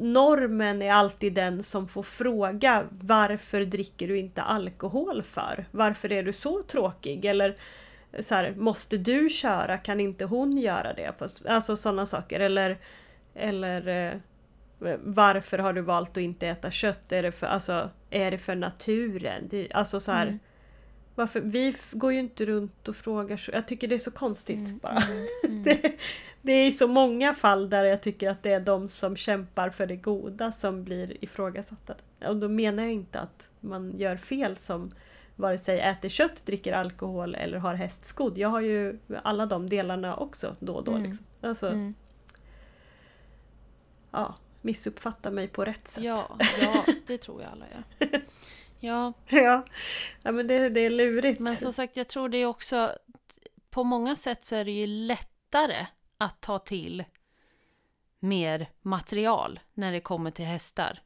Normen 0.00 0.82
är 0.82 0.92
alltid 0.92 1.34
den 1.34 1.62
som 1.62 1.88
får 1.88 2.02
fråga 2.02 2.84
varför 2.90 3.64
dricker 3.64 4.08
du 4.08 4.18
inte 4.18 4.42
alkohol 4.42 5.22
för? 5.22 5.64
Varför 5.70 6.12
är 6.12 6.22
du 6.22 6.32
så 6.32 6.62
tråkig? 6.62 7.24
Eller 7.24 7.56
så 8.20 8.34
här, 8.34 8.54
måste 8.56 8.96
du 8.96 9.28
köra? 9.28 9.78
Kan 9.78 10.00
inte 10.00 10.24
hon 10.24 10.58
göra 10.58 10.92
det? 10.92 11.12
Alltså 11.48 11.76
sådana 11.76 12.06
saker. 12.06 12.40
Eller, 12.40 12.78
eller 13.34 13.88
eh, 13.88 14.96
varför 15.02 15.58
har 15.58 15.72
du 15.72 15.80
valt 15.80 16.10
att 16.10 16.16
inte 16.16 16.46
äta 16.48 16.70
kött? 16.70 17.12
Är 17.12 17.22
det 17.22 17.32
för, 17.32 17.46
alltså, 17.46 17.90
är 18.10 18.30
det 18.30 18.38
för 18.38 18.54
naturen? 18.54 19.48
Det, 19.50 19.72
alltså 19.72 20.00
så 20.00 20.12
här, 20.12 20.26
Mm. 20.26 20.38
varför, 21.14 21.40
vi 21.40 21.74
går 21.92 22.12
ju 22.12 22.18
inte 22.18 22.44
runt 22.44 22.88
och 22.88 22.96
frågar 22.96 23.36
så. 23.36 23.50
Jag 23.52 23.68
tycker 23.68 23.88
det 23.88 23.94
är 23.94 23.98
så 23.98 24.10
konstigt 24.10 24.58
Mm, 24.68 24.78
bara. 24.78 24.96
mm, 25.10 25.26
mm. 25.44 25.62
Det, 25.62 25.92
det 26.42 26.52
är 26.52 26.70
så 26.72 26.88
många 26.88 27.34
fall 27.34 27.70
där 27.70 27.84
jag 27.84 28.02
tycker 28.02 28.30
att 28.30 28.42
det 28.42 28.52
är 28.52 28.60
de 28.60 28.88
som 28.88 29.16
kämpar 29.16 29.70
för 29.70 29.86
det 29.86 29.96
goda 29.96 30.52
som 30.52 30.84
blir 30.84 31.24
ifrågasatta. 31.24 31.94
Och 32.26 32.36
då 32.36 32.48
menar 32.48 32.82
jag 32.82 32.92
inte 32.92 33.20
att 33.20 33.48
man 33.60 33.98
gör 33.98 34.16
fel 34.16 34.56
som 34.56 34.90
vare 35.36 35.58
sig 35.58 35.80
äter 35.80 36.08
kött, 36.08 36.46
dricker 36.46 36.72
alkohol 36.72 37.34
eller 37.34 37.58
har 37.58 37.74
hästskodd. 37.74 38.38
Jag 38.38 38.48
har 38.48 38.60
ju 38.60 38.98
alla 39.22 39.46
de 39.46 39.68
delarna 39.68 40.16
också 40.16 40.56
då 40.60 40.74
och 40.74 40.84
då. 40.84 40.92
Mm. 40.92 41.02
Liksom. 41.02 41.26
Alltså, 41.40 41.68
Mm. 41.68 41.94
ja, 44.10 44.34
missuppfatta 44.62 45.30
mig 45.30 45.48
på 45.48 45.64
rätt 45.64 45.88
sätt. 45.88 46.04
Ja, 46.04 46.38
ja, 46.60 46.84
det 47.06 47.18
tror 47.18 47.42
jag 47.42 47.50
alla 47.52 47.64
gör. 47.68 48.22
Ja, 48.80 49.12
ja. 49.28 49.64
ja 50.22 50.32
men 50.32 50.46
det, 50.46 50.68
det 50.68 50.80
är 50.80 50.90
lurigt. 50.90 51.40
men 51.40 51.56
som 51.56 51.72
sagt, 51.72 51.96
jag 51.96 52.08
tror 52.08 52.28
det 52.28 52.38
är 52.38 52.46
också... 52.46 52.92
På 53.70 53.84
många 53.84 54.16
sätt 54.16 54.44
så 54.44 54.56
är 54.56 54.64
det 54.64 54.70
ju 54.70 54.86
lättare 54.86 55.86
att 56.18 56.40
ta 56.40 56.58
till 56.58 57.04
mer 58.18 58.70
material 58.82 59.60
när 59.74 59.92
det 59.92 60.00
kommer 60.00 60.30
till 60.30 60.44
hästar. 60.44 61.02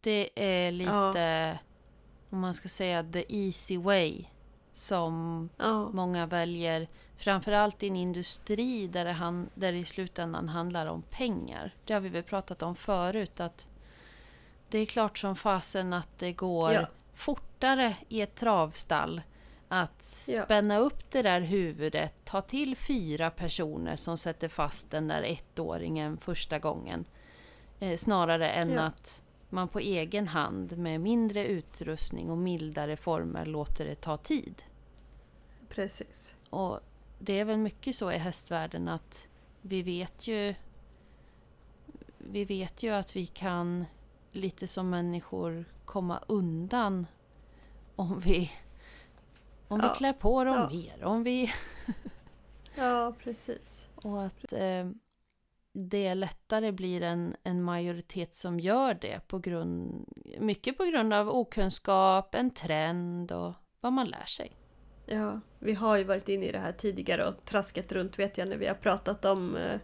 Det 0.00 0.30
är 0.66 0.70
lite, 0.70 1.58
om 2.34 2.40
man 2.40 2.54
ska 2.54 2.68
säga, 2.68 3.04
the 3.12 3.24
easy 3.28 3.78
way 3.78 4.24
som 4.72 5.48
ja. 5.56 5.88
många 5.88 6.26
väljer. 6.26 6.88
Framförallt 7.16 7.82
i 7.82 7.86
en 7.88 7.96
industri 7.96 8.86
där 8.86 9.04
det, 9.04 9.12
han, 9.12 9.50
där 9.54 9.72
det 9.72 9.78
i 9.78 9.84
slutändan 9.84 10.48
handlar 10.48 10.86
om 10.86 11.02
pengar. 11.02 11.74
Det 11.84 11.92
har 11.92 12.00
vi 12.00 12.08
väl 12.08 12.22
pratat 12.22 12.62
om 12.62 12.76
förut 12.76 13.40
att 13.40 13.66
det 14.68 14.78
är 14.78 14.86
klart 14.86 15.18
som 15.18 15.36
fasen 15.36 15.92
att 15.92 16.18
det 16.18 16.32
går 16.32 16.72
Ja. 16.72 16.86
fortare 17.14 17.96
i 18.08 18.20
ett 18.20 18.34
travstall 18.34 19.22
att 19.68 20.24
Ja. 20.28 20.44
spänna 20.44 20.78
upp 20.78 21.10
det 21.10 21.22
där 21.22 21.40
huvudet, 21.40 22.14
ta 22.24 22.40
till 22.40 22.76
fyra 22.76 23.30
personer 23.30 23.96
som 23.96 24.18
sätter 24.18 24.48
fast 24.48 24.90
den 24.90 25.08
där 25.08 25.22
ettåringen 25.22 26.16
första 26.16 26.58
gången. 26.58 27.04
Eh, 27.80 27.96
snarare 27.96 28.48
än 28.48 28.70
Ja. 28.72 28.80
att 28.82 29.22
man 29.54 29.68
på 29.68 29.78
egen 29.78 30.28
hand 30.28 30.78
med 30.78 31.00
mindre 31.00 31.46
utrustning 31.46 32.30
och 32.30 32.38
mildare 32.38 32.96
former 32.96 33.46
låter 33.46 33.84
det 33.84 33.94
ta 33.94 34.16
tid. 34.16 34.62
Precis. 35.68 36.34
Och 36.50 36.80
det 37.18 37.32
är 37.40 37.44
väl 37.44 37.58
mycket 37.58 37.96
så 37.96 38.12
i 38.12 38.16
hästvärlden 38.18 38.88
att 38.88 39.28
vi 39.62 39.82
vet 39.82 40.26
ju 40.26 40.54
vi 42.18 42.44
vet 42.44 42.82
ju 42.82 42.90
att 42.90 43.16
vi 43.16 43.26
kan 43.26 43.84
lite 44.32 44.66
som 44.68 44.90
människor 44.90 45.64
komma 45.84 46.20
undan 46.28 47.06
om 47.96 48.18
vi 48.20 48.50
om 49.68 49.80
Ja. 49.80 49.88
vi 49.92 49.98
klär 49.98 50.12
på 50.12 50.44
dem 50.44 50.54
Ja. 50.56 50.68
mer. 50.70 51.04
Om 51.04 51.22
vi, 51.22 51.52
Ja, 52.76 53.14
precis. 53.24 53.86
och 53.94 54.22
att 54.22 54.52
eh, 54.52 54.90
det 55.76 56.14
lättare 56.14 56.72
blir 56.72 57.02
en, 57.02 57.36
en 57.42 57.62
majoritet 57.62 58.34
som 58.34 58.60
gör 58.60 58.94
det 59.00 59.20
på 59.28 59.38
grund, 59.38 60.04
mycket 60.40 60.76
på 60.76 60.84
grund 60.84 61.12
av 61.14 61.28
okunskap, 61.28 62.34
en 62.34 62.50
trend 62.50 63.32
och 63.32 63.52
vad 63.80 63.92
man 63.92 64.06
lär 64.06 64.24
sig. 64.24 64.52
Ja, 65.06 65.40
vi 65.58 65.74
har 65.74 65.96
ju 65.96 66.04
varit 66.04 66.28
inne 66.28 66.46
i 66.46 66.52
det 66.52 66.58
här 66.58 66.72
tidigare 66.72 67.26
och 67.28 67.44
traskat 67.44 67.92
runt 67.92 68.18
vet 68.18 68.38
jag 68.38 68.48
när 68.48 68.56
vi 68.56 68.66
har 68.66 68.74
pratat 68.74 69.24
om 69.24 69.56
eh, 69.56 69.78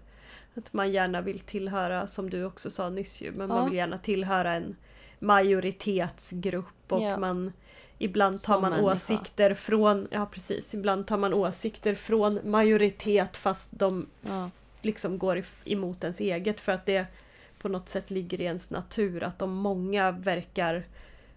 att 0.55 0.73
man 0.73 0.93
gärna 0.93 1.21
vill 1.21 1.41
tillhöra, 1.41 2.07
som 2.07 2.31
du 2.31 2.45
också 2.45 2.71
sa 2.71 2.89
nyss 2.91 3.21
ju, 3.21 3.33
men 3.33 3.49
Ja. 3.51 3.55
man 3.55 3.65
vill 3.69 3.77
gärna 3.79 3.99
tillhöra 3.99 4.55
en 4.55 4.77
majoritetsgrupp 5.19 6.93
och 6.93 7.01
Ja. 7.03 7.17
man 7.19 7.53
Ibland 8.03 8.43
tar 8.43 8.55
Som 8.55 8.63
man 8.63 8.71
människa. 8.71 8.93
åsikter 8.93 9.55
från, 9.55 10.09
ja 10.11 10.27
precis, 10.27 10.75
ibland 10.75 11.07
tar 11.07 11.17
man 11.19 11.35
åsikter 11.35 11.95
från 11.95 12.41
majoritet 12.51 13.37
fast 13.37 13.79
de 13.79 14.07
Ja, 14.23 14.51
liksom 14.85 15.19
går 15.19 15.43
emot 15.65 16.05
ens 16.05 16.21
eget 16.21 16.61
för 16.61 16.73
att 16.73 16.87
det 16.87 17.07
på 17.59 17.69
något 17.69 17.89
sätt 17.89 18.11
ligger 18.11 18.41
i 18.41 18.45
ens 18.45 18.71
natur 18.71 19.23
att 19.23 19.43
om 19.43 19.53
många 19.53 20.11
verkar 20.11 20.87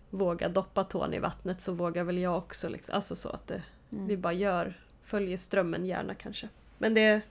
våga 0.09 0.49
doppa 0.49 0.83
tån 0.83 1.13
i 1.13 1.19
vattnet 1.19 1.61
så 1.61 1.73
vågar 1.73 2.03
väl 2.03 2.17
jag 2.17 2.37
också. 2.37 2.69
Liksom. 2.69 2.95
Alltså 2.95 3.15
så 3.15 3.29
att 3.29 3.47
det, 3.47 3.61
mm. 3.91 4.07
vi 4.07 4.17
bara 4.17 4.33
gör, 4.33 4.79
följer 5.03 5.37
strömmen 5.37 5.85
gärna 5.85 6.15
kanske. 6.15 6.49
Men 6.77 6.93
det, 6.93 7.21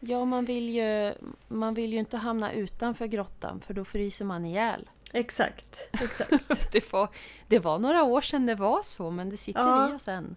Ja, 0.00 0.24
man 0.24 0.44
vill, 0.44 0.68
ju, 0.68 1.14
man 1.48 1.74
vill 1.74 1.92
ju 1.92 1.98
inte 1.98 2.16
hamna 2.16 2.52
utanför 2.52 3.06
grottan 3.06 3.60
för 3.66 3.74
då 3.74 3.84
fryser 3.84 4.24
man 4.24 4.44
ihjäl. 4.44 4.90
exakt, 5.12 5.88
exakt. 5.92 6.72
Det 6.72 6.92
var, 6.92 7.08
det 7.48 7.58
var 7.58 7.78
några 7.78 8.02
år 8.02 8.20
sedan 8.20 8.46
det 8.46 8.54
var 8.54 8.82
så, 8.82 9.10
men 9.10 9.30
det 9.30 9.36
sitter 9.36 9.60
Ja. 9.60 9.92
i 9.92 9.94
oss 9.94 10.08
än. 10.08 10.36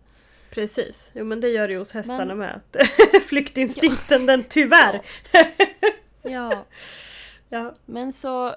Precis, 0.52 1.12
jo 1.16 1.26
men 1.26 1.40
det 1.42 1.50
gör 1.50 1.68
det 1.68 1.74
ju 1.74 1.80
hos 1.80 1.92
hästarna 1.92 2.26
Men- 2.26 2.38
med. 2.38 2.62
Flyktinstinkten 3.30 4.26
den 4.26 4.44
tyvärr! 4.44 5.02
Ja, 6.22 6.66
Ja. 7.50 7.74
men 7.86 8.14
så, 8.14 8.56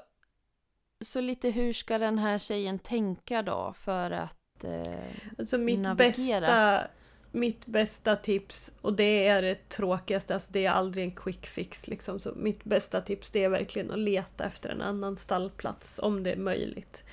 så 1.04 1.20
lite 1.20 1.50
hur 1.50 1.72
ska 1.72 1.98
den 1.98 2.18
här 2.18 2.38
tjejen 2.38 2.78
tänka 2.78 3.42
då 3.42 3.74
för 3.84 4.10
att... 4.10 4.64
Eh, 4.64 4.94
Alltså 5.38 5.58
mitt 5.58 5.78
Navigera. 5.78 6.40
bästa, 6.40 6.86
mitt 7.32 7.66
bästa 7.66 8.16
tips, 8.16 8.74
och 8.80 8.92
det 8.92 9.26
är 9.26 9.42
det 9.42 9.68
tråkigaste, 9.68 10.34
alltså 10.34 10.52
det 10.52 10.64
är 10.66 10.70
aldrig 10.70 11.04
en 11.04 11.14
quick 11.14 11.46
fix 11.46 11.86
liksom. 11.86 12.20
Så 12.20 12.32
mitt 12.36 12.64
bästa 12.64 13.00
tips 13.00 13.30
det 13.30 13.44
är 13.44 13.48
verkligen 13.48 13.90
att 13.90 13.98
leta 13.98 14.44
efter 14.44 14.70
en 14.70 14.82
annan 14.82 15.16
stallplats 15.16 15.98
om 16.02 16.22
det 16.22 16.32
är 16.32 16.36
möjligt. 16.36 17.04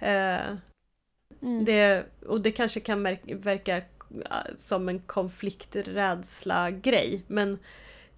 Eh, 0.00 0.46
mm, 1.42 1.64
det, 1.64 2.04
och 2.26 2.40
det 2.40 2.50
kanske 2.50 2.80
kan 2.80 3.02
verka 3.26 3.82
som 4.56 4.88
en 4.88 4.98
konflikträdsla-grej, 4.98 7.22
men 7.26 7.58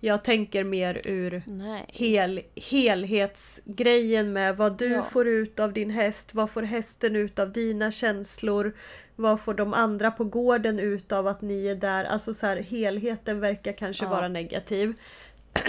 jag 0.01 0.25
tänker 0.25 0.65
mer 0.65 1.01
ur 1.05 1.43
hel, 1.89 2.41
helhetsgrejen 2.57 4.33
med 4.33 4.57
vad 4.57 4.79
du 4.79 4.87
Ja. 4.93 5.03
får 5.03 5.29
ut 5.29 5.61
av 5.61 5.73
din 5.73 5.91
häst, 5.91 6.35
vad 6.35 6.51
får 6.51 6.63
hästen 6.63 7.17
ut 7.17 7.39
av 7.39 7.53
dina 7.53 7.91
känslor, 7.93 8.73
vad 9.17 9.41
får 9.41 9.55
de 9.55 9.75
andra 9.75 10.11
på 10.11 10.25
gården 10.25 10.79
ut 10.79 11.13
av 11.13 11.27
att 11.27 11.43
ni 11.43 11.67
är 11.67 11.75
där? 11.75 12.05
Alltså 12.05 12.35
så 12.35 12.47
här, 12.47 12.57
helheten 12.57 13.41
verkar 13.41 13.73
kanske 13.73 14.05
Ja. 14.05 14.11
vara 14.11 14.29
negativ. 14.29 14.95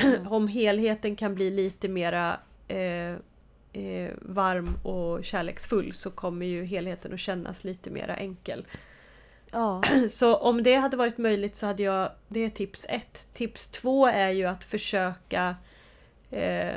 Mm. 0.04 0.28
Om 0.28 0.48
helheten 0.48 1.16
kan 1.16 1.36
bli 1.36 1.50
lite 1.50 1.88
mera 1.88 2.40
eh, 2.68 3.14
eh, 3.74 4.12
varm 4.22 4.70
och 4.84 5.26
kärleksfull 5.26 5.94
så 5.94 6.12
kommer 6.12 6.46
ju 6.46 6.64
helheten 6.64 7.14
att 7.14 7.20
kännas 7.20 7.64
lite 7.64 7.90
mera 7.90 8.16
enkel. 8.16 8.66
Ja, 9.52 9.82
Så 10.10 10.36
om 10.36 10.64
det 10.64 10.76
hade 10.76 10.98
varit 10.98 11.18
möjligt 11.18 11.56
så 11.56 11.66
hade 11.66 11.84
jag... 11.84 12.12
Det 12.28 12.40
är 12.40 12.50
tips 12.50 12.86
ett. 12.90 13.28
Tips 13.34 13.68
två 13.68 14.08
är 14.08 14.30
ju 14.30 14.46
att 14.46 14.64
försöka 14.64 15.56
eh, 16.32 16.76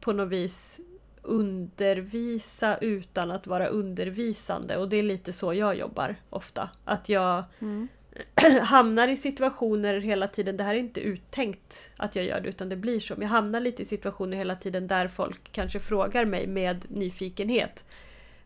på 0.00 0.12
något 0.12 0.28
vis 0.28 0.80
undervisa 1.22 2.78
utan 2.78 3.30
att 3.30 3.46
vara 3.46 3.66
undervisande. 3.66 4.76
Och 4.76 4.88
det 4.88 4.96
är 4.96 5.02
lite 5.02 5.32
så 5.32 5.54
jag 5.54 5.78
jobbar 5.78 6.16
ofta. 6.30 6.70
Att 6.84 7.08
jag 7.08 7.44
mm, 7.60 7.88
hamnar 8.62 9.08
i 9.08 9.16
situationer 9.16 10.00
hela 10.00 10.28
tiden, 10.28 10.56
det 10.56 10.64
här 10.64 10.74
är 10.74 10.78
inte 10.78 11.00
uttänkt 11.00 11.90
att 11.96 12.16
jag 12.16 12.24
gör 12.24 12.40
det 12.40 12.48
utan 12.48 12.68
det 12.68 12.76
blir 12.76 13.00
så. 13.00 13.14
Men 13.14 13.22
jag 13.22 13.28
hamnar 13.28 13.60
lite 13.60 13.82
i 13.82 13.84
situationer 13.84 14.36
hela 14.36 14.56
tiden 14.56 14.86
där 14.86 15.08
folk 15.08 15.52
kanske 15.52 15.80
frågar 15.80 16.24
mig 16.24 16.46
med 16.46 16.84
nyfikenhet. 16.88 17.84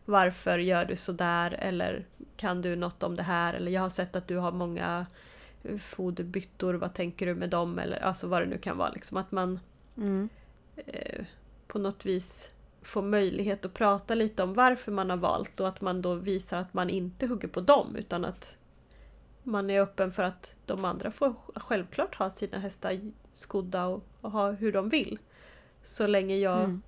Varför 0.09 0.57
gör 0.57 0.85
du 0.85 0.95
sådär? 0.95 1.55
Eller 1.59 2.05
kan 2.37 2.61
du 2.61 2.75
något 2.75 3.03
om 3.03 3.15
det 3.15 3.23
här? 3.23 3.53
Eller 3.53 3.71
jag 3.71 3.81
har 3.81 3.89
sett 3.89 4.15
att 4.15 4.27
du 4.27 4.37
har 4.37 4.51
många 4.51 5.05
foderbyttor, 5.79 6.73
vad 6.73 6.93
tänker 6.93 7.25
du 7.25 7.35
med 7.35 7.49
dem? 7.49 7.79
Eller 7.79 7.99
alltså 7.99 8.27
vad 8.27 8.41
det 8.41 8.45
nu 8.45 8.57
kan 8.57 8.77
vara. 8.77 8.89
Liksom 8.89 9.17
att 9.17 9.31
man 9.31 9.59
mm, 9.97 10.29
eh, 10.75 11.25
på 11.67 11.79
något 11.79 12.05
vis 12.05 12.51
får 12.81 13.01
möjlighet 13.01 13.65
att 13.65 13.73
prata 13.73 14.15
lite 14.15 14.43
om 14.43 14.53
varför 14.53 14.91
man 14.91 15.09
har 15.09 15.17
valt 15.17 15.59
och 15.59 15.67
att 15.67 15.81
man 15.81 16.01
då 16.01 16.13
visar 16.13 16.57
att 16.57 16.73
man 16.73 16.89
inte 16.89 17.27
hugger 17.27 17.47
på 17.47 17.61
dem 17.61 17.95
utan 17.95 18.25
att 18.25 18.57
man 19.43 19.69
är 19.69 19.81
öppen 19.81 20.11
för 20.11 20.23
att 20.23 20.53
de 20.65 20.85
andra 20.85 21.11
får 21.11 21.33
självklart 21.55 22.15
ha 22.15 22.29
sina 22.29 22.59
hästar 22.59 22.99
skodda 23.33 23.85
och, 23.85 24.03
och 24.21 24.31
ha 24.31 24.51
hur 24.51 24.71
de 24.71 24.89
vill. 24.89 25.19
Så 25.83 26.07
länge 26.07 26.35
jag 26.35 26.63
mm. 26.63 26.81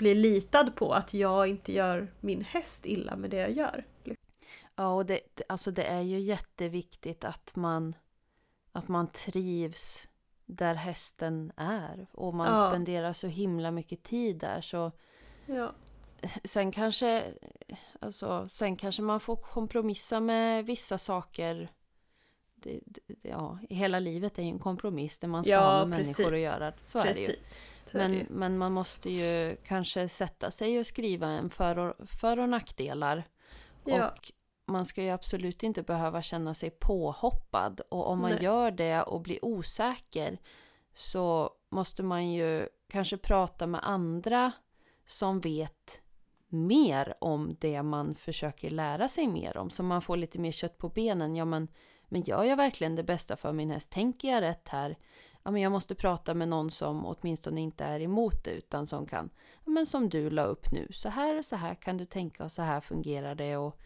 Blir 0.00 0.14
litad 0.14 0.76
på 0.76 0.92
att 0.94 1.14
jag 1.14 1.48
inte 1.48 1.72
gör 1.72 2.12
min 2.20 2.44
häst 2.44 2.86
illa 2.86 3.16
med 3.16 3.30
det 3.30 3.36
jag 3.36 3.50
gör. 3.52 3.84
Ja, 4.76 4.88
och 4.94 5.06
det, 5.06 5.20
alltså 5.48 5.70
det 5.70 5.84
är 5.84 6.00
ju 6.00 6.20
jätteviktigt 6.20 7.24
att 7.24 7.56
man, 7.56 7.94
att 8.72 8.88
man 8.88 9.06
trivs 9.12 10.06
där 10.46 10.74
hästen 10.74 11.52
är. 11.56 12.06
Och 12.12 12.34
man 12.34 12.46
Ja. 12.60 12.70
spenderar 12.70 13.12
så 13.12 13.26
himla 13.26 13.70
mycket 13.70 14.02
tid 14.02 14.38
där. 14.38 14.60
Så 14.60 14.92
Ja, 15.46 15.72
sen 16.44 16.72
kanske, 16.72 17.24
alltså, 18.00 18.48
sen 18.48 18.76
kanske 18.76 19.02
man 19.02 19.20
får 19.20 19.36
kompromissa 19.36 20.20
med 20.20 20.66
vissa 20.66 20.98
saker. 20.98 21.68
Det, 22.54 22.80
det, 22.86 23.14
ja, 23.22 23.58
hela 23.70 23.98
livet 23.98 24.38
är 24.38 24.42
ju 24.42 24.48
en 24.48 24.58
kompromiss 24.58 25.18
där 25.18 25.28
man 25.28 25.44
ska 25.44 25.52
Ja, 25.52 25.60
ha 25.60 25.78
med 25.78 25.88
människor 25.88 26.24
att 26.24 26.30
precis. 26.30 26.44
göra. 26.44 26.72
Så 26.80 27.02
precis. 27.02 27.22
Är 27.22 27.26
det 27.26 27.32
ju. 27.32 27.38
Men 28.30 28.58
man 28.58 28.72
måste 28.72 29.10
ju 29.10 29.56
kanske 29.66 30.08
sätta 30.08 30.50
sig 30.50 30.78
och 30.78 30.86
skriva 30.86 31.26
en 31.26 31.50
för 31.50 31.78
och, 31.78 32.08
för 32.08 32.38
och 32.38 32.48
nackdelar. 32.48 33.24
Ja, 33.84 34.08
Och 34.08 34.32
man 34.66 34.86
ska 34.86 35.02
ju 35.02 35.10
absolut 35.10 35.62
inte 35.62 35.82
behöva 35.82 36.22
känna 36.22 36.54
sig 36.54 36.70
påhoppad. 36.70 37.80
Och 37.88 38.08
om 38.08 38.18
man 38.18 38.30
Nej. 38.30 38.44
gör 38.44 38.70
det 38.70 39.02
och 39.02 39.20
blir 39.20 39.44
osäker 39.44 40.38
så 40.94 41.50
måste 41.68 42.02
man 42.02 42.32
ju 42.32 42.68
kanske 42.88 43.16
prata 43.16 43.66
med 43.66 43.80
andra 43.84 44.52
som 45.06 45.40
vet 45.40 46.02
mer 46.48 47.14
om 47.20 47.54
det 47.60 47.82
man 47.82 48.14
försöker 48.14 48.70
lära 48.70 49.08
sig 49.08 49.26
mer 49.26 49.56
om. 49.56 49.70
Så 49.70 49.82
man 49.82 50.02
får 50.02 50.16
lite 50.16 50.38
mer 50.38 50.52
kött 50.52 50.78
på 50.78 50.88
benen. 50.88 51.36
Ja, 51.36 51.44
men, 51.44 51.68
men 52.08 52.22
gör 52.22 52.44
jag 52.44 52.56
verkligen 52.56 52.96
det 52.96 53.04
bästa 53.04 53.36
för 53.36 53.52
min 53.52 53.70
häst? 53.70 53.90
Tänker 53.90 54.28
jag 54.28 54.40
rätt 54.40 54.68
här? 54.68 54.98
Ja, 55.42 55.50
men 55.50 55.62
jag 55.62 55.72
måste 55.72 55.94
prata 55.94 56.34
med 56.34 56.48
någon 56.48 56.70
som 56.70 57.06
åtminstone 57.06 57.60
inte 57.60 57.84
är 57.84 58.00
emot 58.00 58.44
det 58.44 58.50
utan 58.50 58.86
som 58.86 59.06
kan, 59.06 59.30
ja, 59.64 59.70
men 59.70 59.86
som 59.86 60.08
du 60.08 60.30
la 60.30 60.42
upp 60.42 60.72
nu. 60.72 60.88
Så 60.92 61.08
här 61.08 61.38
och 61.38 61.44
så 61.44 61.56
här 61.56 61.74
kan 61.74 61.96
du 61.96 62.04
tänka 62.04 62.44
och 62.44 62.52
så 62.52 62.62
här 62.62 62.80
fungerar 62.80 63.34
det. 63.34 63.56
Och, 63.56 63.78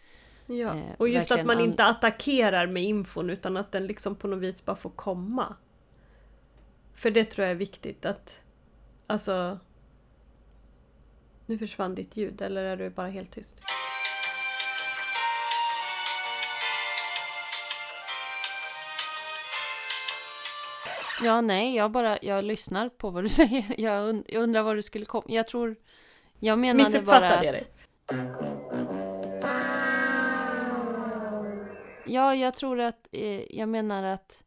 ja. 0.47 0.77
Eh, 0.77 0.95
och 0.99 1.09
just 1.09 1.33
att 1.33 1.47
man 1.47 1.61
inte 1.61 1.85
attackerar 1.85 2.67
med 2.67 2.85
infon 2.85 3.31
utan 3.31 3.57
att 3.57 3.73
den 3.73 3.87
liksom 3.87 4.15
på 4.17 4.29
något 4.29 4.41
vis 4.41 4.65
bara 4.65 4.77
får 4.77 4.91
komma. 4.91 5.55
För 6.95 7.11
det 7.11 7.25
tror 7.25 7.45
jag 7.45 7.51
är 7.51 7.59
viktigt 7.59 8.07
att 8.07 8.41
Alltså 9.07 9.59
Nu 11.47 11.59
försvann 11.59 11.95
ditt 11.95 12.17
ljud 12.17 12.43
eller 12.43 12.63
är 12.65 12.77
du 12.77 12.91
bara 12.91 13.09
helt 13.09 13.31
tyst? 13.31 13.63
Ja, 21.25 21.41
nej, 21.41 21.75
jag 21.77 21.91
bara, 21.91 22.19
jag 22.23 22.45
lyssnar 22.45 22.89
på 22.89 23.11
vad 23.11 23.25
du 23.25 23.29
säger. 23.41 23.81
Jag, 23.81 24.09
und 24.09 24.25
jag 24.29 24.43
undrar 24.43 24.63
vad 24.63 24.77
du 24.77 24.83
skulle 24.83 25.05
komma... 25.05 25.25
Jag 25.29 25.47
tror... 25.47 25.77
Jag 26.39 26.59
menade 26.59 27.03
bara 27.03 27.31
att... 27.31 27.45
Jag 27.45 27.55
dig? 27.55 27.67
Ja, 32.07 32.35
jag 32.35 32.55
tror 32.55 32.81
att... 32.81 33.09
Eh, 33.13 33.57
jag 33.57 33.69
menar 33.69 34.03
att... 34.03 34.45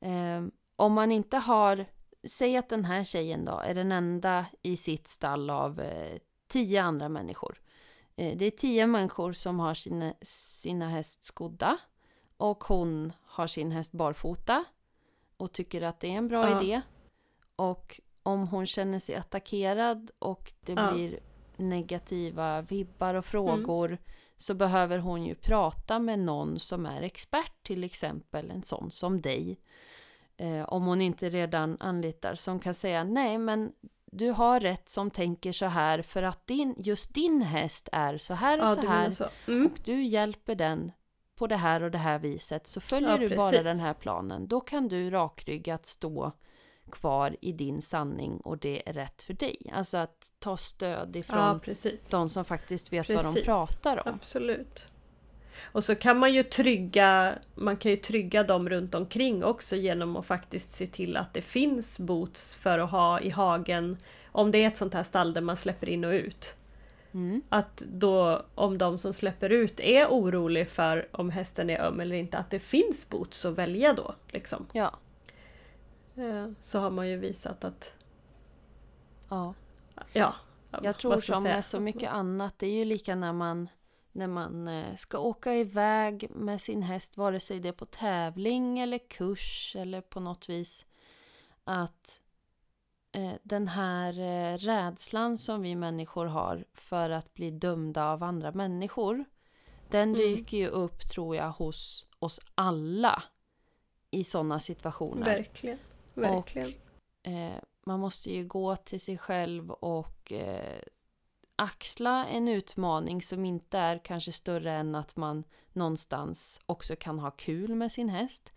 Eh, 0.00 0.44
om 0.76 0.92
man 0.92 1.12
inte 1.12 1.36
har... 1.36 1.86
Säg 2.28 2.56
att 2.56 2.68
den 2.68 2.84
här 2.84 3.04
tjejen 3.04 3.44
då 3.44 3.58
är 3.58 3.74
den 3.74 3.92
enda 3.92 4.46
i 4.62 4.76
sitt 4.76 5.08
stall 5.08 5.50
av 5.50 5.80
eh, 5.80 6.18
tio 6.48 6.82
andra 6.82 7.08
människor. 7.08 7.60
Eh, 8.16 8.36
det 8.36 8.44
är 8.44 8.50
tio 8.50 8.86
människor 8.86 9.32
som 9.32 9.60
har 9.60 9.74
sina, 9.74 10.14
sina 10.22 10.88
häst 10.88 11.24
skodda. 11.24 11.78
Och 12.36 12.64
hon 12.64 13.12
har 13.24 13.46
sin 13.46 13.72
häst 13.72 13.92
barfota 13.92 14.64
och 15.36 15.52
tycker 15.52 15.82
att 15.82 16.00
det 16.00 16.08
är 16.08 16.18
en 16.18 16.28
bra 16.28 16.50
ja. 16.50 16.62
idé. 16.62 16.80
Och 17.56 18.00
om 18.22 18.48
hon 18.48 18.66
känner 18.66 18.98
sig 18.98 19.14
attackerad 19.14 20.10
och 20.18 20.52
det 20.60 20.72
ja. 20.72 20.92
blir 20.92 21.18
negativa 21.56 22.62
vibbar 22.62 23.14
och 23.14 23.24
frågor 23.24 23.88
mm. 23.88 23.98
så 24.36 24.54
behöver 24.54 24.98
hon 24.98 25.24
ju 25.24 25.34
prata 25.34 25.98
med 25.98 26.18
någon 26.18 26.60
som 26.60 26.86
är 26.86 27.02
expert, 27.02 27.62
till 27.62 27.84
exempel 27.84 28.50
en 28.50 28.62
sån 28.62 28.90
som 28.90 29.20
dig. 29.20 29.60
Eh, 30.36 30.62
om 30.62 30.86
hon 30.86 31.00
inte 31.00 31.28
redan 31.28 31.76
anlitar, 31.80 32.34
som 32.34 32.60
kan 32.60 32.74
säga 32.74 33.04
nej 33.04 33.38
men 33.38 33.72
du 34.12 34.30
har 34.30 34.60
rätt 34.60 34.88
som 34.88 35.10
tänker 35.10 35.52
så 35.52 35.66
här 35.66 36.02
för 36.02 36.22
att 36.22 36.46
din, 36.46 36.74
just 36.78 37.14
din 37.14 37.42
häst 37.42 37.88
är 37.92 38.18
så 38.18 38.34
här 38.34 38.62
och 38.62 38.68
ja, 38.68 38.74
så 38.74 38.86
här. 38.86 39.10
Så. 39.10 39.28
Mm. 39.46 39.66
Och 39.66 39.80
du 39.84 40.04
hjälper 40.04 40.54
den 40.54 40.92
på 41.36 41.46
det 41.46 41.56
här 41.56 41.82
och 41.82 41.90
det 41.90 41.98
här 41.98 42.18
viset 42.18 42.66
så 42.66 42.80
följer 42.80 43.10
ja, 43.10 43.28
du 43.28 43.36
bara 43.36 43.62
den 43.62 43.78
här 43.78 43.94
planen. 43.94 44.46
Då 44.46 44.60
kan 44.60 44.88
du 44.88 45.10
rakryggat 45.10 45.86
stå 45.86 46.32
kvar 46.90 47.36
i 47.40 47.52
din 47.52 47.82
sanning 47.82 48.40
och 48.40 48.58
det 48.58 48.88
är 48.88 48.92
rätt 48.92 49.22
för 49.22 49.34
dig. 49.34 49.56
Alltså 49.72 49.98
att 49.98 50.32
ta 50.38 50.56
stöd 50.56 51.16
ifrån 51.16 51.60
ja, 51.66 51.90
de 52.10 52.28
som 52.28 52.44
faktiskt 52.44 52.92
vet 52.92 53.06
precis. 53.06 53.24
vad 53.24 53.34
de 53.34 53.42
pratar 53.42 54.08
om. 54.08 54.14
Absolut. 54.14 54.86
Och 55.62 55.84
så 55.84 55.94
kan 55.94 56.18
man 56.18 56.34
ju 56.34 56.42
trygga 56.42 57.38
Man 57.54 57.76
kan 57.76 57.90
ju 57.90 57.96
trygga 57.96 58.42
dem 58.42 58.68
runt 58.68 58.94
omkring 58.94 59.44
också 59.44 59.76
genom 59.76 60.16
att 60.16 60.26
faktiskt 60.26 60.72
se 60.74 60.86
till 60.86 61.16
att 61.16 61.34
det 61.34 61.42
finns 61.42 61.98
boots 61.98 62.54
för 62.54 62.78
att 62.78 62.90
ha 62.90 63.20
i 63.20 63.30
hagen 63.30 63.96
Om 64.32 64.50
det 64.50 64.58
är 64.58 64.66
ett 64.66 64.76
sånt 64.76 64.94
här 64.94 65.02
stall 65.02 65.34
där 65.34 65.40
man 65.40 65.56
släpper 65.56 65.88
in 65.88 66.04
och 66.04 66.12
ut. 66.12 66.56
Mm. 67.12 67.42
Att 67.48 67.76
då 67.78 68.42
om 68.54 68.78
de 68.78 68.98
som 68.98 69.12
släpper 69.12 69.50
ut 69.50 69.80
är 69.80 70.06
orolig 70.06 70.70
för 70.70 71.08
om 71.12 71.30
hästen 71.30 71.70
är 71.70 71.80
öm 71.80 72.00
eller 72.00 72.16
inte, 72.16 72.38
att 72.38 72.50
det 72.50 72.58
finns 72.58 73.08
boots 73.08 73.44
att 73.44 73.54
välja 73.54 73.92
då. 73.92 74.14
Liksom. 74.28 74.66
Ja. 74.72 74.98
Eh, 76.16 76.50
så 76.60 76.78
har 76.78 76.90
man 76.90 77.08
ju 77.08 77.16
visat 77.16 77.64
att... 77.64 77.94
Ja. 79.28 79.54
Ja. 80.12 80.34
Jag 80.82 80.98
tror 80.98 81.16
som 81.16 81.42
med 81.42 81.64
så 81.64 81.80
mycket 81.80 82.10
annat, 82.10 82.58
det 82.58 82.66
är 82.66 82.74
ju 82.74 82.84
lika 82.84 83.14
när 83.14 83.32
man 83.32 83.68
när 84.16 84.26
man 84.26 84.68
eh, 84.68 84.94
ska 84.94 85.18
åka 85.18 85.54
iväg 85.54 86.30
med 86.30 86.60
sin 86.60 86.82
häst, 86.82 87.16
vare 87.16 87.40
sig 87.40 87.60
det 87.60 87.68
är 87.68 87.72
på 87.72 87.86
tävling 87.86 88.78
eller 88.78 88.98
kurs 88.98 89.76
eller 89.78 90.00
på 90.00 90.20
något 90.20 90.48
vis. 90.48 90.86
Att 91.64 92.20
den 93.42 93.68
här 93.68 94.20
eh, 94.20 94.58
rädslan 94.58 95.38
som 95.38 95.62
vi 95.62 95.74
människor 95.74 96.26
har 96.26 96.64
för 96.74 97.10
att 97.10 97.34
bli 97.34 97.50
dömda 97.50 98.04
av 98.04 98.22
andra 98.22 98.52
människor. 98.52 99.24
Den 99.90 100.08
mm. 100.08 100.20
dyker 100.20 100.56
ju 100.56 100.68
upp 100.68 101.08
tror 101.08 101.36
jag 101.36 101.50
hos 101.50 102.06
oss 102.18 102.40
alla 102.54 103.22
i 104.10 104.24
sådana 104.24 104.60
situationer. 104.60 105.24
Verkligen. 105.24 105.78
Verkligen. 106.14 106.68
Och, 106.68 107.28
eh, 107.28 107.62
man 107.86 108.00
måste 108.00 108.30
ju 108.30 108.44
gå 108.44 108.76
till 108.76 109.00
sig 109.00 109.18
själv 109.18 109.70
och 109.70 110.32
eh, 110.32 110.82
axla 111.56 112.26
en 112.26 112.48
utmaning 112.48 113.22
som 113.22 113.44
inte 113.44 113.78
är 113.78 113.98
kanske 113.98 114.32
större 114.32 114.72
än 114.72 114.94
att 114.94 115.16
man 115.16 115.44
någonstans 115.72 116.60
också 116.66 116.96
kan 116.96 117.18
ha 117.18 117.30
kul 117.30 117.74
med 117.74 117.92
sin 117.92 118.08
häst. 118.08 118.52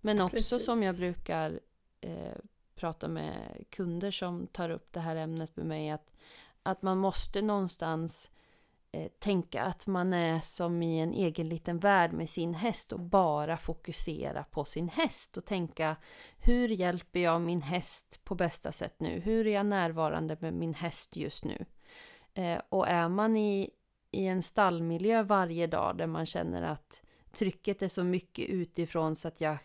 Men 0.00 0.20
också 0.20 0.36
Precis. 0.36 0.64
som 0.64 0.82
jag 0.82 0.96
brukar 0.96 1.60
eh, 2.00 2.36
prata 2.82 3.08
med 3.08 3.64
kunder 3.70 4.10
som 4.10 4.46
tar 4.46 4.70
upp 4.70 4.92
det 4.92 5.00
här 5.00 5.16
ämnet 5.16 5.56
med 5.56 5.66
mig 5.66 5.90
att, 5.90 6.12
att 6.62 6.82
man 6.82 6.98
måste 6.98 7.42
någonstans 7.42 8.30
eh, 8.92 9.10
tänka 9.18 9.62
att 9.62 9.86
man 9.86 10.12
är 10.12 10.40
som 10.40 10.82
i 10.82 10.98
en 10.98 11.12
egen 11.12 11.48
liten 11.48 11.78
värld 11.78 12.12
med 12.12 12.28
sin 12.28 12.54
häst 12.54 12.92
och 12.92 13.00
bara 13.00 13.56
fokusera 13.56 14.44
på 14.44 14.64
sin 14.64 14.88
häst 14.88 15.36
och 15.36 15.44
tänka 15.44 15.96
hur 16.38 16.68
hjälper 16.68 17.20
jag 17.20 17.40
min 17.40 17.62
häst 17.62 18.20
på 18.24 18.34
bästa 18.34 18.72
sätt 18.72 18.94
nu? 19.00 19.20
Hur 19.20 19.46
är 19.46 19.54
jag 19.54 19.66
närvarande 19.66 20.36
med 20.40 20.54
min 20.54 20.74
häst 20.74 21.16
just 21.16 21.44
nu? 21.44 21.64
Eh, 22.34 22.60
och 22.68 22.88
är 22.88 23.08
man 23.08 23.36
i, 23.36 23.70
i 24.10 24.26
en 24.26 24.42
stallmiljö 24.42 25.22
varje 25.22 25.66
dag 25.66 25.96
där 25.96 26.06
man 26.06 26.26
känner 26.26 26.62
att 26.62 27.02
trycket 27.32 27.82
är 27.82 27.88
så 27.88 28.04
mycket 28.04 28.48
utifrån 28.48 29.16
så 29.16 29.28
att 29.28 29.40
jag 29.40 29.58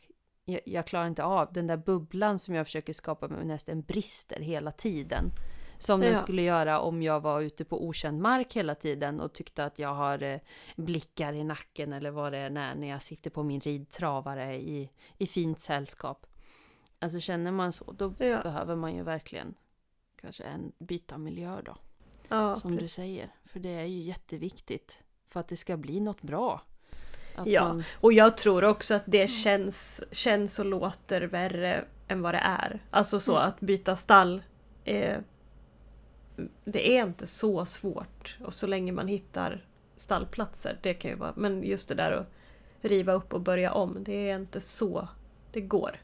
jag, 0.48 0.62
jag, 0.66 0.86
klarar 0.86 1.08
inte 1.08 1.24
av 1.24 1.54
den 1.54 1.68
där 1.68 1.78
bubblan 1.78 2.40
som 2.40 2.56
jag 2.56 2.66
försöker 2.66 2.94
skapa 2.94 3.28
med 3.28 3.48
nästan 3.48 3.82
brister 3.82 4.40
hela 4.40 4.72
tiden. 4.72 5.32
Som 5.78 6.02
ja. 6.02 6.08
den 6.08 6.16
skulle 6.16 6.42
göra 6.42 6.80
om 6.80 7.02
jag 7.02 7.20
var 7.20 7.42
ute 7.42 7.66
på 7.66 7.86
okänd 7.86 8.22
mark 8.22 8.54
hela 8.54 8.76
tiden 8.76 9.20
och 9.20 9.34
tyckte 9.34 9.66
att 9.66 9.80
jag 9.80 9.94
har 9.94 10.24
eh, 10.24 10.40
blickar 10.76 11.34
i 11.34 11.44
nacken 11.44 11.94
eller 11.94 12.12
vad 12.12 12.32
det 12.32 12.38
än 12.38 12.58
är 12.58 12.76
när 12.76 12.88
jag 12.88 13.02
sitter 13.02 13.30
på 13.30 13.44
min 13.44 13.60
ridtravare 13.60 14.56
i, 14.56 14.90
i 15.18 15.28
fint 15.28 15.60
sällskap. 15.60 16.26
Alltså 17.00 17.20
känner 17.20 17.52
man 17.52 17.74
så, 17.74 17.92
då 17.92 18.14
ja. 18.18 18.42
behöver 18.44 18.76
man 18.76 18.96
ju 18.96 19.04
verkligen 19.04 19.56
kanske 20.22 20.44
en 20.44 20.72
byta 20.80 21.18
miljö 21.18 21.62
då. 21.62 21.76
Ja, 22.30 22.56
som 22.56 22.72
precis. 22.72 22.88
du 22.88 23.02
säger. 23.02 23.30
För 23.46 23.60
det 23.60 23.70
är 23.70 23.86
ju 23.86 24.02
jätteviktigt 24.02 25.04
för 25.26 25.40
att 25.40 25.48
det 25.48 25.56
ska 25.56 25.78
bli 25.78 26.00
något 26.00 26.22
bra. 26.22 26.62
Ja, 27.46 27.68
man... 27.68 27.84
och 27.94 28.14
jag 28.14 28.38
tror 28.38 28.64
också 28.64 28.96
att 28.96 29.04
det 29.06 29.28
känns, 29.28 30.04
känns 30.12 30.60
och 30.60 30.66
låter 30.66 31.22
värre 31.22 31.86
än 32.08 32.22
vad 32.22 32.34
det 32.34 32.42
är. 32.44 32.84
Alltså 32.92 33.20
så 33.20 33.36
mm. 33.36 33.48
att 33.48 33.60
byta 33.60 33.96
stall 33.96 34.42
är, 34.86 35.24
Det 36.66 36.98
är 36.98 37.04
inte 37.04 37.28
så 37.28 37.66
svårt. 37.66 38.38
Och 38.46 38.54
så 38.54 38.68
länge 38.68 38.92
man 38.92 39.08
hittar 39.08 39.66
stallplatser, 39.96 40.80
det 40.82 40.94
kan 40.94 41.12
ju 41.12 41.18
vara... 41.18 41.34
Men 41.36 41.64
just 41.64 41.88
det 41.88 41.96
där 41.96 42.12
att 42.12 42.28
riva 42.82 43.14
upp 43.14 43.34
och 43.34 43.42
börja 43.42 43.72
om, 43.72 44.04
det 44.04 44.30
är 44.30 44.36
inte 44.36 44.60
så 44.60 45.08
det 45.52 45.62
går. 45.62 46.02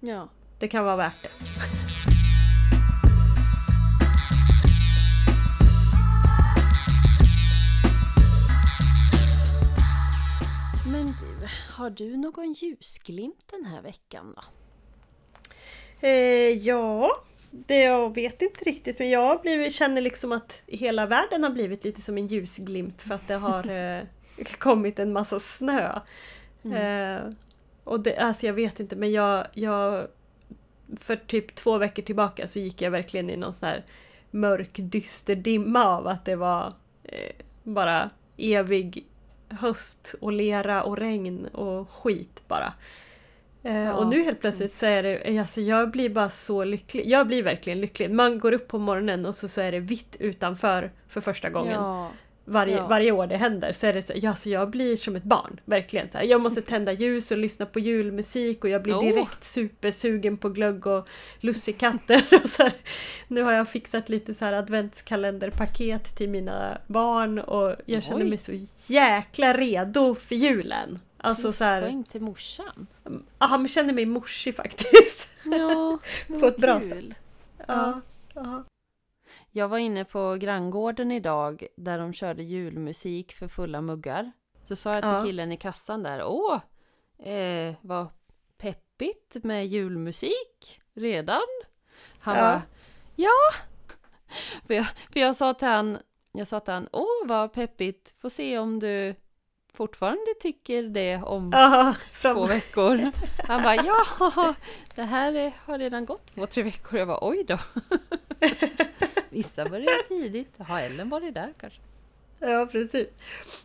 Ja. 0.00 0.28
Det 0.58 0.68
kan 0.68 0.84
vara 0.84 0.96
värt 0.96 1.22
det. 1.22 1.28
Har 11.78 11.90
du 11.90 12.16
någon 12.16 12.52
ljusglimt 12.52 13.44
den 13.50 13.64
här 13.64 13.82
veckan 13.82 14.34
då? 14.36 14.42
Eh, 16.06 16.58
ja, 16.66 17.10
det 17.50 17.80
jag 17.82 18.14
vet 18.14 18.42
inte 18.42 18.64
riktigt 18.64 18.98
men 18.98 19.10
jag 19.10 19.40
blivit, 19.40 19.74
känner 19.74 20.02
liksom 20.02 20.32
att 20.32 20.62
hela 20.66 21.06
världen 21.06 21.42
har 21.42 21.50
blivit 21.50 21.84
lite 21.84 22.02
som 22.02 22.18
en 22.18 22.26
ljusglimt 22.26 23.02
för 23.02 23.14
att 23.14 23.28
det 23.28 23.34
har 23.34 23.70
eh, 23.98 24.04
kommit 24.58 24.98
en 24.98 25.12
massa 25.12 25.40
snö. 25.40 26.00
Mm. 26.64 26.76
Eh, 26.76 27.32
och 27.84 28.00
det, 28.00 28.16
alltså 28.16 28.46
jag 28.46 28.54
vet 28.54 28.80
inte 28.80 28.96
men 28.96 29.12
jag, 29.12 29.46
jag 29.52 30.08
för 30.96 31.16
typ 31.16 31.54
två 31.54 31.78
veckor 31.78 32.02
tillbaka 32.02 32.48
så 32.48 32.58
gick 32.58 32.82
jag 32.82 32.90
verkligen 32.90 33.30
i 33.30 33.36
någon 33.36 33.54
sån 33.54 33.68
här 33.68 33.84
mörk 34.30 34.72
dyster 34.74 35.36
dimma 35.36 35.84
av 35.84 36.06
att 36.06 36.24
det 36.24 36.36
var 36.36 36.74
eh, 37.04 37.34
bara 37.62 38.10
evig 38.36 39.06
höst 39.50 40.14
och 40.20 40.32
lera 40.32 40.82
och 40.82 40.96
regn 40.96 41.46
och 41.46 41.90
skit 41.90 42.42
bara. 42.48 42.72
Eh, 43.62 43.76
Ja. 43.78 43.94
Och 43.94 44.06
nu 44.06 44.22
helt 44.22 44.40
plötsligt 44.40 44.72
så 44.74 44.86
är 44.86 45.02
det, 45.02 45.38
alltså 45.40 45.60
jag 45.60 45.90
blir 45.90 46.08
bara 46.08 46.30
så 46.30 46.64
lycklig. 46.64 47.06
Jag 47.06 47.26
blir 47.26 47.42
verkligen 47.42 47.80
lycklig. 47.80 48.10
Man 48.10 48.38
går 48.38 48.52
upp 48.52 48.68
på 48.68 48.78
morgonen 48.78 49.26
och 49.26 49.34
så, 49.34 49.48
så 49.48 49.60
är 49.60 49.72
det 49.72 49.80
vitt 49.80 50.16
utanför 50.20 50.90
för 51.08 51.20
första 51.20 51.50
gången. 51.50 51.72
Ja, 51.72 52.10
Varje, 52.50 52.76
ja. 52.76 52.86
varje 52.86 53.12
år 53.12 53.26
det 53.26 53.36
händer 53.36 53.72
så 53.72 53.86
är 53.86 53.92
det 53.92 54.02
så, 54.02 54.12
ja, 54.16 54.34
så 54.34 54.50
jag 54.50 54.70
blir 54.70 54.96
som 54.96 55.16
ett 55.16 55.24
barn. 55.24 55.60
Verkligen. 55.64 56.10
Så 56.10 56.18
här. 56.18 56.24
Jag 56.24 56.40
måste 56.40 56.62
tända 56.62 56.92
ljus 56.92 57.30
och 57.30 57.38
lyssna 57.38 57.66
på 57.66 57.78
julmusik 57.78 58.64
och 58.64 58.70
jag 58.70 58.82
blir 58.82 58.94
Oh. 58.94 59.00
direkt 59.04 59.44
supersugen 59.44 60.36
på 60.36 60.48
glögg 60.48 60.86
och 60.86 61.08
lussekatter. 61.40 62.22
och 62.44 62.50
så 62.50 62.62
här. 62.62 62.72
Nu 63.28 63.42
har 63.42 63.52
jag 63.52 63.68
fixat 63.68 64.08
lite 64.08 64.34
så 64.34 64.44
här 64.44 64.52
adventskalenderpaket 64.52 66.16
till 66.16 66.28
mina 66.28 66.78
barn 66.86 67.38
och 67.38 67.76
jag 67.86 68.02
känner 68.02 68.24
Oj. 68.24 68.28
mig 68.28 68.38
så 68.38 68.66
jäkla 68.92 69.52
redo 69.52 70.14
för 70.14 70.34
julen. 70.34 70.98
Alltså 71.20 71.52
så 71.52 71.64
här, 71.64 72.04
till 72.12 72.20
morsan. 72.20 72.86
aha, 73.38 73.58
men 73.58 73.68
känner 73.68 73.92
mig 73.92 74.06
morsig 74.06 74.56
faktiskt. 74.56 75.28
Ja, 75.44 75.98
På 76.40 76.46
ett 76.46 76.56
bra 76.56 76.80
kul. 76.80 77.14
Ja. 77.66 78.00
Ja. 78.34 78.64
Jag 79.50 79.68
var 79.68 79.78
inne 79.78 80.04
på 80.04 80.34
granngården 80.40 81.12
idag 81.12 81.66
där 81.76 81.98
de 81.98 82.12
körde 82.12 82.42
julmusik 82.42 83.32
för 83.32 83.48
fulla 83.48 83.80
muggar. 83.80 84.32
Så 84.68 84.76
sa 84.76 84.92
jag 84.94 85.02
till 85.02 85.10
Ja. 85.12 85.22
killen 85.24 85.52
i 85.52 85.56
kassan 85.56 86.02
där, 86.02 86.22
åh, 86.24 86.58
eh, 87.32 87.74
vad 87.80 88.06
peppigt 88.58 89.36
med 89.44 89.66
julmusik 89.66 90.80
redan. 90.94 91.40
Han 92.18 92.36
Ja. 92.36 92.42
bara, 92.42 92.62
ja. 93.16 93.30
För 94.66 94.74
jag, 94.74 94.86
för 95.12 95.20
jag 95.20 95.36
sa 95.36 95.54
till 95.54 95.68
han, 95.68 95.98
jag 96.32 96.48
sa 96.48 96.60
till 96.60 96.74
han, 96.74 96.88
åh 96.92 97.26
vad 97.26 97.52
peppigt, 97.52 98.14
får 98.18 98.28
se 98.28 98.58
om 98.58 98.78
du 98.78 99.14
fortfarande 99.74 100.34
tycker 100.40 100.82
det 100.82 101.16
om 101.16 101.54
Aha, 101.54 101.94
två 102.22 102.46
veckor. 102.46 103.10
Han 103.48 103.62
bara, 103.62 103.74
ja, 103.76 104.54
det 104.96 105.02
här 105.02 105.32
är- 105.34 105.52
har 105.66 105.78
redan 105.78 106.04
gått 106.06 106.26
två, 106.34 106.46
tre 106.46 106.62
veckor. 106.62 106.98
Jag 106.98 107.08
bara, 107.08 107.18
oj 107.28 107.44
då. 107.48 107.58
Vissa 109.30 109.64
börjar 109.68 110.08
tidigt. 110.08 110.54
Har 110.58 110.80
Ellen 110.80 111.08
varit 111.08 111.34
där 111.34 111.52
kanske? 111.60 111.80
Ja, 112.40 112.68
precis. 112.72 113.06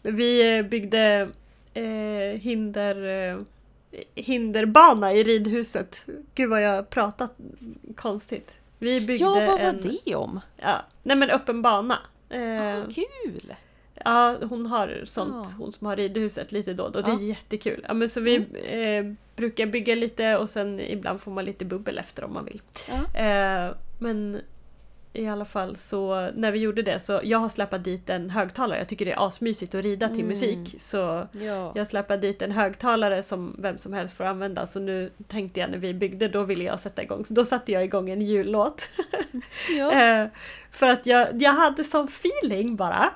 Vi 0.02 0.58
eh, 0.58 0.66
byggde 0.66 1.30
eh, 1.74 2.40
hinder, 2.42 3.06
eh, 3.32 3.38
hinderbana 4.16 5.14
i 5.14 5.24
ridhuset. 5.24 6.06
Gud 6.36 6.50
vad 6.50 6.62
jag 6.62 6.90
pratat 6.90 7.34
konstigt. 7.96 8.58
Vi 8.80 9.02
byggde 9.02 9.24
Ja, 9.26 9.34
vad 9.34 9.46
var 9.48 9.60
en... 9.60 9.98
det 10.06 10.16
om? 10.16 10.40
Ja, 10.58 10.82
nej 11.04 11.18
men 11.18 11.30
öppen 11.30 11.62
bana. 11.62 12.00
Eh, 12.30 12.78
Ah, 12.78 12.84
kul! 12.96 13.56
Ja, 14.06 14.38
hon 14.50 14.66
har 14.66 15.02
sånt, 15.06 15.48
Ja. 15.52 15.56
hon 15.58 15.72
som 15.72 15.88
har 15.88 15.96
ridhuset 15.96 16.52
lite 16.52 16.74
då 16.74 16.84
och 16.84 16.92
då. 16.92 17.02
Det 17.02 17.12
Ja. 17.12 17.20
är 17.20 17.24
jättekul. 17.24 17.86
Ja, 17.88 17.94
men 17.94 18.10
så 18.10 18.22
vi 18.22 18.36
eh, 18.66 19.14
brukar 19.36 19.66
bygga 19.66 19.96
lite 19.96 20.38
och 20.38 20.50
sen 20.50 20.80
ibland 20.80 21.22
får 21.22 21.32
man 21.32 21.46
lite 21.46 21.66
bubbel 21.66 21.98
efter 21.98 22.24
om 22.24 22.34
man 22.34 22.46
vill. 22.46 22.62
Eh, 23.14 23.72
men 24.00 24.42
i 25.16 25.28
alla 25.28 25.46
fall 25.46 25.76
så 25.76 26.30
när 26.36 26.52
vi 26.52 26.60
gjorde 26.60 26.82
det 26.82 27.00
så 27.00 27.20
jag 27.24 27.38
har 27.38 27.50
släpat 27.50 27.84
dit 27.84 28.10
en 28.10 28.30
högtalare. 28.30 28.78
Jag 28.80 28.88
tycker 28.88 29.06
det 29.06 29.12
är 29.12 29.28
asmysigt 29.28 29.76
att 29.76 29.84
rida 29.84 30.08
till 30.08 30.18
Mm. 30.18 30.28
musik. 30.28 30.76
Så 30.82 31.28
Ja. 31.32 31.72
jag 31.76 31.88
släpade 31.88 32.28
dit 32.28 32.42
en 32.42 32.52
högtalare 32.52 33.24
som 33.24 33.56
vem 33.60 33.78
som 33.78 33.94
helst 33.94 34.18
får 34.18 34.24
använda. 34.24 34.68
Så 34.68 34.80
nu 34.80 35.10
tänkte 35.28 35.60
jag 35.60 35.72
när 35.72 35.78
vi 35.78 35.94
byggde, 35.94 36.28
då 36.28 36.44
ville 36.44 36.64
jag 36.64 36.80
sätta 36.80 37.04
igång. 37.04 37.26
Så 37.26 37.34
då 37.34 37.46
satte 37.46 37.72
jag 37.72 37.84
igång 37.84 38.10
en 38.10 38.22
jullåt. 38.22 38.90
Ja. 39.78 39.92
Eh, 39.92 40.28
för 40.72 40.88
att 40.88 41.06
jag, 41.06 41.42
jag 41.42 41.52
hade 41.54 41.84
sån 41.84 42.08
feeling 42.08 42.76
bara. 42.76 43.10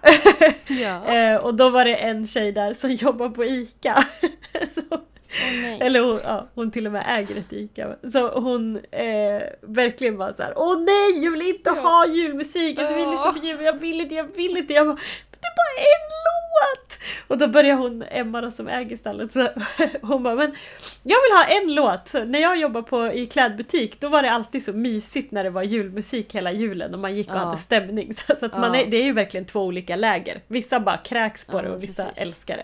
ja. 0.84 1.06
Eh, 1.14 1.36
och 1.36 1.56
då 1.56 1.70
var 1.70 1.86
det 1.86 1.96
en 1.96 2.28
tjej 2.28 2.52
där 2.52 2.74
som 2.74 2.92
jobbar 2.92 3.30
på 3.30 3.46
ICA. 3.46 4.04
nej. 5.62 5.80
eller 5.82 6.00
hon, 6.00 6.20
ja, 6.24 6.48
hon 6.56 6.72
till 6.72 6.86
och 6.86 6.92
med 6.92 7.04
äger 7.08 7.36
ett 7.38 7.54
ICA. 7.54 7.96
Så 8.12 8.40
hon 8.40 8.76
eh, 8.92 9.42
verkligen 9.62 10.18
var 10.18 10.34
så 10.34 10.44
här: 10.44 10.54
Åh 10.56 10.80
nej, 10.80 11.24
jag 11.24 11.32
vill 11.32 11.42
inte 11.48 11.70
Ja. 11.76 11.82
ha 11.82 12.08
julmusik! 12.08 12.80
Alltså, 12.80 12.94
jag 12.94 13.34
vill 13.34 13.44
jul, 13.50 13.62
jag 13.66 13.74
vill 13.80 14.02
inte, 14.02 14.16
jag 14.16 14.36
vill 14.36 14.58
inte. 14.58 14.74
Jag 14.74 14.86
bara, 14.88 14.96
men 14.96 15.40
det 15.42 15.48
är 15.48 15.56
bara 15.56 15.82
en 15.82 16.08
låt! 16.28 16.98
Och 17.28 17.38
då 17.38 17.48
börjar 17.48 17.76
hon, 17.76 18.04
Emma 18.12 18.42
då, 18.42 18.52
som 18.52 18.68
äger 18.68 18.98
stallet, 18.98 19.34
så 19.34 19.48
hon 20.02 20.24
bara, 20.24 20.36
men 20.36 20.56
jag 21.04 21.18
vill 21.24 21.38
ha 21.38 21.46
en 21.62 21.76
låt! 21.76 22.08
Så 22.08 22.24
när 22.24 22.40
jag 22.40 22.58
jobbade 22.58 22.88
på, 22.88 23.08
i 23.14 23.26
klädbutik, 23.26 24.00
då 24.00 24.10
var 24.10 24.24
det 24.24 24.32
alltid 24.32 24.66
så 24.66 24.74
mysigt 24.74 25.32
när 25.32 25.44
det 25.44 25.50
var 25.50 25.64
julmusik 25.64 26.36
hela 26.36 26.52
julen 26.52 26.94
och 26.94 27.00
man 27.00 27.16
gick 27.16 27.30
och 27.30 27.36
Ja. 27.36 27.40
hade 27.40 27.58
stämning. 27.58 28.14
Så, 28.14 28.36
så 28.40 28.46
att 28.46 28.58
man 28.60 28.76
är, 28.76 28.86
det 28.86 28.98
är 28.98 29.04
ju 29.04 29.14
verkligen 29.14 29.46
två 29.46 29.62
olika 29.62 29.96
läger. 29.96 30.42
Vissa 30.48 30.80
bara 30.80 30.98
kräks 30.98 31.46
på 31.46 31.62
det 31.62 31.70
och 31.70 31.84
vissa 31.84 32.06
precis. 32.06 32.22
älskar 32.22 32.58
det. 32.58 32.64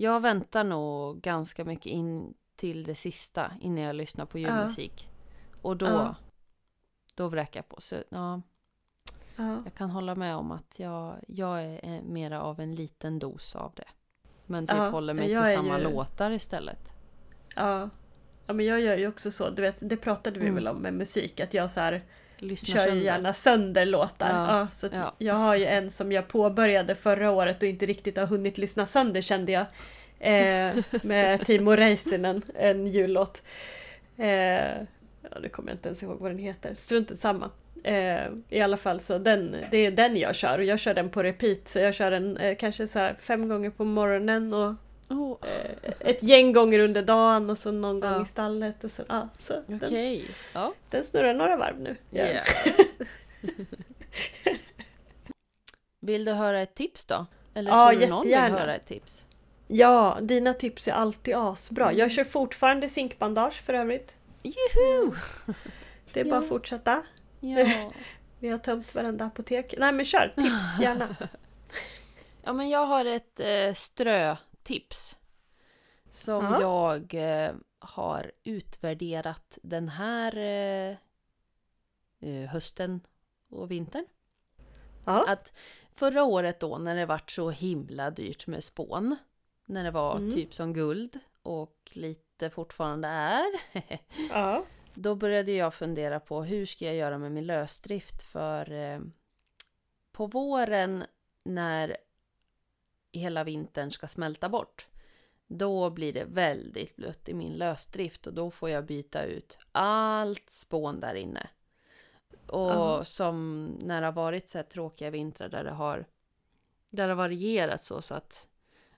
Jag 0.00 0.20
väntar 0.20 0.64
nog 0.64 1.20
ganska 1.20 1.64
mycket 1.64 1.86
in 1.86 2.34
till 2.56 2.84
det 2.84 2.94
sista 2.94 3.52
innan 3.60 3.84
jag 3.84 3.96
lyssnar 3.96 4.26
på 4.26 4.38
julmusik. 4.38 5.08
Och 5.62 5.76
då, 5.76 5.86
Ja. 5.86 6.14
då 7.14 7.28
vräker 7.28 7.58
jag 7.58 7.68
på. 7.68 7.80
Så, 7.80 7.94
ja, 8.08 8.40
Ja. 9.36 9.62
jag 9.64 9.74
kan 9.74 9.90
hålla 9.90 10.14
med 10.14 10.36
om 10.36 10.50
att 10.52 10.78
jag, 10.78 11.16
jag 11.28 11.62
är 11.64 11.80
eh, 11.82 12.02
mera 12.02 12.42
av 12.42 12.60
en 12.60 12.74
liten 12.74 13.18
dos 13.18 13.56
av 13.56 13.72
det. 13.76 13.88
Men 14.46 14.66
typ 14.66 14.76
håller 14.78 15.14
mig 15.14 15.30
jag 15.30 15.44
till 15.44 15.54
samma 15.54 15.78
ju- 15.78 15.84
låtar 15.84 16.30
istället. 16.30 16.88
Ja. 17.56 17.90
ja, 18.46 18.52
men 18.52 18.66
jag 18.66 18.80
gör 18.80 18.96
ju 18.96 19.08
också 19.08 19.30
så. 19.30 19.50
Du 19.50 19.62
vet, 19.62 19.88
det 19.88 19.96
pratade 19.96 20.40
vi 20.40 20.46
Mm. 20.46 20.54
väl 20.54 20.68
om 20.68 20.76
med 20.82 20.94
musik, 20.94 21.40
att 21.40 21.54
jag 21.54 21.70
så 21.70 21.80
här, 21.80 22.02
Lyssnar 22.42 22.80
kör 22.80 22.88
sönder. 22.88 23.04
gärna 23.04 23.32
sönder 23.32 23.86
låtar. 23.86 24.28
Ja, 24.28 24.58
Ja, 24.58 24.68
så 24.72 24.88
ja. 24.92 25.14
Jag 25.18 25.34
har 25.34 25.56
ju 25.56 25.64
en 25.64 25.90
som 25.90 26.12
jag 26.12 26.28
påbörjade 26.28 26.94
förra 26.94 27.30
året 27.30 27.62
och 27.62 27.68
inte 27.68 27.86
riktigt 27.86 28.16
har 28.16 28.26
hunnit 28.26 28.58
lyssna 28.58 28.86
sönder 28.86 29.20
kände 29.20 29.52
jag. 29.52 29.64
Eh, 30.18 30.76
med 31.02 31.46
Timo 31.46 31.70
Räisänen, 31.70 32.42
en 32.54 32.86
jullåt. 32.86 33.42
Eh, 34.16 34.26
ja, 35.22 35.38
nu 35.42 35.48
kommer 35.48 35.70
jag 35.70 35.76
inte 35.76 35.88
ens 35.88 36.02
ihåg 36.02 36.18
vad 36.20 36.30
den 36.30 36.38
heter. 36.38 36.74
Strunt 36.78 37.18
samma. 37.18 37.50
Eh, 37.84 38.26
I 38.48 38.60
alla 38.60 38.76
fall 38.76 39.00
så 39.00 39.18
den, 39.18 39.56
det 39.70 39.78
är 39.78 39.90
den 39.90 40.16
jag 40.16 40.34
kör 40.34 40.58
och 40.58 40.64
jag 40.64 40.78
kör 40.78 40.94
den 40.94 41.10
på 41.10 41.22
repeat. 41.22 41.68
Så 41.68 41.78
jag 41.78 41.94
kör 41.94 42.10
den 42.10 42.36
eh, 42.36 42.56
kanske 42.56 42.86
så 42.86 43.10
fem 43.18 43.48
gånger 43.48 43.70
på 43.70 43.84
morgonen 43.84 44.54
och 44.54 44.74
Oh, 45.10 45.36
ett 45.98 46.22
gäng 46.22 46.52
gånger 46.52 46.78
under 46.80 47.02
dagen 47.02 47.50
och 47.50 47.58
så 47.58 47.70
någon 47.72 48.00
gång 48.00 48.12
Ja. 48.12 48.22
i 48.22 48.26
stallet. 48.26 48.84
Och 48.84 48.90
så, 48.90 49.02
ja, 49.08 49.28
så 49.38 49.62
den, 49.66 49.80
Okej. 49.84 50.30
Ja. 50.52 50.72
den 50.90 51.04
snurrar 51.04 51.34
några 51.34 51.56
varv 51.56 51.80
nu. 51.80 51.96
Yeah. 52.12 52.46
vill 56.00 56.24
du 56.24 56.32
höra 56.32 56.60
ett 56.62 56.74
tips 56.74 57.04
då? 57.04 57.26
Eller 57.54 57.70
Ja, 57.70 57.90
tror 57.90 58.00
du 58.00 58.06
någon 58.06 58.22
vill 58.22 58.34
höra 58.34 58.74
ett 58.74 58.86
tips? 58.86 59.24
Ja, 59.66 60.18
dina 60.22 60.54
tips 60.54 60.88
är 60.88 60.92
alltid 60.92 61.34
asbra. 61.36 61.84
Mm. 61.84 61.98
Jag 61.98 62.10
kör 62.12 62.24
fortfarande 62.24 62.88
zinkbandage 62.88 63.62
för 63.62 63.74
övrigt. 63.74 64.16
Juhu! 64.42 65.12
Det 66.12 66.20
är 66.20 66.24
bara 66.24 66.38
att 66.38 66.48
fortsätta. 66.48 67.02
Ja. 67.40 67.66
Vi 68.38 68.48
har 68.48 68.58
tömt 68.58 68.94
varenda 68.94 69.24
apotek. 69.24 69.74
Nej 69.78 69.92
men 69.92 70.04
kör, 70.04 70.32
tips 70.36 70.80
gärna. 70.80 71.16
ja, 72.44 72.52
men 72.52 72.68
jag 72.68 72.86
har 72.86 73.04
ett 73.04 73.40
eh, 73.40 73.74
strötips. 74.64 75.16
Som 76.10 76.44
Ja. 76.44 76.60
jag 76.60 77.14
eh, 77.46 77.54
har 77.78 78.32
utvärderat 78.44 79.58
den 79.62 79.88
här 79.88 80.36
eh, 80.36 80.96
eh, 82.20 82.48
hösten 82.50 83.00
och 83.50 83.70
vintern. 83.70 84.06
Ja. 85.04 85.24
Att 85.32 85.52
förra 85.92 86.24
året 86.24 86.60
då 86.60 86.78
när 86.78 86.96
det 86.96 87.06
vart 87.06 87.30
så 87.30 87.50
himla 87.50 88.10
dyrt 88.10 88.46
med 88.46 88.64
spån. 88.64 89.16
När 89.66 89.84
det 89.84 89.90
var 89.90 90.16
Mm. 90.16 90.32
typ 90.32 90.54
som 90.54 90.72
guld 90.72 91.18
och 91.42 91.90
lite 91.94 92.50
fortfarande 92.50 93.08
är. 93.08 93.46
ja. 94.30 94.64
Då 94.94 95.14
började 95.14 95.52
jag 95.52 95.74
fundera 95.74 96.20
på 96.20 96.42
hur 96.42 96.66
ska 96.66 96.84
jag 96.84 96.94
göra 96.94 97.18
med 97.18 97.32
min 97.32 97.46
lösdrift 97.46 98.22
för 98.22 98.72
eh, 98.72 99.00
på 100.12 100.26
våren 100.26 101.04
när 101.44 101.96
hela 103.12 103.44
vintern 103.44 103.90
ska 103.90 104.08
smälta 104.08 104.48
bort 104.48 104.86
då 105.52 105.90
blir 105.90 106.12
det 106.12 106.24
väldigt 106.24 106.96
blött 106.96 107.28
i 107.28 107.34
min 107.34 107.52
lösdrift 107.52 108.26
och 108.26 108.34
då 108.34 108.50
får 108.50 108.70
jag 108.70 108.86
byta 108.86 109.22
ut 109.22 109.58
allt 109.72 110.50
spån 110.50 111.00
där 111.00 111.14
inne. 111.14 111.48
Och 112.46 112.70
Ja. 112.70 113.04
som 113.04 113.66
när 113.82 114.00
det 114.00 114.06
har 114.06 114.12
varit 114.12 114.48
så 114.48 114.58
här 114.58 114.62
tråkiga 114.62 115.10
vintrar 115.10 115.48
där 115.48 115.64
det 115.64 115.70
har 115.70 116.06
där 116.90 117.04
det 117.06 117.10
har 117.10 117.16
varierat 117.16 117.82
så, 117.82 118.02
så 118.02 118.14
att 118.14 118.48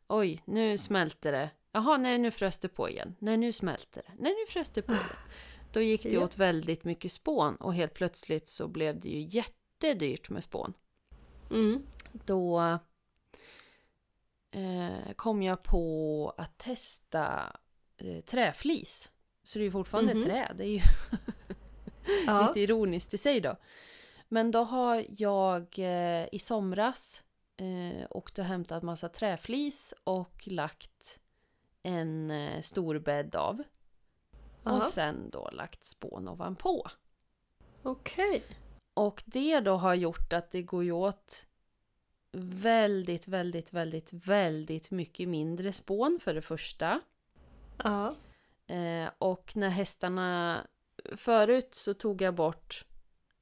oj, 0.06 0.42
nu 0.44 0.78
smälter 0.78 1.32
det. 1.32 1.50
Jaha, 1.72 1.96
nej 1.96 2.18
nu 2.18 2.30
frös 2.30 2.58
det 2.58 2.68
på 2.68 2.88
igen. 2.90 3.16
Nej, 3.18 3.36
nu 3.36 3.52
smälter 3.52 4.02
det. 4.06 4.12
Nej, 4.18 4.32
nu 4.32 4.52
frös 4.52 4.70
det 4.70 4.82
på 4.82 4.92
igen. 4.92 5.04
Då 5.72 5.80
gick 5.80 6.02
det 6.02 6.18
åt 6.18 6.38
väldigt 6.38 6.84
mycket 6.84 7.12
spån 7.12 7.56
och 7.56 7.74
helt 7.74 7.94
plötsligt 7.94 8.48
så 8.48 8.68
blev 8.68 9.00
det 9.00 9.08
ju 9.08 9.20
jättedyrt 9.20 10.30
med 10.30 10.44
spån. 10.44 10.72
Mm. 11.50 11.86
Då 12.12 12.78
eh, 14.52 15.12
kom 15.16 15.42
jag 15.42 15.62
på 15.62 16.34
att 16.38 16.58
testa 16.58 17.56
eh, 17.98 18.20
träflis. 18.20 19.10
Så 19.42 19.58
det 19.58 19.62
är 19.62 19.64
ju 19.66 19.70
fortfarande 19.70 20.14
Mhm. 20.14 20.22
trä, 20.24 20.52
det 20.56 20.64
är 20.64 20.68
ju 20.68 20.80
Ja. 22.26 22.46
lite 22.48 22.60
ironiskt 22.60 23.14
i 23.14 23.18
sig 23.18 23.40
då. 23.40 23.56
Men 24.28 24.50
då 24.50 24.64
har 24.64 25.04
jag 25.08 25.78
eh, 25.78 26.26
i 26.32 26.38
somras 26.38 27.22
eh, 27.56 28.06
åkt 28.10 28.38
och 28.38 28.44
hämtat 28.44 28.82
massa 28.82 29.08
träflis 29.08 29.94
och 30.04 30.42
lagt 30.46 31.20
en 31.82 32.30
eh, 32.30 32.60
stor 32.60 32.98
bädd 32.98 33.34
av. 33.36 33.62
Aha. 34.64 34.76
och 34.76 34.84
sen 34.84 35.30
då 35.30 35.48
lagt 35.52 35.84
spån 35.84 36.28
ovanpå. 36.28 36.86
Okej. 37.82 38.42
Och 38.94 39.22
det 39.26 39.60
då 39.60 39.76
har 39.76 39.94
gjort 39.94 40.32
att 40.32 40.50
det 40.50 40.62
går 40.62 40.84
ju 40.84 40.92
åt 40.92 41.46
väldigt, 42.32 43.28
väldigt, 43.28 43.72
väldigt, 43.72 44.12
väldigt 44.12 44.90
mycket 44.90 45.28
mindre 45.28 45.72
spån 45.72 46.18
för 46.22 46.34
det 46.34 46.42
första. 46.42 47.00
Ja. 47.76 48.12
Eh, 48.66 49.10
och 49.18 49.52
när 49.56 49.68
hästarna... 49.68 50.66
Förut 51.16 51.74
så 51.74 51.94
tog 51.94 52.22
jag 52.22 52.34
bort 52.34 52.84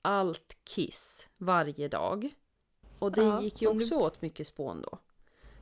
allt 0.03 0.57
kiss 0.65 1.29
varje 1.37 1.89
dag. 1.89 2.29
Och 2.99 3.13
det 3.13 3.23
Ja, 3.23 3.43
gick 3.43 3.63
ju 3.63 3.69
om 3.69 3.79
du- 3.79 3.85
också 3.85 3.95
åt 3.95 4.23
mycket 4.23 4.47
spån 4.47 4.83
då. 4.83 4.99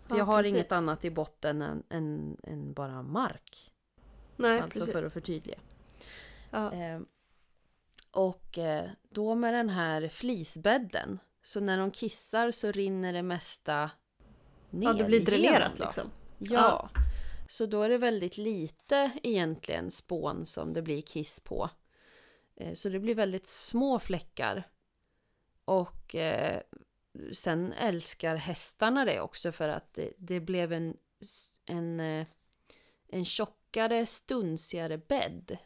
För 0.07 0.15
Ja, 0.15 0.19
jag 0.19 0.25
har 0.25 0.43
precis. 0.43 0.55
inget 0.55 0.73
annat 0.73 1.05
i 1.05 1.11
botten 1.11 1.63
än, 1.63 1.83
än, 1.89 2.37
än 2.43 2.73
bara 2.73 3.03
mark. 3.03 3.73
Nej, 4.37 4.61
alltså 4.61 4.79
precis. 4.81 4.93
för 4.95 5.03
att 5.03 5.13
förtydliga. 5.13 5.59
Ja. 6.51 6.73
Eh, 6.73 7.01
och 8.11 8.59
eh, 8.59 8.91
då 9.11 9.35
med 9.35 9.55
den 9.55 9.69
här 9.69 10.09
flisbädden, 10.09 11.19
så 11.49 11.61
när 11.61 11.79
de 11.79 11.91
kissar 11.91 12.51
så 12.51 12.73
rinner 12.73 13.13
det 13.13 13.23
mesta 13.23 13.91
ner 14.71 14.87
ja, 14.87 14.93
det 14.93 15.05
blir 15.05 15.21
dränerat 15.21 15.77
då. 15.77 15.85
liksom. 15.85 16.11
Ja. 16.39 16.91
Så 17.49 17.67
då 17.67 17.83
är 17.83 17.89
det 17.89 17.99
väldigt 17.99 18.37
lite 18.37 19.11
egentligen 19.23 19.91
spån 19.91 20.47
som 20.47 20.73
det 20.73 20.83
blir 20.83 21.03
kiss 21.03 21.41
på. 21.41 21.71
Eh, 22.57 22.73
Så 22.75 22.89
det 22.89 22.99
blir 23.01 23.15
väldigt 23.15 23.47
små 23.47 23.99
fläckar. 23.99 24.69
Och 25.65 26.15
eh, 26.15 26.61
sen 27.33 27.73
älskar 27.73 28.37
hästarna 28.37 29.05
det 29.05 29.21
också 29.21 29.53
för 29.53 29.69
att 29.69 29.95
det, 29.95 30.13
det 30.19 30.41
blev 30.41 30.73
en, 30.73 30.97
en, 31.67 32.01
eh, 32.01 32.27
en 33.09 33.25
tjockare, 33.25 34.07
stunsigare 34.07 34.99
bädd. 34.99 35.59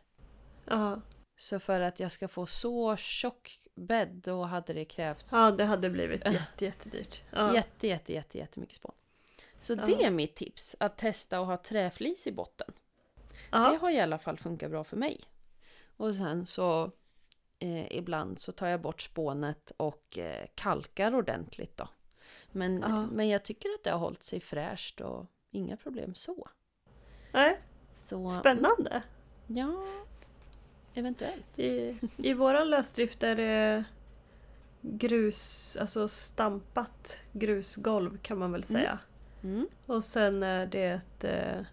Ja. 0.65 1.01
Så 1.37 1.59
för 1.59 1.81
att 1.81 2.01
jag 2.01 2.13
ska 2.13 2.29
få 2.29 2.47
så 2.47 2.97
tjock 2.97 3.62
bädd 3.75 4.09
då 4.09 4.43
hade 4.43 4.73
det 4.73 4.85
krävts 4.85 5.33
ja, 5.33 5.51
det 5.51 5.65
hade 5.65 5.91
blivit 5.91 6.29
jätte, 6.33 6.65
jättedyrt. 6.65 7.23
Ja. 7.31 7.55
jätte, 7.55 7.87
jätte, 7.87 8.13
jätte, 8.13 8.39
jättemycket 8.39 8.77
spån. 8.77 8.95
Så 9.61 9.73
Ja. 9.73 9.87
det 9.87 10.05
är 10.05 10.11
mitt 10.11 10.35
tips, 10.37 10.77
att 10.81 10.99
testa 10.99 11.39
att 11.39 11.47
ha 11.47 11.57
träflis 11.57 12.27
i 12.27 12.33
botten. 12.33 12.73
Det 13.29 13.35
Ja. 13.51 13.79
har 13.81 13.91
i 13.91 14.01
alla 14.01 14.19
fall 14.19 14.37
funkat 14.39 14.71
bra 14.71 14.85
för 14.85 14.97
mig. 14.97 15.21
Och 15.97 16.15
sen 16.15 16.47
så 16.47 16.93
eh, 17.59 17.97
ibland 17.97 18.39
så 18.39 18.53
tar 18.53 18.67
jag 18.69 18.81
bort 18.81 19.01
spånet 19.01 19.73
och 19.77 20.19
eh, 20.19 20.47
kalkar 20.55 21.15
ordentligt 21.15 21.77
då. 21.77 21.89
Men, 22.51 22.81
Ja. 22.89 23.07
men 23.07 23.29
jag 23.29 23.45
tycker 23.45 23.69
att 23.69 23.85
det 23.85 23.91
har 23.91 23.99
hållit 23.99 24.23
sig 24.23 24.41
fräscht 24.41 25.01
och 25.01 25.27
inga 25.51 25.77
problem 25.77 26.15
så. 26.15 26.49
Nej, 27.33 27.61
så 27.93 28.29
spännande. 28.29 29.03
Ja, 29.47 29.85
eventuellt. 30.95 31.59
I, 31.59 31.97
I 32.17 32.35
våran 32.35 32.71
lösdrift 32.71 33.23
är 33.23 33.37
det 33.37 33.85
grus, 34.81 35.77
alltså 35.81 36.09
stampat 36.09 37.21
grusgolv 37.33 38.19
kan 38.23 38.39
man 38.39 38.53
väl 38.53 38.65
säga. 38.65 38.99
Mm. 39.43 39.67
Och 39.87 40.05
sen 40.05 40.43
är 40.43 40.67
det 40.67 40.85
ett, 40.85 41.25
eh, 41.25 41.65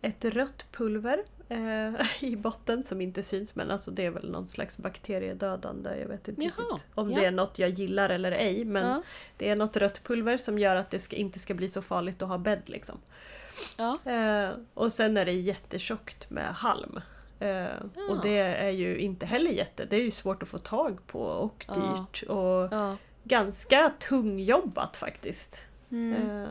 ett 0.00 0.24
rött 0.24 0.66
pulver 0.72 1.24
eh, 1.48 1.94
i 2.24 2.36
botten 2.36 2.84
som 2.84 3.00
inte 3.00 3.22
syns 3.22 3.54
men 3.54 3.70
alltså 3.70 3.90
det 3.90 4.06
är 4.06 4.10
väl 4.10 4.30
någon 4.30 4.46
slags 4.46 4.78
bakteriedödande. 4.78 6.00
Jag 6.00 6.08
vet 6.08 6.28
inte 6.28 6.42
Jaha, 6.42 6.52
riktigt 6.70 6.86
om 6.94 7.10
ja. 7.10 7.20
det 7.20 7.26
är 7.26 7.30
något 7.30 7.58
jag 7.58 7.70
gillar 7.70 8.10
eller 8.10 8.32
ej. 8.32 8.64
Men 8.64 8.86
Ja, 8.86 9.02
det 9.36 9.48
är 9.48 9.56
något 9.56 9.76
rött 9.76 10.04
pulver 10.04 10.36
som 10.36 10.58
gör 10.58 10.76
att 10.76 10.90
det 10.90 10.98
ska, 10.98 11.16
inte 11.16 11.38
ska 11.38 11.54
bli 11.54 11.68
så 11.68 11.82
farligt 11.82 12.22
att 12.22 12.28
ha 12.28 12.38
bädd. 12.38 12.62
Liksom. 12.66 12.98
ja, 13.76 13.98
Eh, 14.12 14.50
och 14.74 14.92
sen 14.92 15.16
är 15.16 15.24
det 15.24 15.32
jättetjockt 15.32 16.30
med 16.30 16.54
halm. 16.54 17.00
Eh, 17.40 17.66
Och 18.10 18.22
det 18.22 18.38
är 18.38 18.70
ju 18.70 18.98
inte 18.98 19.26
heller 19.26 19.50
jätte, 19.50 19.84
det 19.84 19.96
är 19.96 20.00
ju 20.02 20.10
svårt 20.10 20.42
att 20.42 20.48
få 20.48 20.58
tag 20.58 21.06
på 21.06 21.20
och 21.22 21.64
Ja. 21.68 21.74
dyrt 21.74 22.22
och 22.28 22.68
ja. 22.74 22.96
ganska 23.24 23.92
tungjobbat 23.98 24.96
faktiskt. 24.96 25.66
Mm. 25.90 26.30
Eh, 26.42 26.48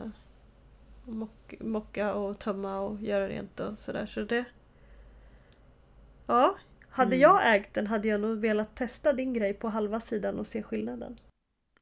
mock, 1.04 1.54
mocka 1.60 2.14
och 2.14 2.38
tömma 2.38 2.80
och 2.80 3.00
göra 3.00 3.28
rent 3.28 3.60
och 3.60 3.78
sådär. 3.78 4.06
Så 4.06 4.20
det... 4.20 4.44
Ja, 6.26 6.56
hade 6.90 7.16
Mm. 7.16 7.20
jag 7.20 7.54
ägt 7.56 7.74
den 7.74 7.86
hade 7.86 8.08
jag 8.08 8.20
nog 8.20 8.38
velat 8.38 8.74
testa 8.76 9.12
din 9.12 9.34
grej 9.34 9.54
på 9.54 9.68
halva 9.68 10.00
sidan 10.00 10.38
och 10.38 10.46
se 10.46 10.62
skillnaden. 10.62 11.18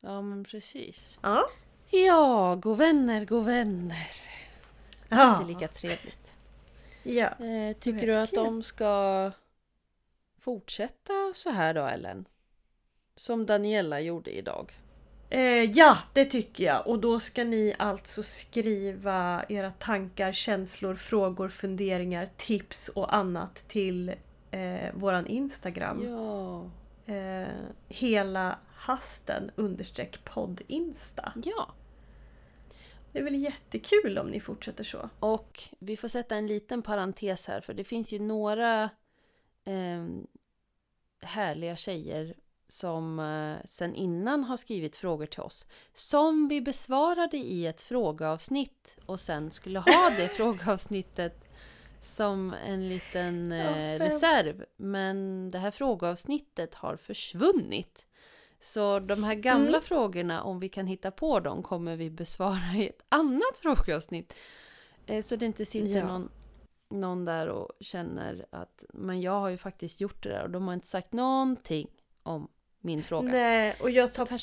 ja, 0.01 0.23
men 0.23 0.45
precis. 0.45 1.19
Ja, 1.23 1.45
Ja, 1.91 2.55
god 2.63 2.79
vänner, 2.79 3.25
god 3.25 3.45
vänner. 3.45 4.07
Det 5.09 5.15
är 5.15 5.19
ja. 5.19 5.45
lika 5.47 5.69
trevligt. 5.69 6.26
Ja. 7.07 7.45
Eh, 7.47 7.77
tycker 7.77 8.07
du 8.07 8.15
att 8.15 8.33
Verkligen. 8.33 8.45
de 8.45 8.63
ska 8.63 9.33
fortsätta 10.39 11.13
så 11.35 11.51
här 11.51 11.75
då, 11.75 11.85
Ellen? 11.85 12.29
Som 13.15 13.47
Daniela 13.47 14.01
gjorde 14.01 14.39
idag. 14.39 14.73
Eh, 15.31 15.63
ja, 15.63 15.99
det 16.13 16.25
tycker 16.25 16.65
jag. 16.65 16.87
Och 16.87 16.99
då 16.99 17.21
ska 17.21 17.45
ni 17.45 17.75
alltså 17.79 18.23
skriva 18.23 19.45
era 19.49 19.71
tankar, 19.71 20.33
känslor, 20.33 20.95
frågor, 20.95 21.49
funderingar, 21.49 22.29
tips 22.37 22.89
och 22.89 23.15
annat 23.15 23.55
till 23.55 24.15
eh, 24.51 24.95
våran 24.95 25.27
Instagram. 25.27 26.05
Ja. 26.05 26.65
Eh, 27.15 27.49
hela 27.89 28.59
hasten 28.75 29.51
understreck 29.57 30.25
podd 30.25 30.63
Insta. 30.67 31.33
Ja. 31.45 31.69
Det 33.17 33.21
är 33.21 33.25
väl 33.25 33.43
jättekul 33.43 34.19
om 34.19 34.31
ni 34.31 34.41
fortsätter 34.41 34.85
så. 34.85 35.11
Och 35.21 35.63
vi 35.79 35.97
får 35.97 36.09
sätta 36.09 36.37
en 36.37 36.47
liten 36.47 36.83
parentes 36.83 37.47
här, 37.47 37.61
för 37.61 37.75
det 37.75 37.85
finns 37.85 38.13
ju 38.13 38.19
några 38.19 38.83
eh, 39.65 40.07
härliga 41.23 41.77
tjejer 41.77 42.35
som 42.69 43.19
eh, 43.19 43.65
sen 43.65 43.95
innan 43.95 44.45
har 44.45 44.57
skrivit 44.57 44.97
frågor 44.97 45.27
till 45.27 45.41
oss. 45.41 45.67
Som 45.95 46.49
vi 46.49 46.61
besvarade 46.61 47.37
i 47.37 47.67
ett 47.67 47.83
frågeavsnitt 47.83 48.97
och 49.07 49.21
sen 49.21 49.51
skulle 49.51 49.79
ha 49.79 50.11
det 50.17 50.29
frågeavsnittet 50.37 51.45
som 52.01 52.55
en 52.67 52.89
liten 52.89 53.53
eh, 53.53 53.75
sen- 53.75 53.99
reserv. 53.99 54.65
Men 54.77 55.51
det 55.51 55.59
här 55.59 55.71
frågeavsnittet 55.71 56.75
har 56.75 56.97
försvunnit. 56.97 58.07
Så 58.73 58.99
de 58.99 59.25
här 59.25 59.35
gamla 59.35 59.69
Mm. 59.69 59.81
frågorna, 59.83 60.43
om 60.43 60.61
vi 60.61 60.69
kan 60.69 60.87
hitta 60.87 61.11
på 61.11 61.41
dem, 61.41 61.63
kommer 61.63 61.97
vi 61.97 62.11
besvara 62.11 62.77
i 62.77 62.89
ett 62.89 63.03
annat 63.09 63.59
frågeavsnitt. 63.63 64.35
Eh, 65.07 65.23
Så 65.23 65.37
det 65.37 65.47
inte 65.47 65.65
sitter 65.67 65.99
Ja. 65.99 66.07
någon, 66.07 66.29
någon 66.89 67.25
där 67.25 67.49
och 67.49 67.73
känner 67.81 68.47
att 68.51 68.85
men 68.93 69.21
jag 69.21 69.41
har 69.41 69.49
ju 69.49 69.57
faktiskt 69.59 70.01
gjort 70.01 70.23
det 70.23 70.29
där 70.29 70.43
och 70.43 70.51
de 70.51 70.67
har 70.67 70.75
inte 70.75 70.87
sagt 70.87 71.13
någonting 71.13 71.89
om 72.23 72.49
min 72.81 73.03
fråga. 73.03 73.29
Nej, 73.33 73.77
och 73.83 73.91
jag 73.91 74.13
tar, 74.13 74.29
jag 74.31 74.41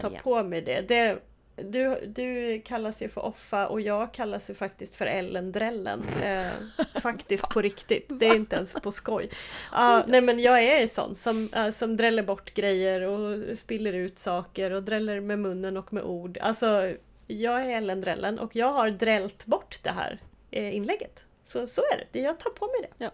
tar 0.00 0.10
igen. 0.10 0.22
på 0.22 0.42
mig 0.42 0.62
det. 0.62 0.80
det 0.88 1.18
du, 1.56 2.00
du 2.06 2.60
kallas 2.64 3.02
ju 3.02 3.08
för 3.08 3.20
Offa 3.20 3.66
och 3.66 3.80
jag 3.80 4.12
kallas 4.12 4.50
ju 4.50 4.54
faktiskt 4.54 4.96
för 4.96 5.06
Ellen 5.06 5.52
Drällen. 5.52 6.02
Eh, 6.26 7.00
faktiskt 7.00 7.48
på 7.48 7.62
riktigt. 7.62 8.06
Det 8.08 8.26
är 8.26 8.36
inte 8.36 8.56
ens 8.56 8.74
på 8.74 8.92
skoj. 8.92 9.30
Ja, 9.72 10.04
nej 10.08 10.20
men 10.20 10.38
jag 10.38 10.62
är 10.62 10.86
sån 10.86 11.14
som, 11.14 11.48
eh, 11.52 11.70
som 11.70 11.96
dräller 11.96 12.22
bort 12.22 12.54
grejer 12.54 13.00
och 13.00 13.58
spiller 13.58 13.92
ut 13.92 14.18
saker 14.18 14.70
och 14.70 14.82
dräller 14.82 15.20
med 15.20 15.38
munnen 15.38 15.76
och 15.76 15.92
med 15.92 16.02
ord. 16.02 16.38
Alltså, 16.38 16.94
jag 17.26 17.60
är 17.62 17.68
Ellen 17.68 18.00
Drällen 18.00 18.38
och 18.38 18.56
jag 18.56 18.72
har 18.72 18.90
drällt 18.90 19.46
bort 19.46 19.78
det 19.82 19.90
här 19.90 20.18
eh, 20.50 20.76
inlägget. 20.76 21.24
Så, 21.42 21.66
så 21.66 21.80
är 21.80 22.06
det. 22.12 22.20
Jag 22.20 22.38
tar 22.38 22.50
på 22.50 22.66
mig 22.66 22.90
det. 22.90 23.04
Ja. 23.04 23.10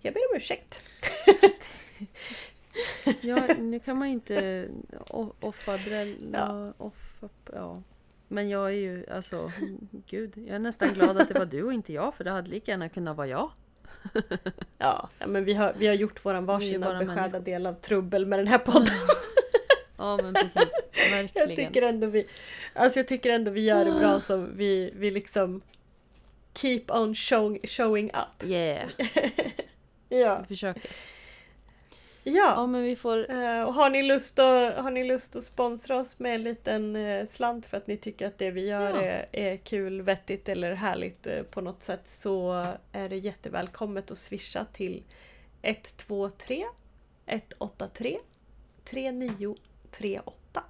Jag 0.00 0.14
ber 0.14 0.20
om 0.30 0.36
ursäkt. 0.36 0.82
Ja, 3.20 3.46
nu 3.58 3.80
kan 3.80 3.98
man 3.98 4.08
inte 4.08 4.68
offa 5.40 5.76
dräll... 5.76 6.16
Ja. 6.32 6.72
Ja. 6.78 6.90
Ja. 7.52 7.82
Men 8.28 8.48
jag 8.48 8.66
är 8.66 8.74
ju, 8.74 9.06
alltså, 9.10 9.50
gud. 10.06 10.32
Jag 10.36 10.54
är 10.54 10.58
nästan 10.58 10.88
glad 10.88 11.20
att 11.20 11.28
det 11.28 11.38
var 11.38 11.46
du 11.46 11.62
och 11.62 11.72
inte 11.72 11.92
jag, 11.92 12.14
för 12.14 12.24
det 12.24 12.30
hade 12.30 12.50
lika 12.50 12.70
gärna 12.70 12.88
kunnat 12.88 13.16
vara 13.16 13.26
jag. 13.26 13.50
Ja, 14.78 15.08
men 15.26 15.44
vi 15.44 15.54
har, 15.54 15.74
vi 15.78 15.86
har 15.86 15.94
gjort 15.94 16.24
våran 16.24 16.46
bara 16.46 16.56
varsina 16.58 16.98
beskärda 16.98 17.40
del 17.40 17.66
av 17.66 17.74
trubbel 17.74 18.26
med 18.26 18.38
den 18.38 18.46
här 18.46 18.58
podden. 18.58 18.94
Ja, 19.96 20.18
men 20.22 20.34
precis. 20.34 20.68
Jag 21.12 21.22
Verkligen. 21.22 21.56
tycker 21.56 21.82
ändå 21.82 22.06
vi, 22.06 22.26
alltså 22.74 22.98
jag 22.98 23.08
tycker 23.08 23.30
ändå 23.30 23.50
vi 23.50 23.60
gör 23.60 23.84
det 23.84 23.92
bra 23.92 24.20
som 24.20 24.56
vi, 24.56 24.92
vi 24.96 25.10
liksom 25.10 25.60
keep 26.54 26.84
on 26.88 27.14
show, 27.14 27.58
showing 27.64 28.10
up. 28.10 28.44
Yeah, 28.48 28.88
Ja, 30.08 30.38
vi 30.40 30.46
försöker. 30.46 30.82
Ja, 32.22 32.32
ja. 32.56 32.66
men 32.66 32.82
vi 32.82 32.96
får... 32.96 33.30
Eh, 33.30 33.62
och 33.62 33.74
har 33.74 33.90
ni, 33.90 34.02
lust 34.02 34.38
att, 34.38 34.76
har 34.76 34.90
ni 34.90 35.04
lust 35.04 35.36
att 35.36 35.44
sponsra 35.44 35.96
oss 35.96 36.18
med 36.18 36.34
en 36.34 36.42
liten 36.42 36.96
eh, 36.96 37.26
slant 37.26 37.66
för 37.66 37.76
att 37.76 37.86
ni 37.86 37.96
tycker 37.96 38.26
att 38.26 38.38
det 38.38 38.50
vi 38.50 38.66
gör 38.68 38.90
Ja. 38.90 39.02
är, 39.02 39.26
är 39.32 39.56
kul, 39.56 40.02
vettigt 40.02 40.48
eller 40.48 40.72
härligt 40.72 41.26
eh, 41.26 41.42
på 41.42 41.60
något 41.60 41.82
sätt 41.82 42.02
så 42.06 42.66
är 42.92 43.08
det 43.08 43.16
jättevälkommet 43.16 44.10
att 44.10 44.18
swisha 44.18 44.64
till 44.64 45.02
123 45.62 46.64
183 47.26 48.18
3938. 48.84 50.62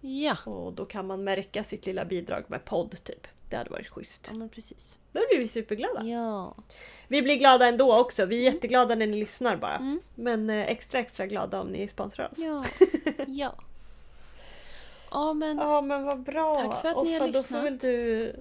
Ja, 0.00 0.36
Och 0.44 0.72
då 0.72 0.84
kan 0.84 1.06
man 1.06 1.24
märka 1.24 1.64
sitt 1.64 1.86
lilla 1.86 2.04
bidrag 2.04 2.44
med 2.46 2.64
podd 2.64 3.04
typ. 3.04 3.26
Det 3.52 3.58
hade 3.58 3.70
varit 3.70 3.88
schysst. 3.88 4.28
ja 4.32 4.38
men 4.38 4.48
precis. 4.48 4.98
Då 5.12 5.20
blir 5.30 5.38
vi 5.38 5.48
superglada. 5.48 6.04
Ja. 6.04 6.54
Vi 7.08 7.22
blir 7.22 7.36
glada 7.36 7.68
ändå 7.68 7.98
också. 7.98 8.24
Vi 8.24 8.46
är 8.46 8.52
jätteglada 8.52 8.94
när 8.94 9.06
ni 9.06 9.20
lyssnar 9.20 9.56
bara. 9.56 9.76
Mm. 9.76 10.00
Men 10.14 10.50
eh, 10.50 10.60
extra 10.68 11.00
extra 11.00 11.26
glada 11.26 11.60
om 11.60 11.68
ni 11.68 11.88
sponsrar 11.88 12.28
oss. 12.32 12.38
Ja. 12.38 12.64
Ja. 13.26 13.54
Ja 15.10 15.32
men 15.32 15.56
Ja 15.56 15.80
men 15.80 16.04
vad 16.04 16.20
bra! 16.20 16.54
Tack 16.54 16.80
för 16.80 16.88
att 16.88 17.04
ni 17.04 17.12
har 17.18 17.20
Offa, 17.20 17.26
då 17.26 17.32
får 17.32 17.38
lyssnat. 17.38 17.64
väl 17.64 17.78
du... 17.78 18.34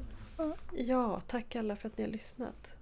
Ja, 0.78 1.22
tack 1.28 1.56
alla 1.56 1.76
för 1.76 1.88
att 1.88 1.98
ni 1.98 2.04
har 2.04 2.12
lyssnat. 2.12 2.74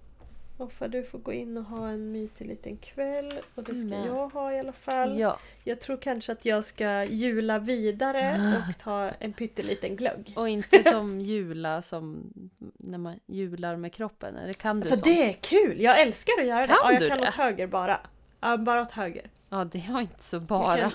Offa, 0.60 0.88
du 0.88 1.04
får 1.04 1.20
gå 1.20 1.34
in 1.34 1.58
och 1.58 1.64
ha 1.64 1.90
en 1.90 2.12
mysig 2.12 2.48
liten 2.48 2.78
kväll. 2.78 3.32
Och 3.56 3.64
det 3.64 3.76
ska 3.76 3.88
med. 3.90 4.08
jag 4.08 4.28
ha 4.30 4.54
i 4.54 4.60
alla 4.60 4.72
fall. 4.72 5.20
ja. 5.20 5.40
Jag 5.64 5.82
tror 5.82 5.98
kanske 5.98 6.32
att 6.32 6.46
jag 6.46 6.66
ska 6.66 7.04
jula 7.04 7.60
vidare 7.60 8.40
och 8.70 8.84
ta 8.84 9.10
en 9.10 9.34
pytteliten 9.34 9.96
glögg. 9.96 10.34
Och 10.36 10.50
inte 10.50 10.84
som 10.84 11.22
jula 11.22 11.82
som 11.82 12.34
när 12.78 12.98
man 12.98 13.20
jular 13.26 13.76
med 13.76 13.94
kroppen. 13.94 14.36
Eller 14.38 14.54
kan 14.54 14.80
du 14.80 14.90
För 14.90 14.96
sånt? 14.96 15.04
det 15.04 15.30
är 15.30 15.34
kul! 15.34 15.82
Jag 15.82 16.02
älskar 16.02 16.34
att 16.40 16.48
göra 16.48 16.62
det. 16.62 16.68
Kan 16.68 16.78
Ja, 16.84 16.92
jag 16.92 17.02
du 17.02 17.10
kan 17.10 17.18
det? 17.18 17.28
åt 17.28 17.34
höger 17.34 17.68
bara. 17.68 18.00
Ja, 18.42 18.58
bara 18.58 18.82
åt 18.82 18.92
höger. 18.92 19.30
Ja, 19.50 19.66
det 19.72 19.80
har 19.80 20.02
inte 20.02 20.24
så 20.24 20.40
bara. 20.40 20.78
kan- 20.78 20.92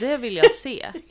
Det 0.00 0.16
vill 0.16 0.36
jag 0.36 0.52
se. 0.54 0.86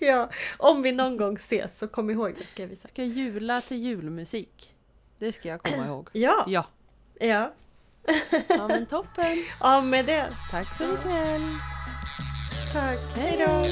Ja, 0.00 0.30
om 0.58 0.82
vi 0.82 0.92
någon 0.92 1.16
gång 1.16 1.34
ses 1.36 1.78
så 1.78 1.88
kom 1.88 2.10
ihåg 2.10 2.34
det 2.38 2.44
ska 2.44 2.62
jag 2.62 2.68
visa. 2.68 2.88
Ska 2.88 3.04
jula 3.04 3.60
till 3.60 3.76
julmusik. 3.76 4.72
Det 5.18 5.32
ska 5.32 5.48
jag 5.48 5.62
komma 5.62 5.86
ihåg. 5.86 6.08
Ja, 6.12 6.44
Ja. 6.46 6.64
ja. 7.20 7.52
Ja 8.48 8.68
men 8.68 8.86
toppen. 8.86 9.36
Ja, 9.60 9.80
med 9.80 10.06
det. 10.06 10.32
Tack 10.50 10.66
för 10.66 10.94
ikväll. 10.94 11.42
Tack. 12.72 13.16
Hej 13.16 13.36
då. 13.46 13.64